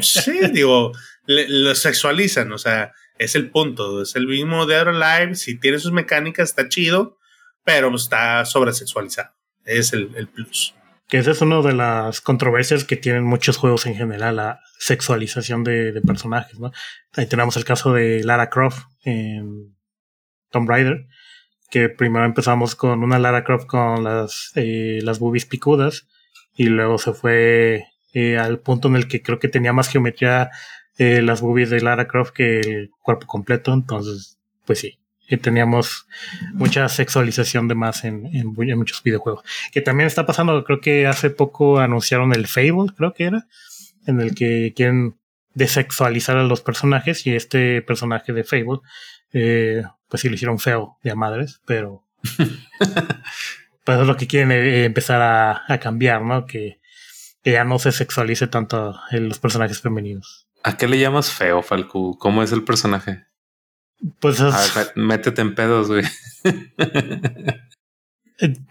[0.00, 0.92] Sí, digo,
[1.26, 4.02] lo sexualizan, o sea, es el punto.
[4.02, 7.18] Es el mismo de Live, si tiene sus mecánicas, está chido,
[7.64, 9.34] pero está sobresexualizado.
[9.64, 10.74] Es el, el plus.
[11.08, 15.62] Que esa es una de las controversias que tienen muchos juegos en general, la sexualización
[15.62, 16.72] de, personajes, ¿no?
[17.14, 19.76] Ahí tenemos el caso de Lara Croft en
[20.50, 21.06] Tomb Raider,
[21.70, 26.08] que primero empezamos con una Lara Croft con las, eh, las boobies picudas,
[26.54, 30.50] y luego se fue eh, al punto en el que creo que tenía más geometría
[30.98, 34.98] eh, las boobies de Lara Croft que el cuerpo completo, entonces, pues sí,
[35.36, 36.06] teníamos
[36.52, 39.44] mucha sexualización de más en, en, muchos videojuegos.
[39.72, 43.46] Que también está pasando, creo que hace poco anunciaron el Fable, creo que era,
[44.06, 45.16] en el que quieren
[45.54, 48.80] desexualizar a los personajes y este personaje de Fable,
[49.32, 52.04] eh, pues sí lo hicieron feo de a madres, pero
[53.84, 55.22] pues es lo que quieren eh, empezar
[55.68, 56.46] a, cambiar, ¿no?
[56.46, 56.80] Que,
[57.42, 60.46] que, ya no se sexualice tanto en los personajes femeninos.
[60.62, 62.18] ¿A qué le llamas feo, Falco?
[62.18, 63.25] ¿Cómo es el personaje?
[64.20, 64.42] Pues
[64.94, 66.04] métete en pedos, güey.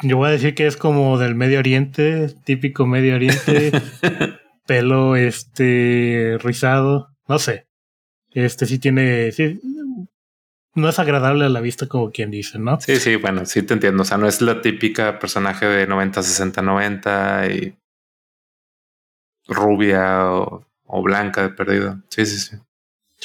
[0.04, 3.72] Yo voy a decir que es como del Medio Oriente, típico Medio Oriente,
[4.68, 7.68] pelo este rizado, no sé.
[8.32, 9.32] Este sí tiene,
[10.76, 12.80] no es agradable a la vista como quien dice, ¿no?
[12.80, 14.04] Sí, sí, bueno, sí te entiendo.
[14.04, 17.78] O sea, no es la típica personaje de 90, 60, 90 y
[19.48, 22.04] rubia o, o blanca de perdido.
[22.10, 22.58] Sí, sí, sí.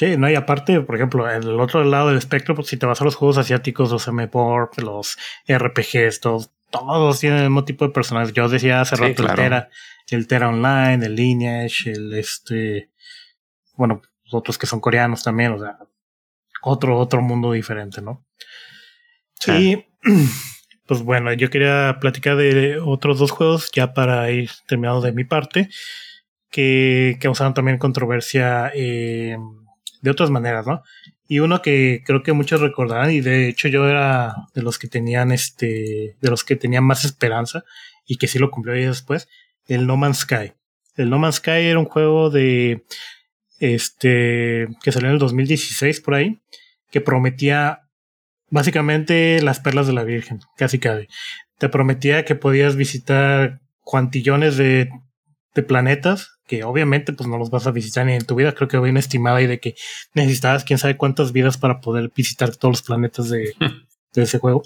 [0.01, 2.87] Sí, no, y aparte, por ejemplo, en el otro lado del espectro, pues si te
[2.87, 5.15] vas a los juegos asiáticos, los MPOR, los
[5.47, 8.33] RPGs, todos, todos tienen el mismo tipo de personajes.
[8.33, 9.69] Yo decía hace rato el Tera,
[10.09, 12.89] el Tera Online, el Lineage, el este,
[13.75, 15.77] bueno, los otros que son coreanos también, o sea,
[16.63, 18.25] otro, otro mundo diferente, ¿no?
[19.35, 19.51] Sí.
[19.51, 19.85] Y,
[20.87, 25.25] pues bueno, yo quería platicar de otros dos juegos ya para ir terminado de mi
[25.25, 25.69] parte,
[26.49, 28.71] que causaron también controversia.
[28.73, 29.37] Eh,
[30.01, 30.83] de otras maneras, ¿no?
[31.27, 34.87] Y uno que creo que muchos recordarán, y de hecho yo era de los que
[34.87, 37.63] tenían este, de los que tenían más esperanza,
[38.05, 39.29] y que sí lo cumplió ahí después,
[39.67, 40.53] el No Man's Sky.
[40.97, 42.83] El No Man's Sky era un juego de,
[43.59, 46.41] este, que salió en el 2016 por ahí,
[46.89, 47.87] que prometía
[48.49, 51.07] básicamente las perlas de la Virgen, casi cabe.
[51.57, 54.89] Te prometía que podías visitar cuantillones de,
[55.53, 58.51] de planetas que obviamente pues no los vas a visitar ni en tu vida.
[58.53, 59.75] Creo que había una estimada ahí de que
[60.13, 63.55] necesitabas quién sabe cuántas vidas para poder visitar todos los planetas de,
[64.15, 64.61] ese juego.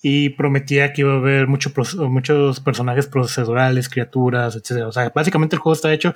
[0.00, 1.74] Y prometía que iba a haber mucho,
[2.08, 4.86] muchos personajes procedurales, criaturas, etc.
[4.86, 6.14] O sea, básicamente el juego está hecho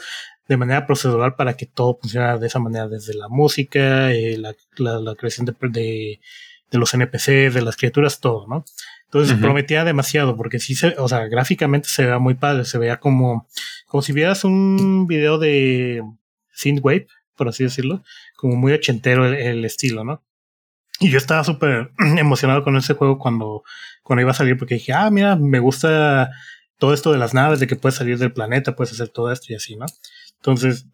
[0.49, 4.55] de manera procedural para que todo funcionara de esa manera, desde la música, eh, la,
[4.79, 6.21] la, creación de, de,
[6.71, 8.65] de los NPCs, de las criaturas, todo, ¿no?
[9.15, 12.99] Entonces prometía demasiado porque sí se, o sea, gráficamente se veía muy padre, se veía
[12.99, 13.47] como,
[13.87, 16.03] como si vieras un video de
[16.53, 18.03] Synthwave, por así decirlo,
[18.35, 20.25] como muy ochentero el, estilo, ¿no?
[20.99, 23.63] Y yo estaba súper emocionado con ese juego cuando,
[24.03, 26.33] cuando iba a salir porque dije, ah, mira, me gusta
[26.81, 29.47] todo esto de las naves, de que puedes salir del planeta, puedes hacer todo esto
[29.51, 29.87] y así, ¿no?
[30.39, 30.89] Entonces,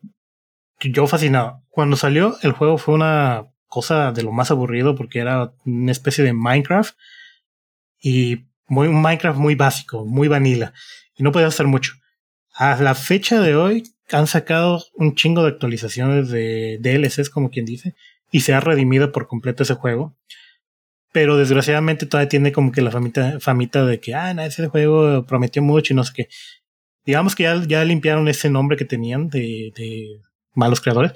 [0.79, 1.63] yo fascinado.
[1.71, 6.23] Cuando salió, el juego fue una cosa de lo más aburrido porque era una especie
[6.23, 6.95] de Minecraft
[8.01, 10.73] y muy, un Minecraft muy básico, muy vanilla.
[11.17, 11.95] Y no podía hacer mucho.
[12.55, 17.65] A la fecha de hoy han sacado un chingo de actualizaciones de DLCs, como quien
[17.65, 17.95] dice,
[18.31, 20.17] y se ha redimido por completo ese juego.
[21.13, 25.63] Pero desgraciadamente todavía tiene como que la famita, famita de que, ah, ese juego prometió
[25.63, 26.29] mucho y no sé qué.
[27.05, 30.21] Digamos que ya, ya limpiaron ese nombre que tenían de, de
[30.55, 31.13] malos creadores,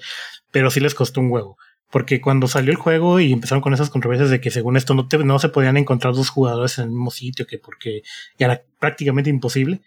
[0.50, 1.56] pero sí les costó un huevo.
[1.94, 5.06] Porque cuando salió el juego y empezaron con esas controversias de que según esto no,
[5.22, 8.02] no se podían encontrar dos jugadores en el mismo sitio, que porque
[8.36, 9.80] ya era prácticamente imposible,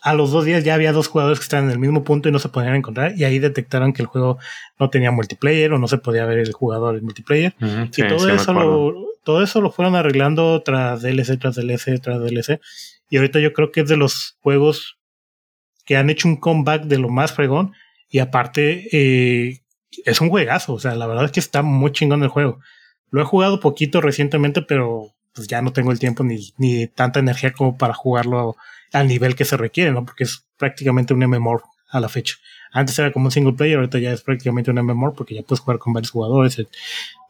[0.00, 2.32] a los dos días ya había dos jugadores que estaban en el mismo punto y
[2.32, 4.38] no se podían encontrar y ahí detectaron que el juego
[4.78, 7.52] no tenía multiplayer o no se podía ver el jugador en multiplayer.
[7.96, 8.94] y todo eso lo,
[9.24, 12.60] todo eso lo fueron arreglando tras DLC, tras DLC, tras DLC.
[13.08, 14.98] Y ahorita yo creo que es de los juegos
[15.84, 17.72] que han hecho un comeback de lo más fregón
[18.08, 19.62] y aparte eh,
[20.04, 20.74] es un juegazo.
[20.74, 22.60] O sea, la verdad es que está muy chingón el juego.
[23.10, 27.20] Lo he jugado poquito recientemente, pero pues ya no tengo el tiempo ni, ni tanta
[27.20, 28.56] energía como para jugarlo
[28.92, 30.04] al nivel que se requiere, ¿no?
[30.04, 32.36] Porque es prácticamente un MMOR a la fecha.
[32.72, 35.60] Antes era como un single player, ahorita ya es prácticamente un MMOR porque ya puedes
[35.60, 36.68] jugar con varios jugadores eh,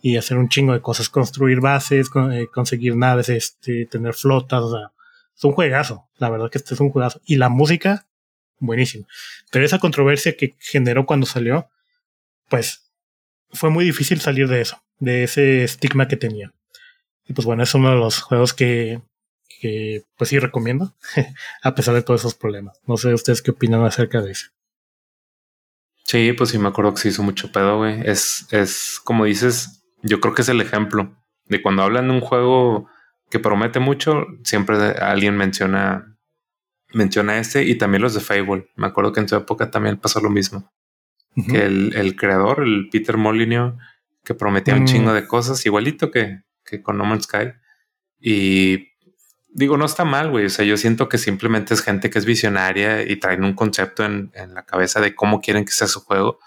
[0.03, 4.71] y hacer un chingo de cosas, construir bases, eh, conseguir naves, este, tener flotas, o
[4.71, 4.93] sea,
[5.37, 6.09] es un juegazo.
[6.19, 7.21] La verdad que este es un juegazo.
[7.25, 8.07] Y la música,
[8.59, 9.07] buenísimo.
[9.51, 11.69] Pero esa controversia que generó cuando salió,
[12.51, 12.93] pues
[13.53, 16.53] fue muy difícil salir de eso, de ese estigma que tenía.
[17.25, 19.01] Y pues bueno, es uno de los juegos que,
[20.17, 20.95] pues sí recomiendo,
[21.63, 22.79] a pesar de todos esos problemas.
[22.87, 24.49] No sé ustedes qué opinan acerca de eso.
[26.05, 28.01] Sí, pues sí me acuerdo que se hizo mucho pedo, güey.
[28.05, 32.21] Es, es como dices, yo creo que es el ejemplo de cuando hablan de un
[32.21, 32.89] juego
[33.31, 36.19] que promete mucho, siempre alguien menciona,
[36.93, 38.69] menciona este y también los de Fable.
[38.75, 40.73] Me acuerdo que en su época también pasó lo mismo.
[41.35, 43.75] Que el, el, creador, el Peter Molyneux,
[44.25, 45.15] que prometía un chingo mm.
[45.15, 47.53] de cosas, igualito que, que con No Man's Sky.
[48.21, 48.89] Y
[49.49, 50.47] digo, no está mal, güey.
[50.47, 54.05] O sea, yo siento que simplemente es gente que es visionaria y traen un concepto
[54.05, 56.41] en, en, la cabeza de cómo quieren que sea su juego.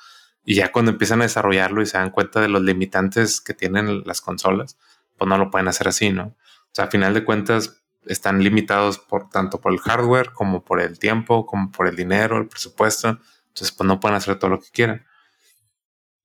[0.46, 4.04] Y ya cuando empiezan a desarrollarlo y se dan cuenta de los limitantes que tienen
[4.06, 4.78] las consolas,
[5.18, 6.24] pues no lo pueden hacer así, ¿no?
[6.26, 10.82] O sea, a final de cuentas están limitados por tanto por el hardware como por
[10.82, 13.20] el tiempo, como por el dinero, el presupuesto.
[13.54, 15.06] Entonces, pues no pueden hacer todo lo que quieran.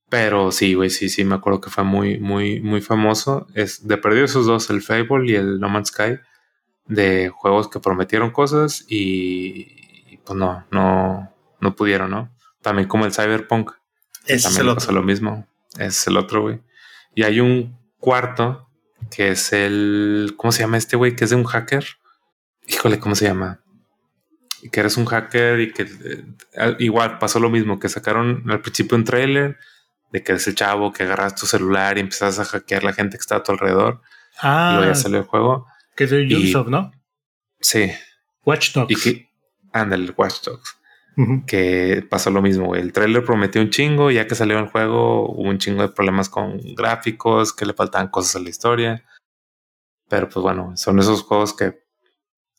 [0.09, 3.47] Pero sí, güey, sí, sí, me acuerdo que fue muy, muy, muy famoso.
[3.55, 6.19] Es de perdido esos dos, el Fable y el No Man's Sky
[6.87, 12.35] de juegos que prometieron cosas y, pues no, no, no pudieron, ¿no?
[12.63, 13.73] También como el Cyberpunk.
[14.27, 15.47] Es también pasó lo mismo.
[15.79, 16.63] Es el otro, güey.
[17.15, 18.71] Y hay un cuarto
[19.11, 20.35] que es el.
[20.39, 21.15] ¿Cómo se llama este güey?
[21.15, 21.85] Que es de un hacker.
[22.67, 23.61] Híjole, ¿cómo se llama?
[24.73, 28.97] Que eres un hacker y que eh, igual pasó lo mismo, que sacaron al principio
[28.97, 29.59] un trailer
[30.11, 33.17] de que eres el chavo que agarras tu celular y empiezas a hackear la gente
[33.17, 34.01] que está a tu alrededor.
[34.41, 34.71] Ah.
[34.73, 35.67] Y luego ya salió el juego.
[35.97, 36.93] Que es de Ubisoft, ¿no?
[37.61, 37.91] Sí.
[38.45, 38.91] Watch Dogs.
[38.91, 39.29] Y que,
[39.75, 40.77] el Watch Dogs.
[41.47, 42.77] Que pasó lo mismo.
[42.77, 46.29] El trailer prometió un chingo, ya que salió el juego, hubo un chingo de problemas
[46.29, 49.05] con gráficos, que le faltaban cosas a la historia.
[50.09, 51.83] Pero pues bueno, son esos juegos que,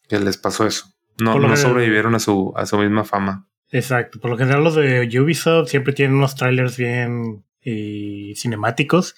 [0.09, 0.93] que les pasó eso.
[1.19, 3.47] No, no sobrevivieron a su, a su misma fama.
[3.71, 4.19] Exacto.
[4.19, 9.15] Por lo general, los de Ubisoft siempre tienen unos trailers bien y cinemáticos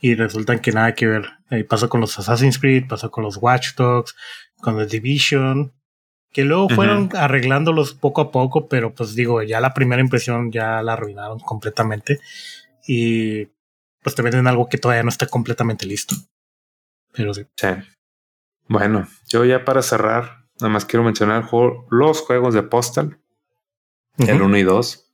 [0.00, 1.24] y resultan que nada que ver.
[1.50, 4.14] Eh, pasó con los Assassin's Creed, pasó con los Watch Dogs,
[4.60, 5.72] con The Division,
[6.32, 10.82] que luego fueron arreglándolos poco a poco, pero pues digo, ya la primera impresión ya
[10.82, 12.20] la arruinaron completamente
[12.86, 13.46] y
[14.02, 16.14] pues te venden algo que todavía no está completamente listo.
[17.12, 17.46] Pero sí.
[17.56, 17.68] sí.
[18.68, 21.48] Bueno, yo ya para cerrar, nada más quiero mencionar
[21.90, 23.18] los juegos de Postal,
[24.18, 25.04] el 1 y 2.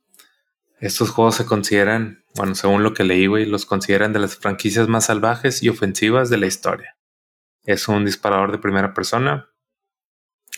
[0.79, 4.89] Estos juegos se consideran bueno, según lo que leí, güey, los consideran de las franquicias
[4.89, 6.97] más salvajes y ofensivas de la historia.
[7.63, 9.49] Es un disparador de primera persona,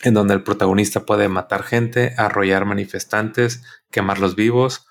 [0.02, 3.62] en donde el protagonista puede matar gente, arrollar manifestantes,
[3.92, 4.86] quemarlos vivos,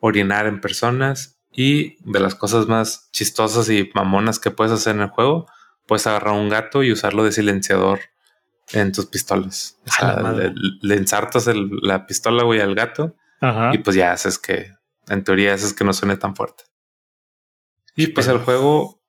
[0.00, 5.02] orinar en personas y de las cosas más chistosas y mamonas que puedes hacer en
[5.02, 5.46] el juego,
[5.86, 8.00] puedes agarrar un gato y usarlo de silenciador
[8.72, 9.78] en tus pistolas.
[9.86, 10.34] O sea,
[10.80, 11.48] le, ensartas
[11.82, 13.16] la pistola, güey, al gato
[13.72, 14.72] y pues ya haces que
[15.08, 16.64] en teoría eso es que no suene tan fuerte.
[17.96, 19.02] Y pues el juego,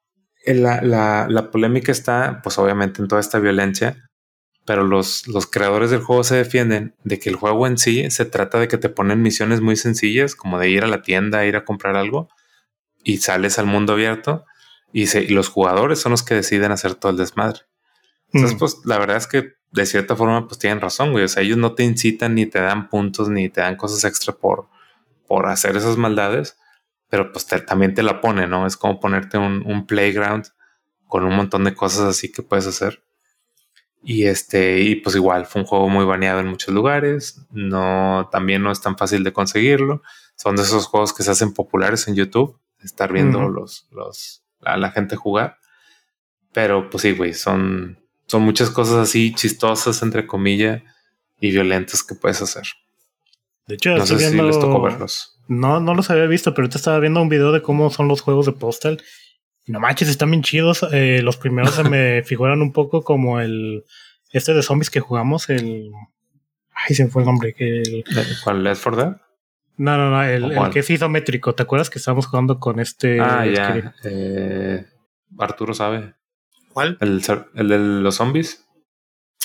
[0.45, 4.09] eh, la, la, la, polémica está, pues obviamente en toda esta violencia,
[4.65, 8.25] pero los, los creadores del juego se defienden de que el juego en sí se
[8.25, 11.55] trata de que te ponen misiones muy sencillas, como de ir a la tienda, ir
[11.55, 12.29] a comprar algo,
[13.03, 14.45] y sales al mundo abierto,
[14.91, 17.61] y, se, y los jugadores son los que deciden hacer todo el desmadre.
[18.33, 18.59] Entonces, mm.
[18.59, 21.25] pues la verdad es que de cierta forma, pues tienen razón, güey.
[21.25, 24.33] O sea, ellos no te incitan ni te dan puntos ni te dan cosas extra
[24.33, 24.67] por,
[25.27, 26.57] por hacer esas maldades,
[27.09, 28.67] pero pues también te la pone, ¿no?
[28.67, 30.45] Es como ponerte un, playground
[31.07, 33.03] con un montón de cosas así que puedes hacer.
[34.03, 37.41] Y este, y pues igual fue un juego muy baneado en muchos lugares.
[37.49, 40.03] No, también no es tan fácil de conseguirlo.
[40.35, 44.77] Son de esos juegos que se hacen populares en YouTube, estar viendo los, los, a
[44.77, 45.57] la gente jugar.
[46.51, 48.02] Pero pues sí, güey, son,
[48.33, 50.81] son muchas cosas así chistosas, entre comillas,
[51.39, 52.63] y violentas que puedes hacer.
[53.67, 55.39] De hecho, no sé si les tocó verlos.
[55.47, 58.21] No, no los había visto, pero te estaba viendo un video de cómo son los
[58.21, 59.03] juegos de Postal.
[59.67, 60.83] No manches, están bien chidos.
[60.91, 63.83] Eh, los primeros se me figuran un poco como el.
[64.31, 65.91] Este de zombies que jugamos, el.
[66.73, 67.53] Ay, se me fue el nombre.
[67.59, 68.03] El,
[68.43, 68.63] ¿Cuál?
[68.63, 69.15] ¿Left Dead?
[69.77, 71.53] No, no, no, el, que es isométrico.
[71.53, 73.19] ¿Te acuerdas que estábamos jugando con este?
[73.21, 73.93] Ah, ya.
[74.03, 74.87] Eh,
[75.37, 76.15] Arturo sabe.
[76.73, 76.97] ¿Cuál?
[76.99, 77.21] El,
[77.55, 78.65] el de los zombies.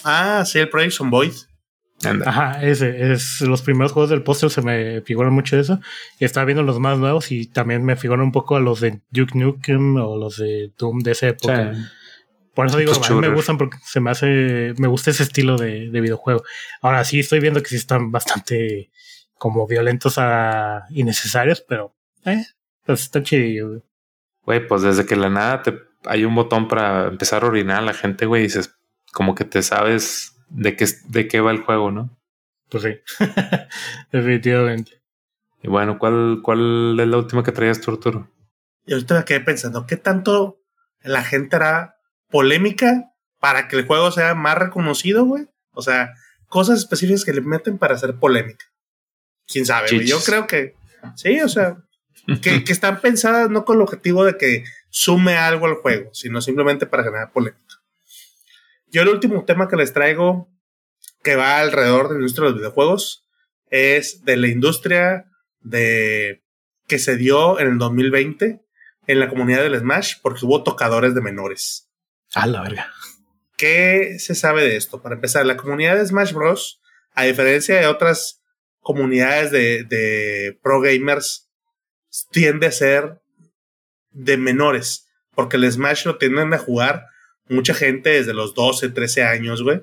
[0.05, 1.33] Ah, sí, el Project Void.
[2.25, 5.81] Ajá, ese es los primeros juegos del póster se me figuran mucho eso.
[6.21, 9.01] Y estaba viendo los más nuevos y también me figuran un poco a los de
[9.11, 11.75] Duke Nukem o los de Doom de esa época.
[12.55, 15.57] Por eso digo, a mí me gustan porque se me hace, me gusta ese estilo
[15.57, 16.43] de, videojuego.
[16.83, 18.91] Ahora sí estoy viendo que sí están bastante
[19.35, 21.95] como violentos a innecesarios, pero
[22.25, 22.45] eh,
[22.85, 23.83] pues está chido.
[24.43, 27.87] Güey, pues desde que la nada te hay un botón para empezar a orinar a
[27.87, 28.75] la gente, güey, y dices,
[29.13, 32.17] como que te sabes de qué, de qué va el juego, ¿no?
[32.69, 33.25] Pues sí,
[34.13, 35.03] definitivamente.
[35.63, 38.31] Y bueno, ¿cuál, ¿cuál es la última que traías tú, Arturo?
[38.87, 40.61] Y ahorita me quedé pensando, ¿qué tanto
[41.03, 41.97] la gente era
[42.31, 45.49] polémica para que el juego sea más reconocido, güey.
[45.73, 46.15] O sea,
[46.49, 48.67] cosas específicas que le meten para hacer polémica.
[49.47, 50.07] Quién sabe, güey.
[50.07, 50.75] Yo creo que
[51.15, 51.79] sí, o sea,
[52.43, 56.41] que, que, están pensadas no con el objetivo de que sume algo al juego, sino
[56.41, 57.83] simplemente para generar polémica.
[58.87, 60.49] Yo el último tema que les traigo,
[61.23, 63.27] que va alrededor de la industria de los videojuegos,
[63.71, 65.27] es de la industria
[65.61, 66.43] de
[66.87, 68.65] que se dio en el 2020
[69.07, 71.91] en la comunidad del Smash porque hubo tocadores de menores.
[72.35, 72.91] A la verga.
[73.57, 75.03] ¿Qué se sabe de esto?
[75.03, 76.81] Para empezar, la comunidad de Smash Bros.,
[77.13, 78.43] a diferencia de otras
[78.81, 81.51] comunidades de, de pro gamers,
[82.31, 83.21] tiende a ser
[84.19, 87.07] de menores, porque el Smash lo tienden a jugar
[87.49, 89.83] mucha gente desde los 12, 13 años, güey,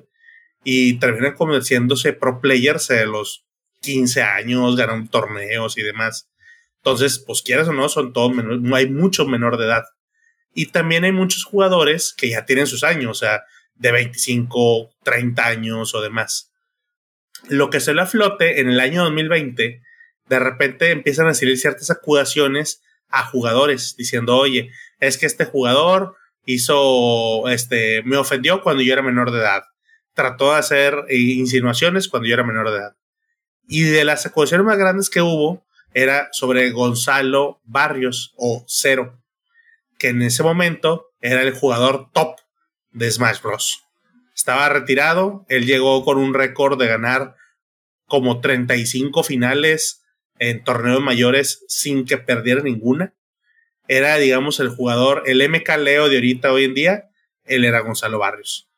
[0.62, 3.46] y terminan convirtiéndose pro players de los
[3.80, 6.28] 15 años, ganan torneos y demás.
[6.78, 9.84] Entonces, pues quieras o no, son todos menores, hay mucho menor de edad.
[10.54, 13.44] Y también hay muchos jugadores que ya tienen sus años, o sea,
[13.74, 16.52] de 25, 30 años o demás.
[17.48, 19.82] Lo que se le flote en el año 2020,
[20.28, 22.82] de repente empiezan a salir ciertas acusaciones
[23.16, 24.70] a jugadores diciendo, oye,
[25.00, 29.62] es que este jugador hizo, este, me ofendió cuando yo era menor de edad.
[30.14, 32.96] Trató de hacer eh, insinuaciones cuando yo era menor de edad.
[33.68, 35.64] Y de las acusaciones más grandes que hubo
[35.94, 39.18] era sobre Gonzalo Barrios o Cero,
[39.98, 42.36] que en ese momento era el jugador top
[42.92, 43.82] de Smash Bros.
[44.34, 47.34] Estaba retirado, él llegó con un récord de ganar
[48.06, 50.02] como 35 finales
[50.38, 53.14] en torneos mayores sin que perdiera ninguna.
[53.88, 57.10] Era, digamos, el jugador, el MK Leo de ahorita hoy en día,
[57.44, 58.68] él era Gonzalo Barrios.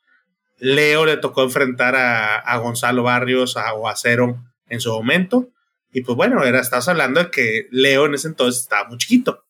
[0.59, 5.51] Leo le tocó enfrentar a, Gonzalo Barrios a, o a Cero en su momento.
[5.93, 9.45] Y pues bueno, era, estás hablando de que Leo en ese entonces estaba muy chiquito.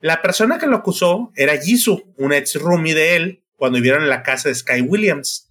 [0.00, 4.08] La persona que lo acusó era Jisoo, un ex roomie de él, cuando vivieron en
[4.08, 5.48] la casa de Sky Williams.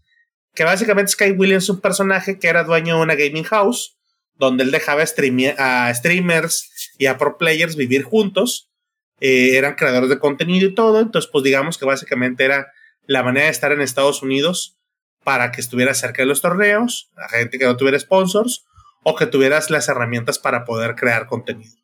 [0.53, 3.97] Que básicamente Sky Williams es un personaje que era dueño de una gaming house,
[4.41, 8.71] donde él dejaba a streamers y a pro players vivir juntos.
[9.19, 10.99] Eh, eran creadores de contenido y todo.
[10.99, 12.71] Entonces, pues digamos que básicamente era
[13.05, 14.79] la manera de estar en Estados Unidos
[15.23, 18.65] para que estuviera cerca de los torneos, la gente que no tuviera sponsors
[19.03, 21.75] o que tuvieras las herramientas para poder crear contenido.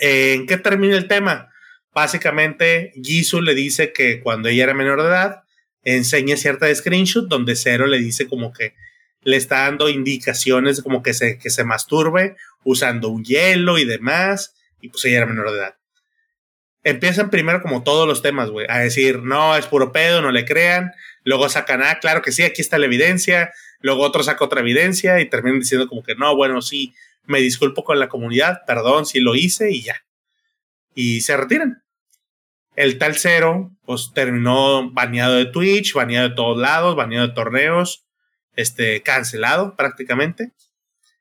[0.00, 1.50] ¿En qué termina el tema?
[1.92, 5.42] Básicamente, Jisoo le dice que cuando ella era menor de edad,
[5.82, 8.74] enseña cierta screenshot donde Cero le dice como que
[9.22, 14.54] le está dando indicaciones como que se, que se masturbe usando un hielo y demás,
[14.80, 15.74] y pues ella era menor de edad.
[16.84, 20.44] Empiezan primero como todos los temas, güey, a decir, no, es puro pedo, no le
[20.44, 20.92] crean.
[21.22, 23.52] Luego sacan, ah, claro que sí, aquí está la evidencia.
[23.80, 26.92] Luego otro saca otra evidencia y terminan diciendo como que no, bueno, sí,
[27.24, 30.02] me disculpo con la comunidad, perdón, sí lo hice y ya.
[30.94, 31.82] Y se retiran.
[32.74, 38.06] El tal cero, pues terminó baneado de Twitch, baneado de todos lados, baneado de torneos,
[38.56, 40.52] este, cancelado prácticamente.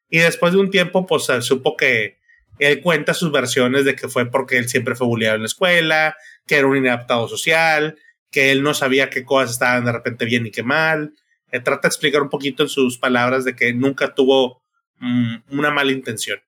[0.10, 2.18] Y después de un tiempo, pues supo que
[2.60, 6.16] él cuenta sus versiones de que fue porque él siempre fue bulleado en la escuela,
[6.46, 7.98] que era un inadaptado social,
[8.30, 11.14] que él no sabía qué cosas estaban de repente bien y qué mal.
[11.52, 14.62] Eh, trata de explicar un poquito en sus palabras de que nunca tuvo
[15.00, 16.40] mm, una mala intención.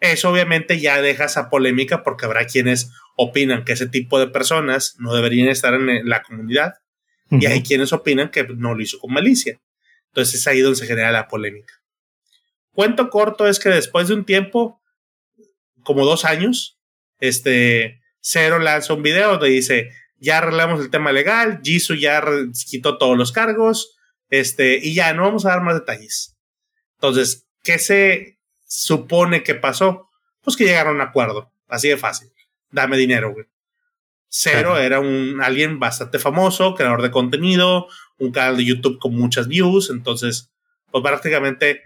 [0.00, 4.96] Eso obviamente ya deja esa polémica porque habrá quienes opinan que ese tipo de personas
[4.98, 6.74] no deberían estar en la comunidad
[7.30, 9.60] y hay quienes opinan que no lo hizo con malicia.
[10.10, 11.74] Entonces es ahí donde se genera la polémica.
[12.72, 14.80] Cuento corto es que después de un tiempo,
[15.82, 16.78] como dos años,
[17.18, 22.22] este Cero lanza un video donde dice, ya arreglamos el tema legal, Jisoo ya
[22.68, 23.96] quitó todos los cargos,
[24.28, 26.36] este, y ya no vamos a dar más detalles.
[26.94, 30.08] Entonces, ¿qué se supone que pasó?
[30.42, 32.30] Pues que llegaron a un acuerdo, así de fácil.
[32.70, 33.46] Dame dinero, güey.
[34.28, 37.88] Cero era un alguien bastante famoso, creador de contenido,
[38.20, 40.50] un canal de YouTube con muchas views, entonces,
[40.90, 41.82] pues prácticamente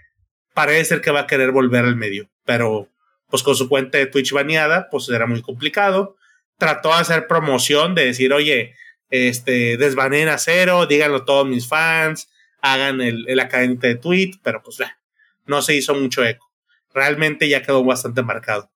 [0.52, 2.88] parece ser que va a querer volver al medio, pero
[3.30, 6.16] pues con su cuenta de Twitch baneada, pues era muy complicado.
[6.58, 8.74] Trató de hacer promoción, de decir, oye,
[9.10, 12.28] este, desbanen a cero, díganlo todos mis fans,
[12.60, 14.78] hagan el, el académico de tweet, pero pues
[15.46, 16.50] no se hizo mucho eco.
[16.92, 18.70] Realmente ya quedó bastante marcado.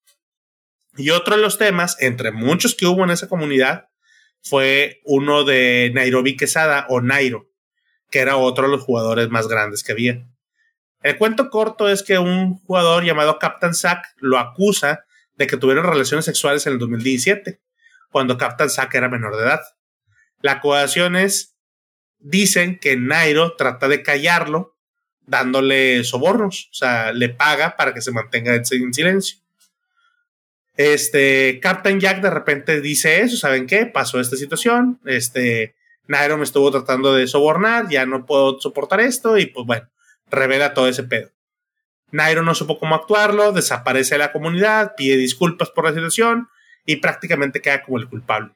[0.97, 3.89] Y otro de los temas, entre muchos que hubo en esa comunidad,
[4.49, 7.51] fue uno de Nairobi Quesada o Nairo,
[8.11, 10.27] que era otro de los jugadores más grandes que había.
[11.03, 15.05] El cuento corto es que un jugador llamado Captain Zack lo acusa
[15.37, 17.61] de que tuvieron relaciones sexuales en el 2017,
[18.11, 19.61] cuando Captain Zack era menor de edad.
[20.41, 21.57] Las acusaciones
[22.19, 24.77] dicen que Nairo trata de callarlo
[25.27, 29.39] dándole sobornos, o sea, le paga para que se mantenga en silencio.
[30.79, 33.85] Este, Captain Jack de repente dice eso, ¿saben qué?
[33.85, 35.75] Pasó esta situación, este,
[36.07, 39.89] Nairo me estuvo tratando de sobornar, ya no puedo soportar esto y pues bueno,
[40.31, 41.31] revela todo ese pedo.
[42.13, 46.49] Nairo no supo cómo actuarlo, desaparece de la comunidad, pide disculpas por la situación
[46.87, 48.55] y prácticamente queda como el culpable.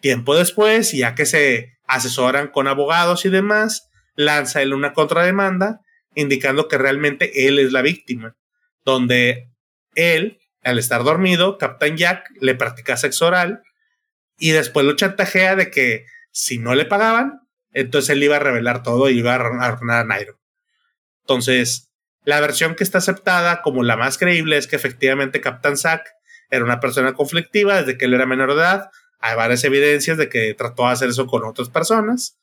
[0.00, 5.80] Tiempo después, ya que se asesoran con abogados y demás, lanza él una contrademanda
[6.14, 8.36] indicando que realmente él es la víctima,
[8.84, 9.50] donde
[9.96, 13.62] él, al estar dormido, Captain Jack le practica sexo oral
[14.38, 17.40] y después lo chantajea de que si no le pagaban,
[17.72, 20.38] entonces él iba a revelar todo y iba a arruinar a Nairo.
[21.22, 21.92] Entonces,
[22.24, 26.06] la versión que está aceptada como la más creíble es que efectivamente Captain Zack
[26.50, 28.90] era una persona conflictiva desde que él era menor de edad.
[29.18, 32.38] Hay varias evidencias de que trató de hacer eso con otras personas.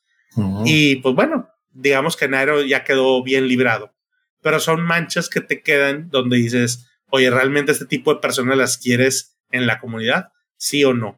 [0.64, 3.92] Y pues bueno, digamos que Nairo ya quedó bien librado.
[4.42, 8.78] Pero son manchas que te quedan donde dices, oye, ¿realmente este tipo de personas las
[8.78, 10.32] quieres en la comunidad?
[10.56, 11.16] ¿Sí o no?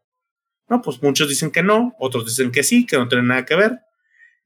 [0.68, 3.56] No, pues muchos dicen que no, otros dicen que sí, que no tienen nada que
[3.56, 3.80] ver.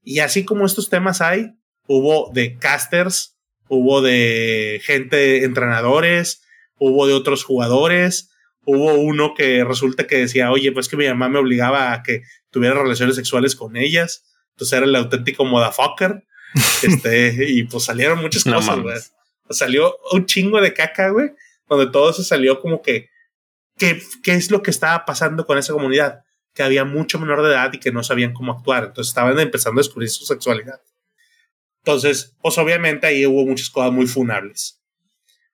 [0.03, 1.53] Y así como estos temas hay,
[1.87, 3.37] hubo de casters,
[3.69, 6.43] hubo de gente, entrenadores,
[6.79, 8.31] hubo de otros jugadores,
[8.65, 12.23] hubo uno que resulta que decía, oye, pues que mi mamá me obligaba a que
[12.51, 14.25] tuviera relaciones sexuales con ellas.
[14.51, 16.25] Entonces era el auténtico motherfucker.
[16.83, 18.97] este, y pues salieron muchas cosas, güey.
[19.51, 21.31] Salió un chingo de caca, güey,
[21.69, 23.11] donde todo se salió como que,
[23.79, 26.25] ¿qué, ¿qué es lo que estaba pasando con esa comunidad?
[26.55, 28.85] Que había mucho menor de edad y que no sabían cómo actuar.
[28.85, 30.81] Entonces estaban empezando a descubrir su sexualidad.
[31.79, 34.83] Entonces, pues obviamente ahí hubo muchas cosas muy funables.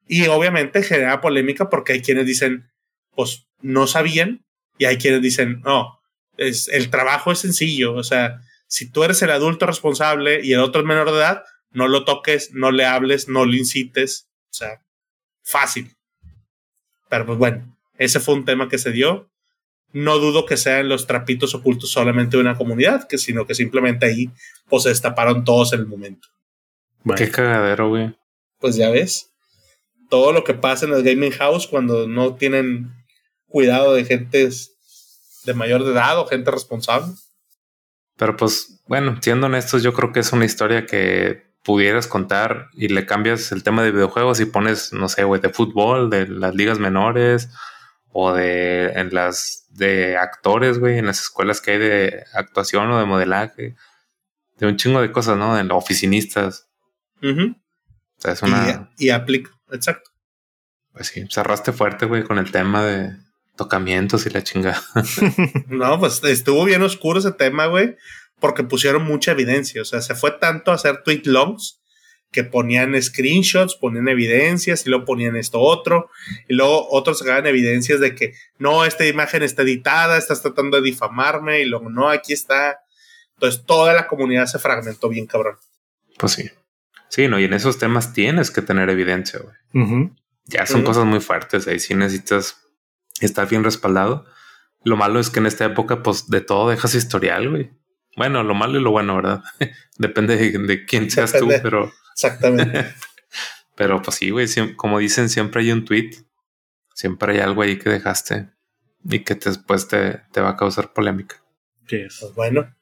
[0.07, 2.71] Y obviamente genera polémica porque hay quienes dicen,
[3.15, 4.45] pues no sabían,
[4.79, 6.01] y hay quienes dicen, no,
[6.37, 10.61] es, el trabajo es sencillo, o sea, si tú eres el adulto responsable y el
[10.61, 14.55] otro es menor de edad, no lo toques, no le hables, no le incites, o
[14.55, 14.83] sea,
[15.43, 15.95] fácil.
[17.09, 19.31] Pero pues bueno, ese fue un tema que se dio.
[19.93, 24.07] No dudo que sean los trapitos ocultos solamente de una comunidad, que sino que simplemente
[24.07, 24.31] ahí
[24.69, 26.29] pues se destaparon todos en el momento.
[27.17, 28.17] Qué cagadero, güey.
[28.59, 29.31] Pues ya ves.
[30.09, 32.93] Todo lo que pasa en el gaming house cuando no tienen
[33.49, 34.49] cuidado de gente
[35.45, 37.13] de mayor de edad o gente responsable.
[38.17, 42.89] Pero pues, bueno, siendo honestos, yo creo que es una historia que pudieras contar y
[42.89, 46.55] le cambias el tema de videojuegos y pones, no sé, güey, de fútbol, de las
[46.55, 47.51] ligas menores
[48.11, 52.99] o de en las de actores, güey, en las escuelas que hay de actuación o
[52.99, 53.77] de modelaje,
[54.59, 55.57] de un chingo de cosas, ¿no?
[55.57, 56.69] De oficinistas.
[57.23, 57.55] o
[58.19, 58.91] sea, es una...
[58.99, 60.11] Y, y aplica, exacto.
[60.93, 63.17] Pues sí, cerraste fuerte, güey, con el tema de
[63.57, 64.83] tocamientos y la chingada.
[65.69, 67.97] no, pues estuvo bien oscuro ese tema, güey,
[68.43, 69.81] porque pusieron mucha evidencia.
[69.81, 71.81] O sea, se fue tanto a hacer tweet logs
[72.33, 76.11] que ponían screenshots, ponían evidencias y luego ponían esto otro,
[76.49, 80.83] y luego otros sacaban evidencias de que no, esta imagen está editada, estás tratando de
[80.83, 82.81] difamarme, y luego no, aquí está.
[83.35, 85.57] Entonces toda la comunidad se fragmentó bien cabrón.
[86.19, 86.51] Pues sí.
[87.11, 90.11] Sí, no, y en esos temas tienes que tener evidencia, güey.
[90.47, 92.57] Ya son cosas muy fuertes, ahí sí necesitas
[93.21, 94.25] estar bien respaldado.
[94.83, 97.71] Lo malo es que en esta época, pues de todo dejas historial, güey.
[98.17, 99.43] Bueno, lo malo y lo bueno, ¿verdad?
[99.99, 102.95] Depende de, quién seas tú, pero Exactamente.
[103.75, 106.11] Pero pues sí, güey, como dicen, siempre hay un tweet,
[106.95, 108.51] siempre hay algo ahí que dejaste
[109.03, 111.43] y que después te, te va a causar polémica.
[111.89, 112.75] Pues bueno,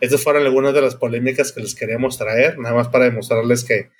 [0.00, 3.90] estas fueron algunas de las polémicas que les queríamos traer, nada más para demostrarles que,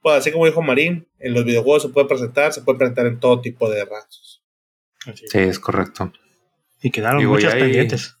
[0.00, 3.20] pues así como dijo Marín, en los videojuegos se puede presentar, se puede presentar en
[3.20, 4.42] todo tipo de ratos.
[5.14, 6.12] Sí, es correcto.
[6.82, 8.16] Y quedaron muchos pendientes.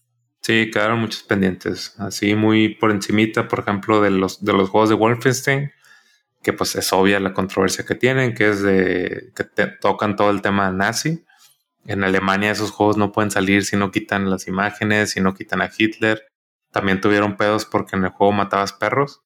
[0.46, 1.96] Sí, quedaron muchos pendientes.
[1.98, 5.72] Así muy por encimita, por ejemplo, de los, de los juegos de Wolfenstein
[6.40, 9.42] que pues es obvia la controversia que tienen, que es de que
[9.80, 11.24] tocan todo el tema nazi.
[11.86, 15.60] En Alemania esos juegos no pueden salir si no quitan las imágenes, si no quitan
[15.60, 16.22] a Hitler.
[16.70, 19.24] También tuvieron pedos porque en el juego matabas perros.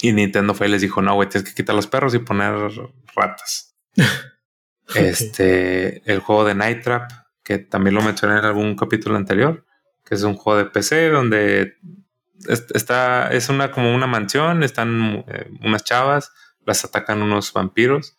[0.00, 2.54] Y Nintendo fue y les dijo, no, güey, tienes que quitar los perros y poner
[3.16, 3.76] ratas.
[4.94, 7.10] Este, el juego de Night Trap,
[7.42, 9.65] que también lo mencioné en algún capítulo anterior,
[10.06, 11.76] que es un juego de PC donde
[12.74, 16.32] está, es una como una mansión, están eh, unas chavas,
[16.64, 18.16] las atacan unos vampiros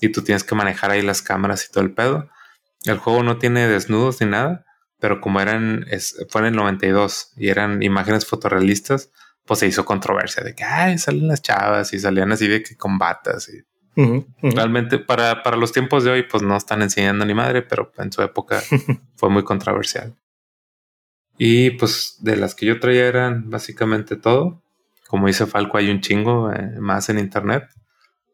[0.00, 2.30] y tú tienes que manejar ahí las cámaras y todo el pedo.
[2.84, 4.64] El juego no tiene desnudos ni nada,
[5.00, 5.86] pero como eran,
[6.28, 9.10] fue en el 92 y eran imágenes fotorrealistas,
[9.44, 12.76] pues se hizo controversia de que, ay, salen las chavas y salían así de que
[12.76, 13.64] combatas y
[14.42, 18.10] Realmente para, para los tiempos de hoy, pues no están enseñando ni madre, pero en
[18.10, 18.60] su época
[19.16, 20.16] fue muy controversial.
[21.38, 24.62] Y pues de las que yo traía eran básicamente todo.
[25.08, 27.64] Como dice Falco, hay un chingo eh, más en internet.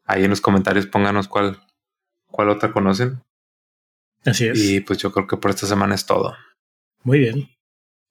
[0.05, 1.61] Ahí en los comentarios pónganos cuál,
[2.27, 3.23] cuál otra conocen.
[4.25, 4.59] Así es.
[4.59, 6.37] Y pues yo creo que por esta semana es todo.
[7.03, 7.49] Muy bien.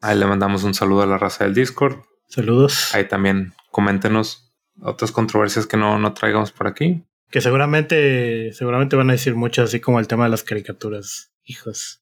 [0.01, 1.97] Ahí le mandamos un saludo a la raza del Discord.
[2.27, 2.93] Saludos.
[2.95, 7.03] Ahí también coméntenos otras controversias que no, no traigamos por aquí.
[7.29, 11.31] Que seguramente, seguramente van a decir mucho, así como el tema de las caricaturas.
[11.43, 12.01] Hijos.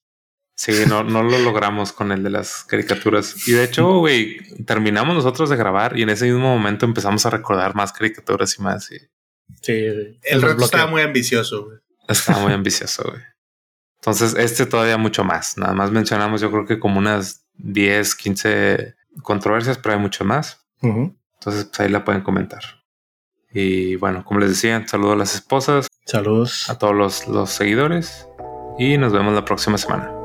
[0.58, 3.46] Sí, no, no lo logramos con el de las caricaturas.
[3.46, 7.30] Y de hecho, güey, terminamos nosotros de grabar y en ese mismo momento empezamos a
[7.30, 8.86] recordar más caricaturas y más.
[8.86, 8.98] Sí.
[10.24, 11.78] El reto estaba muy ambicioso, güey.
[12.08, 13.22] Estaba muy ambicioso, güey.
[14.00, 15.56] Entonces, este todavía mucho más.
[15.58, 20.66] Nada más mencionamos, yo creo que como unas 10, 15 controversias, pero hay mucho más.
[20.82, 22.62] Entonces, pues ahí la pueden comentar.
[23.52, 25.86] Y bueno, como les decía, saludo a las esposas.
[26.04, 26.68] Saludos.
[26.68, 28.26] A todos los, los seguidores.
[28.76, 30.17] Y nos vemos la próxima semana.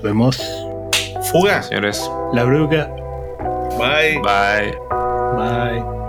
[0.00, 0.40] Nos vemos.
[1.30, 1.62] Fuga.
[1.62, 2.10] Señores.
[2.32, 2.88] La bruga.
[3.78, 4.18] Bye.
[4.22, 4.78] Bye.
[5.36, 5.99] Bye.